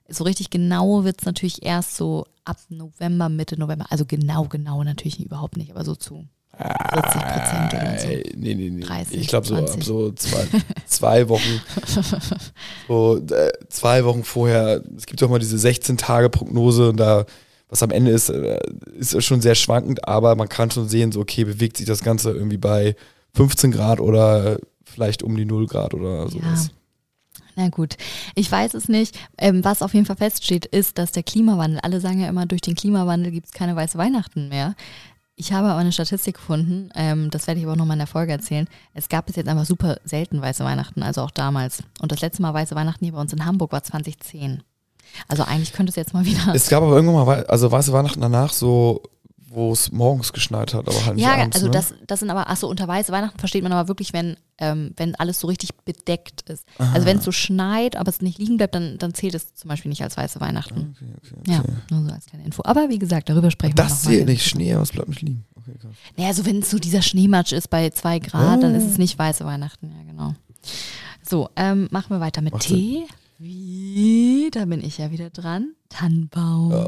So 0.08 0.24
richtig 0.24 0.50
genau 0.50 1.04
wird 1.04 1.20
es 1.20 1.26
natürlich 1.26 1.64
erst 1.64 1.96
so 1.96 2.26
ab 2.44 2.58
November, 2.68 3.28
Mitte 3.28 3.58
November. 3.58 3.86
Also 3.90 4.04
genau, 4.04 4.44
genau 4.44 4.82
natürlich 4.84 5.24
überhaupt 5.24 5.56
nicht, 5.56 5.70
aber 5.70 5.84
so 5.84 5.94
zu 5.94 6.26
40 6.56 7.22
Prozent 7.22 7.74
oder 7.74 7.98
so. 7.98 8.08
Äh, 8.08 8.32
nee, 8.36 8.54
nee, 8.54 8.70
nee. 8.70 8.80
30, 8.82 9.20
ich 9.20 9.28
glaube 9.28 9.46
so 9.46 9.56
ab 9.56 9.66
20. 9.68 9.84
so 9.84 10.12
zwei, 10.12 10.46
zwei 10.86 11.28
Wochen. 11.28 11.60
so 12.88 13.18
äh, 13.18 13.52
zwei 13.68 14.04
Wochen 14.04 14.22
vorher. 14.22 14.82
Es 14.96 15.06
gibt 15.06 15.22
doch 15.22 15.30
mal 15.30 15.38
diese 15.38 15.58
16 15.58 15.96
Tage 15.96 16.28
Prognose 16.28 16.90
und 16.90 16.98
da 16.98 17.24
was 17.72 17.82
am 17.82 17.90
Ende 17.90 18.10
ist, 18.10 18.28
äh, 18.28 18.60
ist 18.98 19.24
schon 19.24 19.40
sehr 19.40 19.54
schwankend, 19.54 20.06
aber 20.06 20.36
man 20.36 20.50
kann 20.50 20.70
schon 20.70 20.88
sehen, 20.90 21.10
so 21.10 21.20
okay, 21.20 21.44
bewegt 21.44 21.78
sich 21.78 21.86
das 21.86 22.04
Ganze 22.04 22.30
irgendwie 22.30 22.58
bei 22.58 22.94
15 23.32 23.72
Grad 23.72 23.98
oder 23.98 24.58
vielleicht 24.84 25.22
um 25.22 25.34
die 25.34 25.46
0 25.46 25.66
Grad 25.66 25.94
oder 25.94 26.28
sowas. 26.28 26.70
Na 27.56 27.68
gut, 27.68 27.96
ich 28.34 28.50
weiß 28.50 28.74
es 28.74 28.88
nicht. 28.88 29.18
Ähm, 29.38 29.64
was 29.64 29.82
auf 29.82 29.94
jeden 29.94 30.06
Fall 30.06 30.16
feststeht, 30.16 30.66
ist, 30.66 30.98
dass 30.98 31.12
der 31.12 31.22
Klimawandel, 31.22 31.80
alle 31.80 32.00
sagen 32.00 32.20
ja 32.20 32.28
immer, 32.28 32.44
durch 32.44 32.60
den 32.60 32.74
Klimawandel 32.74 33.32
gibt 33.32 33.46
es 33.46 33.52
keine 33.52 33.76
weiße 33.76 33.96
Weihnachten 33.96 34.48
mehr. 34.48 34.74
Ich 35.34 35.52
habe 35.52 35.68
aber 35.68 35.80
eine 35.80 35.92
Statistik 35.92 36.36
gefunden, 36.36 36.90
ähm, 36.94 37.30
das 37.30 37.46
werde 37.46 37.58
ich 37.58 37.64
aber 37.64 37.72
auch 37.72 37.78
nochmal 37.78 37.94
in 37.94 38.00
der 38.00 38.06
Folge 38.06 38.32
erzählen. 38.32 38.68
Es 38.92 39.08
gab 39.08 39.26
bis 39.26 39.36
jetzt 39.36 39.48
einfach 39.48 39.64
super 39.64 39.96
selten 40.04 40.42
weiße 40.42 40.64
Weihnachten, 40.64 41.02
also 41.02 41.22
auch 41.22 41.30
damals. 41.30 41.82
Und 42.00 42.12
das 42.12 42.20
letzte 42.20 42.42
Mal 42.42 42.52
weiße 42.52 42.74
Weihnachten 42.74 43.04
hier 43.04 43.14
bei 43.14 43.20
uns 43.20 43.32
in 43.32 43.44
Hamburg 43.44 43.72
war 43.72 43.82
2010. 43.82 44.62
Also 45.28 45.42
eigentlich 45.44 45.72
könnte 45.72 45.90
es 45.90 45.96
jetzt 45.96 46.14
mal 46.14 46.24
wieder. 46.24 46.54
Es 46.54 46.68
gab 46.68 46.82
aber 46.82 46.94
irgendwann 46.94 47.26
mal, 47.26 47.46
also 47.46 47.70
weiße 47.70 47.92
Weihnachten 47.92 48.20
danach 48.20 48.52
so, 48.52 49.02
wo 49.52 49.72
es 49.72 49.92
morgens 49.92 50.32
geschneit 50.32 50.72
hat, 50.74 50.88
aber 50.88 51.04
halt 51.06 51.16
nicht 51.16 51.24
ja, 51.24 51.34
abends. 51.34 51.56
also 51.56 51.66
ne? 51.66 51.72
das, 51.72 51.94
das 52.06 52.20
sind 52.20 52.30
aber, 52.30 52.48
achso, 52.48 52.68
unter 52.68 52.88
weiße 52.88 53.12
Weihnachten 53.12 53.38
versteht 53.38 53.62
man 53.62 53.72
aber 53.72 53.88
wirklich, 53.88 54.12
wenn, 54.12 54.36
ähm, 54.58 54.92
wenn 54.96 55.14
alles 55.16 55.40
so 55.40 55.46
richtig 55.46 55.74
bedeckt 55.84 56.48
ist. 56.48 56.64
Also 56.78 57.06
wenn 57.06 57.18
es 57.18 57.24
so 57.24 57.32
schneit, 57.32 57.96
aber 57.96 58.08
es 58.08 58.22
nicht 58.22 58.38
liegen 58.38 58.56
bleibt, 58.56 58.74
dann, 58.74 58.98
dann 58.98 59.14
zählt 59.14 59.34
es 59.34 59.54
zum 59.54 59.68
Beispiel 59.68 59.90
nicht 59.90 60.02
als 60.02 60.16
weiße 60.16 60.40
Weihnachten. 60.40 60.94
Okay, 60.96 61.34
okay, 61.38 61.50
Ja, 61.52 61.60
okay. 61.60 61.72
nur 61.90 62.02
so 62.04 62.10
als 62.12 62.26
kleine 62.26 62.44
Info. 62.44 62.62
Aber 62.64 62.88
wie 62.88 62.98
gesagt, 62.98 63.28
darüber 63.28 63.50
sprechen 63.50 63.76
wir 63.76 63.84
Das 63.84 64.04
noch 64.04 64.10
mal. 64.10 64.16
zählt 64.16 64.28
nicht, 64.28 64.46
Schnee, 64.46 64.72
aber 64.72 64.82
es 64.82 64.92
bleibt 64.92 65.08
nicht 65.08 65.22
liegen. 65.22 65.44
Okay, 65.56 65.76
krass. 65.80 65.92
Naja, 66.16 66.28
also 66.30 66.46
wenn 66.46 66.58
es 66.60 66.70
so 66.70 66.78
dieser 66.78 67.02
Schneematsch 67.02 67.52
ist 67.52 67.68
bei 67.68 67.90
zwei 67.90 68.18
Grad, 68.18 68.62
dann 68.62 68.74
ist 68.74 68.84
es 68.84 68.98
nicht 68.98 69.18
weiße 69.18 69.44
Weihnachten, 69.44 69.90
ja 69.96 70.02
genau. 70.10 70.34
So, 71.28 71.50
ähm, 71.56 71.88
machen 71.90 72.10
wir 72.10 72.20
weiter 72.20 72.40
mit 72.42 72.52
Macht 72.52 72.62
Tee. 72.64 73.04
Wie? 73.42 74.50
Da 74.52 74.64
bin 74.66 74.82
ich 74.84 74.98
ja 74.98 75.10
wieder 75.10 75.30
dran. 75.30 75.74
Tannenbaum. 75.88 76.70
Ja. 76.70 76.86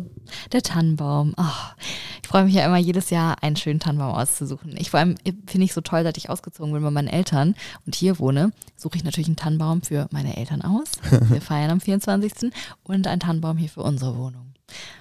Der 0.53 0.62
Tannenbaum. 0.62 1.35
Ach, 1.37 1.75
ich 2.23 2.29
freue 2.29 2.45
mich 2.45 2.55
ja 2.55 2.64
immer 2.64 2.79
jedes 2.79 3.11
Jahr, 3.11 3.43
einen 3.43 3.57
schönen 3.57 3.81
Tannenbaum 3.81 4.14
auszusuchen. 4.14 4.77
Ich 4.77 4.90
vor 4.90 5.01
allem 5.01 5.17
äh, 5.25 5.33
finde 5.47 5.64
ich 5.64 5.73
so 5.75 5.81
toll, 5.81 6.03
seit 6.05 6.17
ich 6.17 6.31
ausgezogen 6.31 6.73
bin 6.73 6.83
bei 6.83 6.90
meinen 6.90 7.09
Eltern 7.09 7.55
und 7.87 7.95
hier 7.95 8.19
wohne, 8.19 8.53
suche 8.77 8.97
ich 8.97 9.05
natürlich 9.05 9.27
einen 9.29 9.37
Tannenbaum 9.37 9.83
für 9.83 10.07
meine 10.11 10.37
Eltern 10.37 10.62
aus. 10.62 10.93
Wir 11.29 11.40
feiern 11.40 11.71
am 11.71 11.81
24. 11.81 12.51
und 12.85 13.07
einen 13.07 13.21
Tannenbaum 13.21 13.57
hier 13.59 13.69
für 13.69 13.83
unsere 13.83 14.17
Wohnung. 14.17 14.55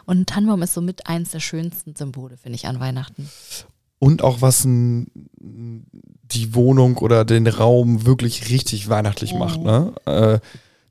Und 0.06 0.20
ein 0.22 0.26
Tannenbaum 0.26 0.62
ist 0.64 0.74
somit 0.74 1.08
eins 1.08 1.32
der 1.32 1.40
schönsten 1.40 1.96
Symbole, 1.96 2.36
finde 2.38 2.56
ich, 2.56 2.68
an 2.68 2.80
Weihnachten. 2.80 3.30
Und 4.00 4.22
auch 4.22 4.42
was 4.42 4.66
ein, 4.66 5.08
die 5.40 6.54
Wohnung 6.56 6.98
oder 6.98 7.24
den 7.24 7.48
Raum 7.48 8.06
wirklich 8.06 8.50
richtig 8.50 8.90
weihnachtlich 8.90 9.32
Mhm. 9.34 9.40
macht. 9.40 9.62
Ne? 9.62 9.94
Äh, 10.06 10.40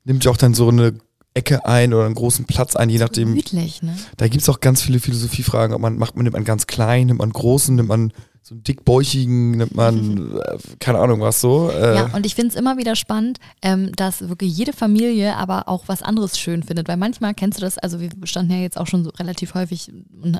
nimmt 0.03 0.25
ja 0.25 0.31
auch 0.31 0.37
dann 0.37 0.53
so 0.53 0.69
eine 0.69 0.93
Ecke 1.33 1.65
ein 1.65 1.93
oder 1.93 2.05
einen 2.05 2.15
großen 2.15 2.45
Platz 2.45 2.75
ein, 2.75 2.89
je 2.89 2.99
nachdem. 2.99 3.29
Gemütlich, 3.29 3.81
ne? 3.81 3.95
Da 4.17 4.27
gibt 4.27 4.43
es 4.43 4.49
auch 4.49 4.59
ganz 4.59 4.81
viele 4.81 4.99
Philosophiefragen. 4.99 5.75
Ob 5.75 5.81
man 5.81 5.97
macht 5.97 6.15
man 6.15 6.23
nimmt 6.23 6.35
man 6.35 6.43
ganz 6.43 6.67
klein, 6.67 7.07
nimmt 7.07 7.19
man 7.19 7.27
einen 7.27 7.33
großen, 7.33 7.75
nimmt 7.75 7.89
man 7.89 8.13
so 8.45 8.55
einen 8.55 8.63
dickbäuchigen, 8.63 9.51
nimmt 9.51 9.73
man 9.73 10.35
äh, 10.37 10.57
keine 10.79 10.99
Ahnung 10.99 11.21
was 11.21 11.39
so. 11.39 11.71
Äh, 11.71 11.95
Ja, 11.95 12.09
und 12.13 12.25
ich 12.25 12.35
finde 12.35 12.49
es 12.49 12.55
immer 12.55 12.77
wieder 12.77 12.95
spannend, 12.95 13.39
ähm, 13.61 13.91
dass 13.95 14.27
wirklich 14.27 14.55
jede 14.55 14.73
Familie 14.73 15.37
aber 15.37 15.69
auch 15.69 15.85
was 15.87 16.03
anderes 16.03 16.37
schön 16.37 16.61
findet. 16.61 16.89
Weil 16.89 16.97
manchmal 16.97 17.33
kennst 17.33 17.57
du 17.57 17.61
das, 17.61 17.77
also 17.77 17.99
wir 18.01 18.09
standen 18.25 18.51
ja 18.51 18.59
jetzt 18.59 18.77
auch 18.77 18.87
schon 18.87 19.05
so 19.05 19.11
relativ 19.11 19.55
häufig 19.55 19.91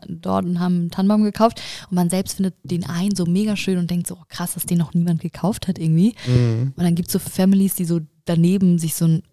dort 0.09 0.45
und 0.45 0.59
haben 0.59 0.75
einen 0.75 0.91
Tannenbaum 0.91 1.23
gekauft 1.23 1.61
und 1.89 1.95
man 1.95 2.09
selbst 2.09 2.35
findet 2.35 2.55
den 2.63 2.85
einen 2.85 3.15
so 3.15 3.25
mega 3.25 3.55
schön 3.55 3.77
und 3.77 3.89
denkt 3.89 4.05
so, 4.07 4.15
oh, 4.15 4.25
krass, 4.27 4.53
dass 4.53 4.65
den 4.65 4.79
noch 4.79 4.93
niemand 4.93 5.21
gekauft 5.21 5.67
hat 5.69 5.79
irgendwie. 5.79 6.13
Mhm. 6.27 6.73
Und 6.75 6.83
dann 6.83 6.95
gibt 6.95 7.07
es 7.07 7.13
so 7.13 7.19
Families, 7.19 7.75
die 7.75 7.85
so 7.85 8.01
daneben 8.25 8.79
sich 8.79 8.95
so 8.95 9.05
ein 9.05 9.23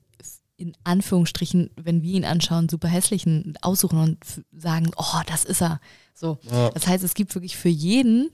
in 0.61 0.75
Anführungsstrichen, 0.85 1.71
wenn 1.83 2.03
wir 2.03 2.15
ihn 2.15 2.25
anschauen, 2.25 2.69
super 2.69 2.89
hässlichen 2.89 3.55
aussuchen 3.63 3.99
und 3.99 4.19
sagen, 4.53 4.91
oh, 4.97 5.21
das 5.27 5.45
ist 5.45 5.63
er. 5.63 5.81
So. 6.15 6.39
Ja. 6.51 6.71
Das 6.71 6.87
heißt, 6.87 7.03
es 7.03 7.15
gibt 7.15 7.35
wirklich 7.35 7.57
für 7.57 7.71
jeden 7.71 8.31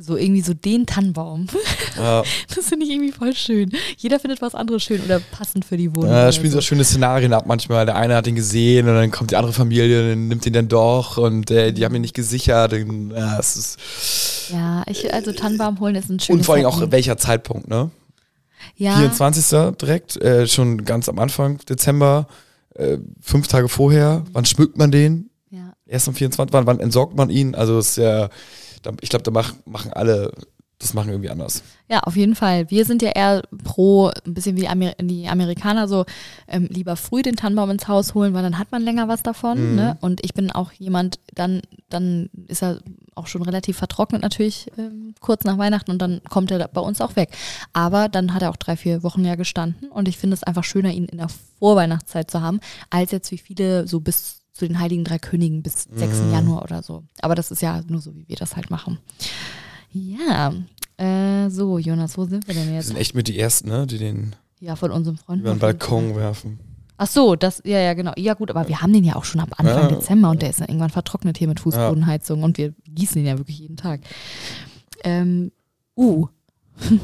so 0.00 0.16
irgendwie 0.16 0.42
so 0.42 0.54
den 0.54 0.86
Tannenbaum. 0.86 1.46
ja, 1.96 2.22
Das 2.54 2.68
finde 2.68 2.86
ich 2.86 2.92
irgendwie 2.92 3.12
voll 3.12 3.34
schön. 3.34 3.70
Jeder 3.96 4.20
findet 4.20 4.40
was 4.40 4.54
anderes 4.54 4.82
schön 4.82 5.02
oder 5.02 5.20
passend 5.20 5.64
für 5.64 5.76
die 5.76 5.94
Wohnung. 5.94 6.10
Ja, 6.10 6.26
da 6.26 6.32
spielen 6.32 6.52
so. 6.52 6.58
so 6.58 6.62
schöne 6.62 6.84
Szenarien 6.84 7.32
ab 7.32 7.44
manchmal. 7.46 7.84
Der 7.86 7.96
eine 7.96 8.14
hat 8.14 8.26
ihn 8.26 8.36
gesehen 8.36 8.88
und 8.88 8.94
dann 8.94 9.10
kommt 9.10 9.30
die 9.32 9.36
andere 9.36 9.52
Familie 9.52 10.12
und 10.12 10.28
nimmt 10.28 10.46
ihn 10.46 10.52
dann 10.52 10.68
doch 10.68 11.18
und 11.18 11.50
äh, 11.50 11.72
die 11.72 11.84
haben 11.84 11.94
ihn 11.94 12.02
nicht 12.02 12.14
gesichert. 12.14 12.72
Und, 12.74 13.10
ja, 13.10 13.38
ist 13.38 13.78
ja, 14.52 14.84
ich, 14.86 15.12
also 15.12 15.32
Tannenbaum 15.32 15.80
holen 15.80 15.96
ist 15.96 16.08
ein 16.10 16.20
schönes 16.20 16.40
und 16.40 16.44
vor 16.44 16.54
allem 16.54 16.66
auch 16.66 16.80
welcher 16.90 17.16
Zeitpunkt, 17.16 17.68
ne? 17.68 17.90
Ja, 18.76 18.96
24. 18.96 19.76
direkt, 19.80 20.16
äh, 20.16 20.46
schon 20.46 20.84
ganz 20.84 21.08
am 21.08 21.18
Anfang 21.18 21.58
Dezember, 21.68 22.26
äh, 22.74 22.98
fünf 23.20 23.48
Tage 23.48 23.68
vorher. 23.68 24.24
Wann 24.32 24.44
schmückt 24.44 24.78
man 24.78 24.90
den? 24.90 25.30
ja. 25.50 25.72
Erst 25.86 26.08
am 26.08 26.14
24. 26.14 26.52
Wann, 26.52 26.66
wann 26.66 26.80
entsorgt 26.80 27.16
man 27.16 27.30
ihn? 27.30 27.54
Also 27.54 27.78
ist 27.78 27.96
ja, 27.96 28.28
ich 29.00 29.08
glaube, 29.08 29.22
da 29.22 29.30
mach, 29.30 29.54
machen 29.64 29.92
alle, 29.92 30.32
das 30.78 30.94
machen 30.94 31.10
irgendwie 31.10 31.30
anders. 31.30 31.62
ja, 31.88 32.00
auf 32.00 32.14
jeden 32.14 32.36
Fall. 32.36 32.70
Wir 32.70 32.84
sind 32.84 33.02
ja 33.02 33.10
eher 33.10 33.42
pro, 33.64 34.10
ein 34.24 34.34
bisschen 34.34 34.56
wie 34.56 34.68
Amer 34.68 34.92
die 35.00 35.28
Amerikaner, 35.28 35.88
so 35.88 36.04
ähm, 36.46 36.68
lieber 36.70 36.94
früh 36.94 37.22
den 37.22 37.34
Tannenbaum 37.34 37.70
ins 37.70 37.88
Haus 37.88 38.14
holen, 38.14 38.32
weil 38.32 38.42
dann 38.42 38.58
hat 38.58 38.70
man 38.70 38.82
länger 38.82 39.08
was 39.08 39.22
davon. 39.22 39.70
Mhm. 39.70 39.76
Ne? 39.76 39.98
Und 40.00 40.24
ich 40.24 40.34
bin 40.34 40.52
auch 40.52 40.70
jemand, 40.72 41.18
dann, 41.34 41.62
dann 41.88 42.30
ist 42.46 42.62
er 42.62 42.80
auch 43.16 43.26
schon 43.26 43.42
relativ 43.42 43.76
vertrocknet 43.76 44.22
natürlich 44.22 44.70
ähm, 44.78 45.14
kurz 45.20 45.44
nach 45.44 45.58
Weihnachten 45.58 45.90
und 45.90 46.00
dann 46.00 46.20
kommt 46.28 46.52
er 46.52 46.68
bei 46.68 46.80
uns 46.80 47.00
auch 47.00 47.16
weg. 47.16 47.36
Aber 47.72 48.08
dann 48.08 48.32
hat 48.32 48.42
er 48.42 48.50
auch 48.50 48.56
drei, 48.56 48.76
vier 48.76 49.02
Wochen 49.02 49.24
ja 49.24 49.34
gestanden 49.34 49.90
und 49.90 50.06
ich 50.06 50.16
finde 50.16 50.34
es 50.34 50.44
einfach 50.44 50.64
schöner, 50.64 50.92
ihn 50.92 51.06
in 51.06 51.18
der 51.18 51.28
Vorweihnachtszeit 51.58 52.30
zu 52.30 52.40
haben, 52.40 52.60
als 52.90 53.10
jetzt 53.10 53.32
wie 53.32 53.38
viele 53.38 53.88
so 53.88 53.98
bis 53.98 54.42
zu 54.52 54.66
den 54.66 54.78
Heiligen 54.78 55.04
Drei 55.04 55.18
Königen 55.18 55.62
bis 55.62 55.84
6. 55.84 56.20
Mhm. 56.20 56.32
Januar 56.32 56.62
oder 56.62 56.82
so. 56.82 57.04
Aber 57.20 57.34
das 57.34 57.50
ist 57.50 57.62
ja 57.62 57.82
nur 57.88 58.00
so, 58.00 58.14
wie 58.14 58.28
wir 58.28 58.36
das 58.36 58.56
halt 58.56 58.70
machen. 58.70 58.98
Ja, 59.92 60.52
äh, 60.96 61.48
so 61.50 61.78
Jonas, 61.78 62.16
wo 62.18 62.24
sind 62.26 62.46
wir 62.46 62.54
denn 62.54 62.68
Wir 62.68 62.74
jetzt? 62.76 62.88
sind 62.88 62.96
echt 62.96 63.14
mit 63.14 63.28
die 63.28 63.38
Ersten, 63.38 63.68
ne? 63.68 63.86
die 63.86 63.98
den 63.98 64.34
Ja, 64.60 64.76
von 64.76 64.90
unserem 64.90 65.16
Freund. 65.16 65.40
über 65.40 65.50
den 65.54 65.58
Balkon 65.58 66.14
werfen. 66.16 66.60
Ach 67.00 67.06
so, 67.06 67.36
das, 67.36 67.62
ja, 67.64 67.78
ja, 67.78 67.94
genau. 67.94 68.12
Ja, 68.16 68.34
gut, 68.34 68.50
aber 68.50 68.66
wir 68.68 68.80
haben 68.82 68.92
den 68.92 69.04
ja 69.04 69.14
auch 69.14 69.24
schon 69.24 69.40
ab 69.40 69.50
Anfang 69.56 69.88
Ja. 69.90 69.96
Dezember 69.96 70.30
und 70.30 70.42
der 70.42 70.50
ist 70.50 70.60
dann 70.60 70.66
irgendwann 70.68 70.90
vertrocknet 70.90 71.38
hier 71.38 71.46
mit 71.46 71.60
Fußbodenheizung 71.60 72.42
und 72.42 72.58
wir 72.58 72.74
gießen 72.86 73.20
ihn 73.20 73.26
ja 73.28 73.38
wirklich 73.38 73.60
jeden 73.60 73.76
Tag. 73.76 74.00
Ähm, 75.04 75.52
uh, 75.96 76.26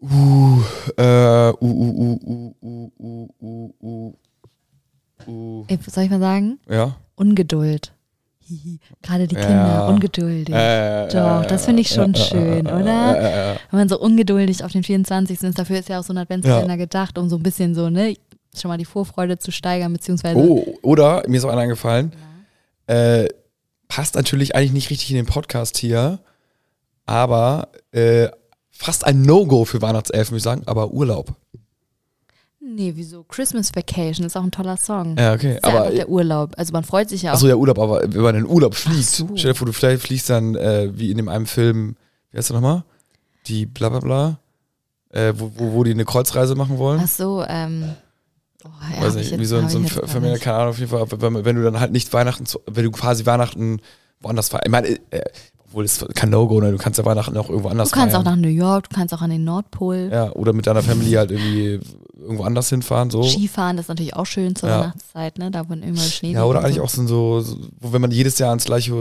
Uh, 0.00 0.62
äh, 0.96 1.48
uh, 1.50 1.54
uh, 1.60 2.18
uh, 2.20 2.20
uh, 2.22 2.52
uh, 2.62 2.90
uh, 3.00 3.28
uh, 3.42 3.72
uh, 3.82 4.14
uh. 5.26 5.64
ey, 5.66 5.78
soll 5.88 6.04
ich 6.04 6.10
mal 6.10 6.20
sagen? 6.20 6.60
Ja. 6.68 6.94
Ungeduld. 7.16 7.92
Hihi. 8.48 8.80
Gerade 9.02 9.26
die 9.28 9.34
Ja. 9.34 9.40
Kinder, 9.42 9.88
ungeduldig. 9.88 10.54
Äh, 10.54 11.08
Doch, 11.08 11.44
das 11.46 11.64
finde 11.66 11.82
ich 11.82 11.88
schon 11.88 12.14
schön, 12.14 12.66
oder? 12.66 13.16
Äh, 13.18 13.52
äh, 13.52 13.56
Wenn 13.70 13.80
man 13.80 13.88
so 13.88 13.98
ungeduldig 14.00 14.64
auf 14.64 14.72
den 14.72 14.82
24. 14.82 15.42
ist, 15.42 15.58
dafür 15.58 15.78
ist 15.78 15.88
ja 15.88 16.00
auch 16.00 16.04
so 16.04 16.12
ein 16.12 16.18
Adventskalender 16.18 16.76
gedacht, 16.76 17.18
um 17.18 17.28
so 17.28 17.36
ein 17.36 17.42
bisschen 17.42 17.74
so, 17.74 17.90
ne, 17.90 18.16
schon 18.56 18.68
mal 18.70 18.78
die 18.78 18.84
Vorfreude 18.84 19.38
zu 19.38 19.50
steigern, 19.52 19.92
beziehungsweise. 19.92 20.38
Oh, 20.38 20.64
oder, 20.82 21.22
mir 21.28 21.36
ist 21.36 21.44
auch 21.44 21.50
einer 21.50 21.60
eingefallen, 21.62 22.12
äh, 22.86 23.26
passt 23.88 24.14
natürlich 24.14 24.54
eigentlich 24.56 24.72
nicht 24.72 24.90
richtig 24.90 25.10
in 25.10 25.16
den 25.16 25.26
Podcast 25.26 25.76
hier, 25.78 26.18
aber 27.06 27.68
äh, 27.92 28.28
fast 28.70 29.06
ein 29.06 29.22
No-Go 29.22 29.64
für 29.64 29.82
Weihnachtselfen, 29.82 30.32
würde 30.32 30.38
ich 30.38 30.42
sagen, 30.44 30.62
aber 30.66 30.90
Urlaub. 30.90 31.34
Nee, 32.70 32.92
wieso? 32.96 33.24
Christmas 33.24 33.74
Vacation 33.74 34.26
ist 34.26 34.36
auch 34.36 34.42
ein 34.42 34.50
toller 34.50 34.76
Song. 34.76 35.16
Ja, 35.18 35.32
okay. 35.32 35.54
Ist 35.54 35.64
Aber 35.64 35.90
der 35.90 36.08
Urlaub. 36.08 36.52
Also 36.58 36.72
man 36.72 36.84
freut 36.84 37.08
sich 37.08 37.22
ja 37.22 37.30
auch. 37.30 37.34
Achso, 37.36 37.48
ja, 37.48 37.54
Urlaub, 37.54 37.78
aber 37.78 38.02
wenn 38.02 38.20
man 38.20 38.34
in 38.34 38.44
den 38.44 38.50
Urlaub 38.50 38.74
fliegt, 38.74 39.06
so. 39.06 39.28
stell 39.36 39.52
dir 39.52 39.54
vor, 39.54 39.66
du 39.66 39.72
fliegst 39.72 40.28
dann, 40.28 40.54
äh, 40.54 40.90
wie 40.92 41.10
in 41.10 41.16
dem 41.16 41.28
einen 41.28 41.46
Film, 41.46 41.96
wie 42.30 42.36
heißt 42.36 42.50
der 42.50 42.56
nochmal? 42.56 42.84
Die 43.46 43.64
bla 43.64 43.88
bla 43.88 44.00
bla, 44.00 44.38
äh, 45.10 45.32
wo, 45.36 45.50
wo, 45.56 45.72
wo 45.72 45.84
die 45.84 45.92
eine 45.92 46.04
Kreuzreise 46.04 46.54
machen 46.56 46.78
wollen. 46.78 47.00
Ach 47.02 47.08
so, 47.08 47.42
ähm. 47.48 47.94
Oh, 48.64 48.68
ja, 48.94 49.06
Weiß 49.06 49.14
nicht, 49.14 49.38
wie 49.38 49.44
so 49.46 49.66
so 49.68 49.78
ein 49.78 49.86
Familie, 49.86 50.38
keine 50.38 50.56
Ahnung, 50.58 50.70
auf 50.70 50.78
jeden 50.78 50.90
Fall, 50.90 51.06
wenn, 51.10 51.44
wenn 51.44 51.56
du 51.56 51.62
dann 51.62 51.80
halt 51.80 51.92
nicht 51.92 52.12
Weihnachten, 52.12 52.44
zu, 52.44 52.60
wenn 52.66 52.84
du 52.84 52.90
quasi 52.90 53.24
Weihnachten 53.24 53.80
woanders 54.20 54.48
feierst. 54.48 54.66
Ich 54.66 54.72
meine, 54.72 54.88
äh, 55.10 55.22
obwohl 55.68 55.84
es 55.84 56.04
kein 56.14 56.30
No-Go, 56.30 56.60
ne? 56.60 56.70
Du 56.72 56.78
kannst 56.78 56.98
ja 56.98 57.04
Weihnachten 57.04 57.36
auch 57.36 57.48
irgendwo 57.48 57.68
anders 57.68 57.90
Du 57.90 57.94
kannst 57.96 58.14
auch 58.16 58.22
feiern. 58.24 58.40
nach 58.40 58.42
New 58.42 58.48
York, 58.54 58.88
du 58.88 58.96
kannst 58.96 59.12
auch 59.14 59.20
an 59.22 59.30
den 59.30 59.44
Nordpol. 59.44 60.08
ja, 60.12 60.32
oder 60.32 60.52
mit 60.52 60.66
deiner 60.66 60.82
Family 60.82 61.12
halt 61.12 61.30
irgendwie 61.30 61.80
irgendwo 62.20 62.42
anders 62.44 62.68
hinfahren, 62.68 63.10
so. 63.10 63.22
Skifahren, 63.22 63.76
das 63.76 63.84
ist 63.84 63.88
natürlich 63.88 64.16
auch 64.16 64.26
schön 64.26 64.56
zur 64.56 64.68
Ja. 64.68 64.80
Weihnachtszeit, 64.80 65.38
ne? 65.38 65.50
Da 65.50 65.68
wo 65.68 65.74
immer 65.74 65.96
Schnee 65.98 66.32
Ja, 66.32 66.44
oder 66.44 66.64
eigentlich 66.64 66.80
auch 66.80 66.88
so, 66.88 67.06
so, 67.40 67.56
wenn 67.80 68.00
man 68.00 68.10
jedes 68.10 68.38
Jahr 68.38 68.52
ins 68.52 68.64
gleiche 68.64 68.92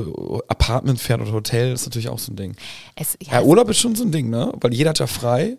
Apartment 0.47 0.99
fährt 0.99 1.21
oder 1.21 1.31
Hotel, 1.31 1.73
ist 1.73 1.85
natürlich 1.85 2.09
auch 2.09 2.19
so 2.19 2.31
ein 2.31 2.35
Ding. 2.35 2.55
Es, 2.95 3.17
ja, 3.21 3.33
Ja, 3.39 3.43
Urlaub 3.43 3.69
ist 3.69 3.77
schon 3.79 3.95
so 3.95 4.03
ein 4.03 4.11
Ding, 4.11 4.29
ne? 4.29 4.51
Weil 4.61 4.73
jeder 4.73 4.91
hat 4.91 4.99
ja 4.99 5.07
frei. 5.07 5.57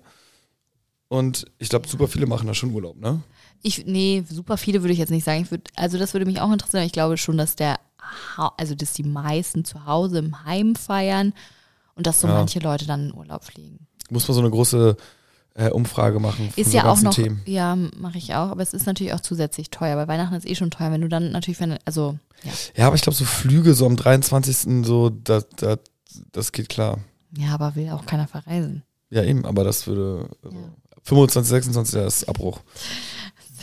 Und 1.09 1.46
ich 1.59 1.70
glaube, 1.70 1.88
super 1.88 2.06
viele 2.06 2.26
machen 2.26 2.46
da 2.46 2.54
schon 2.54 2.72
Urlaub, 2.72 2.98
ne? 3.00 3.22
Ich, 3.62 3.86
nee, 3.86 4.22
super 4.30 4.56
viele 4.59 4.82
würde 4.82 4.92
ich 4.92 4.98
jetzt 4.98 5.11
nicht 5.11 5.24
sagen. 5.24 5.42
Ich 5.42 5.50
würd, 5.50 5.68
also 5.74 5.98
das 5.98 6.12
würde 6.12 6.26
mich 6.26 6.40
auch 6.40 6.52
interessieren. 6.52 6.84
Ich 6.84 6.92
glaube 6.92 7.16
schon, 7.16 7.38
dass 7.38 7.56
der, 7.56 7.80
also 8.57 8.74
dass 8.74 8.92
die 8.92 9.03
meisten 9.05 9.64
zu 9.64 9.84
Hause 9.86 10.18
im 10.18 10.44
Heim 10.44 10.74
feiern 10.76 11.32
und 11.94 12.07
dass 12.07 12.20
so 12.20 12.28
Ja. 12.28 12.34
manche 12.34 12.59
Leute 12.61 12.86
dann 12.86 13.09
in 13.11 13.14
Urlaub 13.14 13.44
fliegen. 13.44 13.86
Muss 14.11 14.26
man 14.28 14.34
so 14.34 14.40
eine 14.40 14.51
große 14.51 14.96
äh, 15.55 15.70
Umfrage 15.70 16.20
machen 16.20 16.53
Ist 16.57 16.70
so 16.70 16.76
ja 16.76 16.84
auch 16.90 17.01
noch, 17.03 17.12
Themen. 17.14 17.42
ja, 17.44 17.74
mache 17.76 18.16
ich 18.18 18.34
auch, 18.34 18.51
aber 18.51 18.62
es 18.62 18.72
ist 18.72 18.86
natürlich 18.86 19.12
auch 19.12 19.20
zusätzlich 19.20 19.70
teuer, 19.70 19.96
weil 19.96 20.07
Weihnachten 20.09 20.34
ist 20.34 20.46
eh 20.49 20.55
schon 20.55 20.70
teuer, 20.70 20.92
wenn 20.92 21.01
du 21.01 21.09
dann 21.09 21.32
natürlich, 21.32 21.59
wenn, 21.61 21.76
also, 21.84 22.16
ja, 22.44 22.53
Ja, 22.76 22.86
aber 22.86 22.96
ich 22.96 23.03
glaube, 23.03 23.16
so 23.16 23.24
Flüge 23.24 23.74
so 23.74 23.84
am 23.86 23.96
23. 23.96 24.84
so, 24.86 25.11
das, 25.11 25.49
das, 25.57 25.78
das 26.32 26.53
geht 26.53 26.68
klar. 26.68 26.99
ja, 27.36 27.53
aber 27.55 27.74
will 27.74 27.90
auch 27.90 28.07
keiner 28.07 28.28
verreisen. 28.28 28.84
Ja, 29.11 29.24
eben, 29.24 29.44
aber 29.46 29.64
das 29.64 29.86
würde. 29.86 30.28
Also, 30.44 30.57
Ja. 30.57 30.64
25, 31.03 31.49
26 31.51 31.92
der 31.94 32.07
ist 32.07 32.28
Abbruch. 32.28 32.61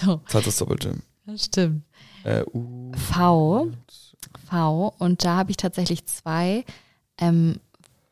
So, 0.03 0.19
Zahlt 0.27 0.45
das 0.45 0.57
Doppelte. 0.57 0.97
das 1.25 1.45
stimmt. 1.45 1.83
Äh, 2.25 2.43
uh, 2.53 2.91
V, 3.13 3.67
V, 4.49 4.93
und 4.99 5.23
da 5.23 5.37
habe 5.37 5.51
ich 5.51 5.57
tatsächlich 5.57 6.05
zwei, 6.05 6.63
ähm, 7.19 7.59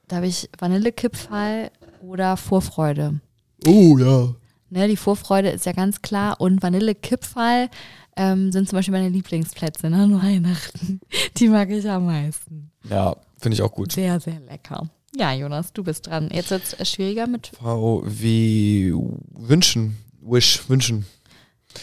da 0.08 0.18
habe 0.18 0.28
ich 0.28 0.50
Vanillekipferl 0.58 1.72
oder 2.02 2.38
Vorfreude. 2.38 3.20
oh, 3.66 3.98
ja. 3.98 4.34
Ne, 4.70 4.88
die 4.88 4.98
Vorfreude 4.98 5.50
ist 5.50 5.68
ja 5.68 5.72
ganz 5.72 6.02
klar 6.02 6.42
und 6.42 6.64
Vanillekipferl 6.64 7.70
ähm, 8.16 8.52
sind 8.52 8.68
zum 8.68 8.78
Beispiel 8.78 8.92
meine 8.92 9.10
Lieblingsplätze 9.10 9.90
ne, 9.90 9.98
an 10.04 10.22
Weihnachten. 10.22 11.00
Die 11.38 11.48
mag 11.48 11.70
ich 11.70 11.88
am 11.88 12.08
meisten. 12.08 12.72
Ja, 12.90 13.16
finde 13.38 13.56
ich 13.56 13.62
auch 13.62 13.72
gut. 13.72 13.92
Sehr, 13.92 14.20
sehr 14.20 14.40
lecker. 14.40 14.90
Ja, 15.16 15.32
Jonas, 15.32 15.74
du 15.74 15.84
bist 15.84 16.08
dran. 16.08 16.30
Jetzt 16.34 16.50
wird 16.50 16.64
es 16.80 16.90
schwieriger 16.90 17.28
mit 17.28 17.52
V 17.62 18.02
wie 18.06 18.94
wünschen. 19.32 19.98
Wish, 20.22 20.68
wünschen. 20.68 21.06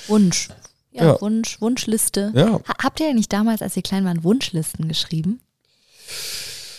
Wunsch. 0.09 0.49
Ja, 0.93 1.05
Ja. 1.05 1.21
Wunsch, 1.21 1.61
Wunschliste. 1.61 2.33
Ja, 2.35 2.61
Ha 2.67 2.75
habt 2.83 3.01
ihr 3.01 3.09
ja 3.09 3.15
nicht 3.15 3.33
damals, 3.33 3.63
als 3.63 3.77
ihr 3.77 3.83
klein 3.83 4.05
waren, 4.05 4.25
Wunschlisten 4.25 4.89
geschrieben? 4.89 5.41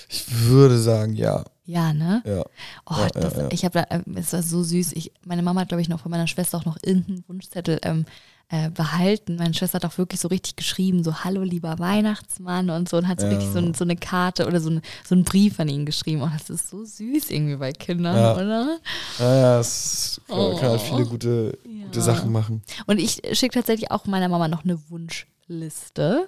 ich 0.09 0.25
würde 0.29 0.77
sagen, 0.77 1.13
ja. 1.15 1.45
Ja, 1.63 1.93
ne? 1.93 2.21
Ja. 2.25 2.43
Oh, 2.85 2.95
Ja, 2.97 3.07
das, 3.09 3.35
ja, 3.35 3.41
ja. 3.43 3.47
ich 3.51 3.63
habe 3.63 3.79
da, 3.79 3.95
ähm, 3.95 4.17
es 4.17 4.33
war 4.33 4.43
so 4.43 4.61
süß. 4.63 4.91
Ich, 4.93 5.13
meine 5.23 5.41
Mama 5.41 5.61
hat, 5.61 5.69
glaube 5.69 5.81
ich, 5.81 5.87
noch 5.89 6.01
von 6.01 6.11
meiner 6.11 6.27
Schwester 6.27 6.57
auch 6.57 6.65
noch 6.65 6.77
irgendeinen 6.83 7.23
Wunschzettel 7.27 7.79
ähm, 7.83 8.05
äh, 8.51 8.69
behalten. 8.69 9.37
Meine 9.37 9.53
Schwester 9.53 9.77
hat 9.77 9.85
auch 9.85 9.97
wirklich 9.97 10.19
so 10.19 10.27
richtig 10.27 10.57
geschrieben, 10.57 11.03
so 11.03 11.23
Hallo 11.23 11.41
lieber 11.41 11.79
Weihnachtsmann 11.79 12.69
und 12.69 12.89
so 12.89 12.97
und 12.97 13.07
hat 13.07 13.19
so 13.21 13.25
Ja. 13.25 13.31
richtig 13.33 13.49
so, 13.51 13.59
ein, 13.59 13.73
so 13.73 13.83
eine 13.85 13.95
Karte 13.95 14.45
oder 14.45 14.59
so, 14.59 14.69
ein, 14.69 14.81
so 15.07 15.15
einen 15.15 15.23
Brief 15.23 15.59
an 15.59 15.69
ihn 15.69 15.85
geschrieben. 15.85 16.21
Oh, 16.21 16.29
das 16.37 16.49
ist 16.49 16.69
so 16.69 16.83
süß 16.83 17.29
irgendwie 17.29 17.55
bei 17.55 17.71
Kindern, 17.71 18.15
Ja. 18.17 18.33
oder? 18.35 18.79
Ja, 19.19 19.35
ja, 19.35 19.59
es 19.59 20.19
kann, 20.27 20.55
kann 20.57 20.69
halt 20.69 20.81
Oh. 20.81 20.95
viele 20.97 21.05
gute, 21.07 21.57
gute 21.85 22.01
Sachen 22.01 22.31
machen. 22.31 22.61
Und 22.87 22.99
ich 22.99 23.21
schicke 23.33 23.53
tatsächlich 23.55 23.89
auch 23.91 24.05
meiner 24.05 24.27
Mama 24.29 24.47
noch 24.47 24.63
eine 24.65 24.77
Wunschliste. 24.89 26.27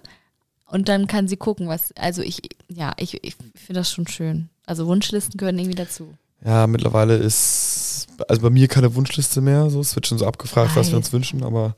Und 0.68 0.90
dann 0.90 1.08
kann 1.08 1.28
sie 1.28 1.38
gucken, 1.38 1.68
was, 1.68 1.92
also 1.98 2.22
ich, 2.22 2.42
ja, 2.68 2.94
ich, 2.98 3.24
ich 3.24 3.36
finde 3.36 3.82
das 3.82 3.92
schon 3.92 4.08
schön. 4.08 4.50
Also 4.66 4.88
Wunschlisten 4.88 5.38
gehören 5.38 5.60
irgendwie 5.60 5.76
dazu. 5.76 6.14
Ja, 6.44 6.68
mittlerweile 6.68 7.16
ist, 7.16 8.08
also 8.28 8.42
bei 8.42 8.50
mir 8.50 8.68
keine 8.68 8.96
Wunschliste 8.96 9.40
mehr, 9.42 9.70
so, 9.70 9.80
es 9.82 9.96
wird 9.96 10.08
schon 10.08 10.18
so 10.18 10.26
abgefragt, 10.26 10.76
was 10.76 10.90
wir 10.90 10.98
uns 10.98 11.14
wünschen, 11.14 11.44
aber 11.44 11.76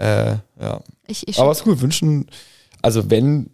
äh, 0.00 0.36
ja. 0.60 0.80
Ich, 1.06 1.28
ich 1.28 1.38
Aber 1.38 1.50
schick- 1.54 1.60
ist 1.60 1.66
cool, 1.66 1.80
wünschen, 1.80 2.26
also 2.82 3.10
wenn, 3.10 3.50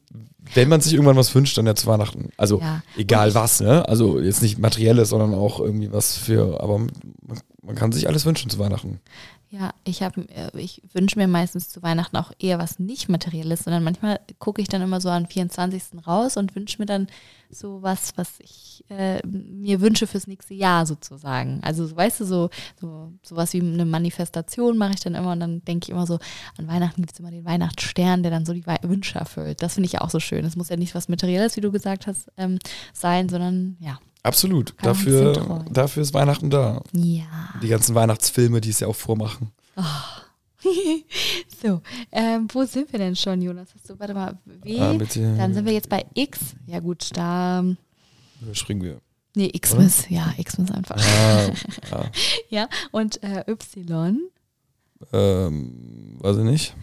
wenn 0.54 0.68
man 0.68 0.80
sich 0.80 0.92
irgendwann 0.94 1.16
was 1.16 1.34
wünscht, 1.34 1.58
dann 1.58 1.66
ja 1.66 1.74
zu 1.74 1.86
Weihnachten. 1.86 2.30
Also 2.36 2.60
ja. 2.60 2.82
egal 2.96 3.34
was, 3.34 3.60
ne? 3.60 3.88
Also 3.88 4.20
jetzt 4.20 4.42
nicht 4.42 4.58
materielles, 4.58 5.08
sondern 5.08 5.34
auch 5.34 5.60
irgendwie 5.60 5.92
was 5.92 6.16
für, 6.16 6.60
aber 6.60 6.78
man, 6.78 6.90
man 7.62 7.74
kann 7.74 7.92
sich 7.92 8.08
alles 8.08 8.24
wünschen 8.26 8.48
zu 8.50 8.58
Weihnachten. 8.58 9.00
Ja, 9.58 9.72
ich 9.84 10.02
habe, 10.02 10.26
ich 10.58 10.82
wünsche 10.92 11.18
mir 11.18 11.28
meistens 11.28 11.70
zu 11.70 11.82
Weihnachten 11.82 12.16
auch 12.16 12.30
eher 12.38 12.58
was 12.58 12.78
nicht 12.78 13.08
Materielles, 13.08 13.64
sondern 13.64 13.84
manchmal 13.84 14.20
gucke 14.38 14.60
ich 14.60 14.68
dann 14.68 14.82
immer 14.82 15.00
so 15.00 15.08
am 15.08 15.24
24. 15.26 16.04
raus 16.06 16.36
und 16.36 16.54
wünsche 16.54 16.76
mir 16.78 16.84
dann 16.84 17.06
so 17.48 17.80
was, 17.80 18.12
was 18.16 18.34
ich 18.40 18.84
äh, 18.90 19.24
mir 19.26 19.80
wünsche 19.80 20.06
fürs 20.06 20.26
nächste 20.26 20.52
Jahr 20.52 20.84
sozusagen. 20.84 21.60
Also 21.62 21.86
so, 21.86 21.96
weißt 21.96 22.20
du, 22.20 22.24
so, 22.26 22.50
so 22.78 23.12
sowas 23.22 23.52
wie 23.54 23.60
eine 23.60 23.86
Manifestation 23.86 24.76
mache 24.76 24.94
ich 24.94 25.00
dann 25.00 25.14
immer 25.14 25.32
und 25.32 25.40
dann 25.40 25.64
denke 25.64 25.84
ich 25.84 25.90
immer 25.90 26.06
so, 26.06 26.18
an 26.58 26.66
Weihnachten 26.68 27.00
gibt 27.00 27.12
es 27.14 27.20
immer 27.20 27.30
den 27.30 27.44
Weihnachtsstern, 27.46 28.22
der 28.22 28.32
dann 28.32 28.44
so 28.44 28.52
die 28.52 28.66
Wei- 28.66 28.80
Wünsche 28.82 29.18
erfüllt. 29.18 29.62
Das 29.62 29.74
finde 29.74 29.86
ich 29.86 30.00
auch 30.00 30.10
so 30.10 30.20
schön. 30.20 30.44
Es 30.44 30.56
muss 30.56 30.68
ja 30.68 30.76
nicht 30.76 30.94
was 30.94 31.08
Materielles, 31.08 31.56
wie 31.56 31.60
du 31.62 31.72
gesagt 31.72 32.06
hast, 32.06 32.30
ähm, 32.36 32.58
sein, 32.92 33.28
sondern 33.30 33.76
ja. 33.80 33.98
Absolut. 34.26 34.74
Dafür, 34.82 35.64
dafür 35.70 36.02
ist 36.02 36.12
Weihnachten 36.14 36.50
da. 36.50 36.82
Ja. 36.92 37.24
Die 37.62 37.68
ganzen 37.68 37.94
Weihnachtsfilme, 37.94 38.60
die 38.60 38.70
es 38.70 38.80
ja 38.80 38.88
auch 38.88 38.96
vormachen. 38.96 39.52
So, 41.62 41.80
ähm, 42.12 42.48
wo 42.52 42.64
sind 42.64 42.90
wir 42.92 42.98
denn 42.98 43.14
schon, 43.14 43.40
Jonas? 43.40 43.68
Hast 43.74 43.88
du, 43.88 43.98
warte 44.00 44.14
mal, 44.14 44.36
W, 44.44 44.80
Ah, 44.80 44.94
dann 45.38 45.54
sind 45.54 45.64
wir 45.64 45.72
jetzt 45.72 45.88
bei 45.88 46.04
X. 46.14 46.40
Ja 46.66 46.80
gut, 46.80 47.10
da, 47.14 47.64
Überspringen 48.42 48.82
wir. 48.82 49.00
nee, 49.36 49.48
Xmas, 49.50 50.08
ja, 50.08 50.34
Xmas 50.42 50.70
einfach. 50.72 50.96
Ah, 50.96 51.50
ja. 51.90 52.10
Ja, 52.50 52.68
und 52.90 53.22
äh, 53.22 53.44
Y, 53.48 54.18
ähm, 55.12 56.16
weiß 56.18 56.38
ich 56.38 56.44
nicht. 56.44 56.76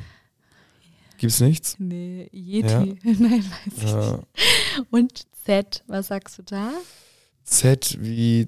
Gibt's 1.18 1.40
nichts? 1.42 1.76
nee, 1.80 2.30
Yeti, 2.32 2.68
Ja. 2.68 2.80
nein, 3.04 3.44
weiß 3.44 3.78
ich 3.78 3.84
Äh, 3.84 4.12
nicht. 4.12 4.92
Und 4.92 5.24
Z, 5.46 5.84
was 5.88 6.08
sagst 6.08 6.38
du 6.38 6.44
da? 6.44 6.72
Z 7.44 7.98
wie 8.02 8.48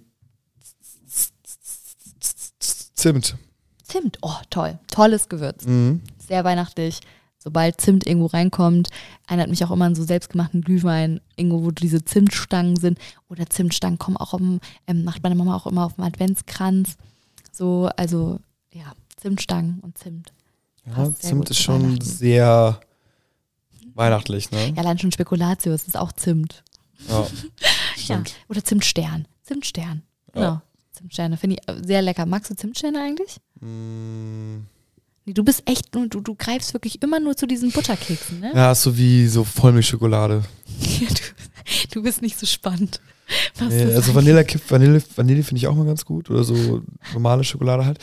Zimt. 2.96 3.36
Zimt, 3.84 4.18
oh 4.22 4.34
toll, 4.50 4.80
tolles 4.88 5.30
Gewürz, 5.30 5.66
Mhm. 5.66 6.02
sehr 6.28 6.43
weihnachtlich. 6.43 7.00
Sobald 7.38 7.80
Zimt 7.80 8.08
irgendwo 8.08 8.26
reinkommt, 8.26 8.89
erinnert 9.28 9.50
mich 9.50 9.64
auch 9.64 9.70
immer 9.70 9.86
an 9.86 9.93
so 9.93 10.04
selbstgemachten 10.04 10.62
Glühwein, 10.62 11.22
irgendwo, 11.36 11.64
wo 11.64 11.70
diese 11.70 12.04
Zimtstangen 12.04 12.76
sind. 12.76 12.98
Oder 13.30 13.48
Zimtstangen 13.48 14.00
kommen 14.00 14.18
auch 14.18 14.34
um, 14.34 14.60
ähm, 14.88 15.04
macht 15.04 15.22
meine 15.22 15.36
Mama 15.36 15.56
auch 15.56 15.68
immer 15.68 15.86
auf 15.86 15.93
dem 15.93 16.04
Adventskranz. 16.06 16.98
So, 17.52 17.89
also 17.96 18.39
ja, 18.74 18.93
Zimtstangen 19.18 19.80
und 19.82 19.96
Zimt. 20.00 20.34
Ja, 20.88 21.14
Zimt 21.14 21.52
ist 21.52 21.62
schon 21.62 22.02
sehr 22.02 22.80
weihnachtlich, 23.93 24.50
ne? 24.50 24.70
Ja, 24.70 24.78
allein 24.82 24.98
schon 24.98 25.12
Spekulatius 25.12 25.84
ist 25.84 25.98
auch 25.98 26.12
Zimt. 26.14 26.64
Ja, 27.08 27.28
Ja. 28.10 28.24
Oder 28.49 28.64
Zimtstern. 28.64 29.28
Zimtstern. 29.43 30.03
Genau. 30.34 30.45
Ja. 30.45 30.62
Zimtsterne. 30.91 31.38
Finde 31.38 31.58
ich 31.58 31.68
äh, 31.70 31.82
sehr 31.86 32.01
lecker. 32.01 32.26
Magst 32.26 32.51
du 32.51 32.56
Zimtsterne 32.56 33.01
eigentlich? 33.01 33.38
Mm, 33.60 34.64
Nee, 35.26 35.34
du 35.34 35.43
bist 35.43 35.64
echt 35.66 35.93
du, 35.95 36.06
du 36.08 36.36
greifst 36.36 36.74
wirklich 36.74 37.01
immer 37.01 37.20
nur 37.20 37.36
zu 37.36 37.47
diesen 37.47 37.72
Butterkeksen, 37.72 38.41
ne? 38.41 38.51
Ja, 38.53 38.76
so 38.76 38.95
wie 38.95 39.28
so 39.28 39.43
Vollmilchschokolade. 39.43 40.43
du, 40.80 41.86
du 41.91 42.03
bist 42.03 42.22
nicht 42.22 42.38
so 42.38 42.45
spannend. 42.45 43.01
Was 43.58 43.70
Nee, 43.70 43.86
also. 43.86 44.14
Vanille, 44.14 44.45
Vanille, 44.68 45.01
Vanille 45.16 45.41
finde 45.41 45.58
ich 45.58 45.68
auch 45.68 45.74
mal 45.74 45.86
ganz 45.88 46.06
gut. 46.06 46.30
Oder 46.30 46.43
so 46.43 46.84
normale 47.14 47.43
Schokolade 47.43 47.86
halt. 47.86 47.99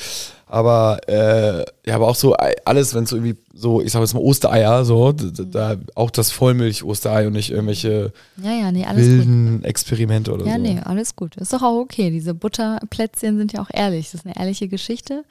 Aber 0.52 1.00
äh, 1.08 1.64
ja, 1.88 1.94
aber 1.94 2.08
auch 2.08 2.14
so 2.14 2.34
alles, 2.66 2.94
wenn 2.94 3.04
es 3.04 3.10
so 3.10 3.16
irgendwie 3.16 3.36
so, 3.54 3.80
ich 3.80 3.90
sag 3.90 4.00
jetzt 4.00 4.12
mal 4.12 4.20
Ostereier, 4.20 4.84
so, 4.84 5.12
da, 5.12 5.76
auch 5.94 6.10
das 6.10 6.30
Vollmilch-Osterei 6.30 7.26
und 7.26 7.32
nicht 7.32 7.50
irgendwelche 7.50 8.12
Ja, 8.36 8.50
ja, 8.52 8.70
nee, 8.70 8.84
alles 8.84 9.06
gut. 9.06 9.16
wilden 9.16 9.64
Experimente 9.64 10.30
oder 10.32 10.44
Ja, 10.46 10.56
so. 10.56 10.60
nee, 10.60 10.78
alles 10.84 11.16
gut. 11.16 11.36
Ist 11.38 11.54
doch 11.54 11.62
auch 11.62 11.78
okay. 11.80 12.10
Diese 12.10 12.34
Butterplätzchen 12.34 13.38
sind 13.38 13.52
ja 13.54 13.62
auch 13.62 13.70
ehrlich. 13.72 14.10
Das 14.10 14.20
ist 14.20 14.26
eine 14.26 14.36
ehrliche 14.36 14.68
Geschichte 14.68 15.24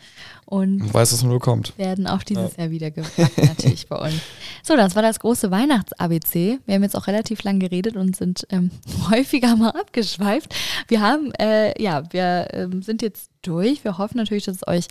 und 0.45 0.77
Man 0.79 0.93
weiß, 0.93 1.13
was 1.13 1.23
man 1.23 1.33
bekommt. 1.33 1.77
werden 1.77 2.07
auch 2.07 2.23
dieses 2.23 2.57
Jahr 2.57 2.71
wieder 2.71 2.89
gepackt, 2.91 3.37
natürlich 3.37 3.87
bei 3.87 3.97
uns. 3.97 4.15
So, 4.63 4.75
das 4.75 4.95
war 4.95 5.01
das 5.03 5.19
große 5.19 5.51
Weihnachts-ABC. 5.51 6.59
Wir 6.65 6.75
haben 6.75 6.83
jetzt 6.83 6.95
auch 6.95 7.05
relativ 7.07 7.43
lang 7.43 7.59
geredet 7.59 7.95
und 7.95 8.15
sind 8.15 8.45
ähm, 8.49 8.71
häufiger 9.11 9.55
mal 9.55 9.69
abgeschweift. 9.69 10.53
Wir 10.87 11.01
haben, 11.01 11.31
äh, 11.39 11.79
ja, 11.81 12.03
wir 12.11 12.47
ähm, 12.53 12.81
sind 12.81 13.01
jetzt 13.01 13.30
durch. 13.41 13.83
Wir 13.83 13.97
hoffen 13.97 14.17
natürlich, 14.17 14.45
dass 14.45 14.57
es 14.57 14.67
euch 14.67 14.87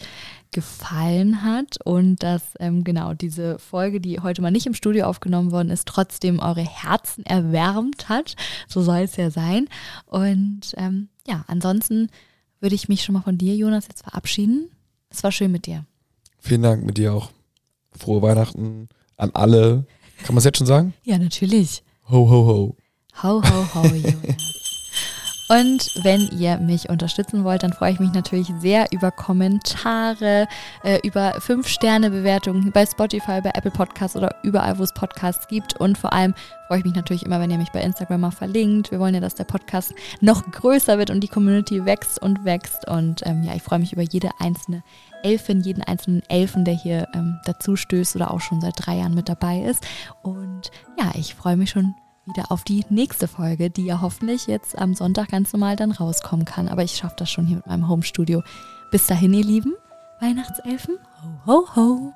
gefallen 0.52 1.42
hat 1.42 1.78
und 1.84 2.22
dass 2.22 2.42
ähm, 2.58 2.84
genau 2.84 3.14
diese 3.14 3.58
Folge, 3.58 4.00
die 4.00 4.20
heute 4.20 4.42
mal 4.42 4.50
nicht 4.50 4.66
im 4.66 4.74
Studio 4.74 5.06
aufgenommen 5.06 5.52
worden 5.52 5.70
ist, 5.70 5.86
trotzdem 5.86 6.40
eure 6.40 6.64
Herzen 6.64 7.24
erwärmt 7.24 8.08
hat. 8.08 8.36
So 8.68 8.82
soll 8.82 9.00
es 9.00 9.16
ja 9.16 9.30
sein. 9.30 9.68
Und 10.06 10.74
ähm, 10.76 11.08
ja, 11.26 11.44
ansonsten 11.46 12.10
würde 12.60 12.74
ich 12.74 12.88
mich 12.88 13.02
schon 13.02 13.14
mal 13.14 13.22
von 13.22 13.38
dir, 13.38 13.54
Jonas, 13.54 13.88
jetzt 13.88 14.02
verabschieden. 14.02 14.70
Es 15.08 15.22
war 15.22 15.32
schön 15.32 15.52
mit 15.52 15.66
dir. 15.66 15.84
Vielen 16.38 16.62
Dank 16.62 16.84
mit 16.84 16.98
dir 16.98 17.14
auch. 17.14 17.30
Frohe 17.92 18.22
Weihnachten 18.22 18.88
an 19.16 19.30
alle. 19.34 19.86
Kann 20.22 20.34
man 20.34 20.38
es 20.38 20.44
jetzt 20.44 20.58
schon 20.58 20.66
sagen? 20.66 20.94
Ja, 21.04 21.18
natürlich. 21.18 21.82
Ho, 22.08 22.28
ho, 22.28 22.46
ho. 22.46 22.76
Ho, 23.22 23.42
ho, 23.42 23.74
ho, 23.74 23.86
Jonas. 23.94 24.59
Und 25.50 25.90
wenn 26.04 26.28
ihr 26.28 26.58
mich 26.58 26.90
unterstützen 26.90 27.42
wollt, 27.42 27.64
dann 27.64 27.72
freue 27.72 27.90
ich 27.90 27.98
mich 27.98 28.12
natürlich 28.12 28.52
sehr 28.60 28.86
über 28.92 29.10
Kommentare, 29.10 30.46
äh, 30.84 31.00
über 31.02 31.38
5-Sterne-Bewertungen 31.38 32.70
bei 32.70 32.86
Spotify, 32.86 33.40
bei 33.42 33.50
Apple 33.54 33.72
Podcasts 33.72 34.16
oder 34.16 34.36
überall, 34.44 34.78
wo 34.78 34.84
es 34.84 34.94
Podcasts 34.94 35.48
gibt. 35.48 35.74
Und 35.80 35.98
vor 35.98 36.12
allem 36.12 36.34
freue 36.68 36.78
ich 36.78 36.84
mich 36.84 36.94
natürlich 36.94 37.26
immer, 37.26 37.40
wenn 37.40 37.50
ihr 37.50 37.58
mich 37.58 37.72
bei 37.72 37.82
Instagram 37.82 38.20
mal 38.20 38.30
verlinkt. 38.30 38.92
Wir 38.92 39.00
wollen 39.00 39.14
ja, 39.14 39.20
dass 39.20 39.34
der 39.34 39.42
Podcast 39.42 39.92
noch 40.20 40.48
größer 40.48 40.98
wird 40.98 41.10
und 41.10 41.18
die 41.18 41.26
Community 41.26 41.84
wächst 41.84 42.22
und 42.22 42.44
wächst. 42.44 42.86
Und 42.86 43.26
ähm, 43.26 43.42
ja, 43.42 43.56
ich 43.56 43.62
freue 43.64 43.80
mich 43.80 43.92
über 43.92 44.02
jede 44.02 44.30
einzelne 44.38 44.84
Elfin, 45.24 45.62
jeden 45.62 45.82
einzelnen 45.82 46.22
Elfen, 46.28 46.64
der 46.64 46.74
hier 46.74 47.08
ähm, 47.12 47.40
dazu 47.44 47.74
stößt 47.74 48.14
oder 48.14 48.30
auch 48.30 48.40
schon 48.40 48.60
seit 48.60 48.74
drei 48.76 48.98
Jahren 48.98 49.14
mit 49.14 49.28
dabei 49.28 49.62
ist. 49.62 49.84
Und 50.22 50.70
ja, 50.96 51.10
ich 51.16 51.34
freue 51.34 51.56
mich 51.56 51.70
schon 51.70 51.96
wieder 52.30 52.50
auf 52.50 52.64
die 52.64 52.84
nächste 52.88 53.28
Folge, 53.28 53.70
die 53.70 53.84
ja 53.84 54.00
hoffentlich 54.00 54.46
jetzt 54.46 54.78
am 54.78 54.94
Sonntag 54.94 55.28
ganz 55.28 55.52
normal 55.52 55.76
dann 55.76 55.92
rauskommen 55.92 56.44
kann. 56.44 56.68
Aber 56.68 56.82
ich 56.82 56.92
schaffe 56.92 57.16
das 57.18 57.30
schon 57.30 57.46
hier 57.46 57.56
mit 57.56 57.66
meinem 57.66 57.88
Homestudio. 57.88 58.42
Bis 58.90 59.06
dahin, 59.06 59.34
ihr 59.34 59.44
Lieben, 59.44 59.74
Weihnachtselfen, 60.20 60.98
ho, 61.46 61.64
ho, 61.76 61.76
ho. 61.76 62.12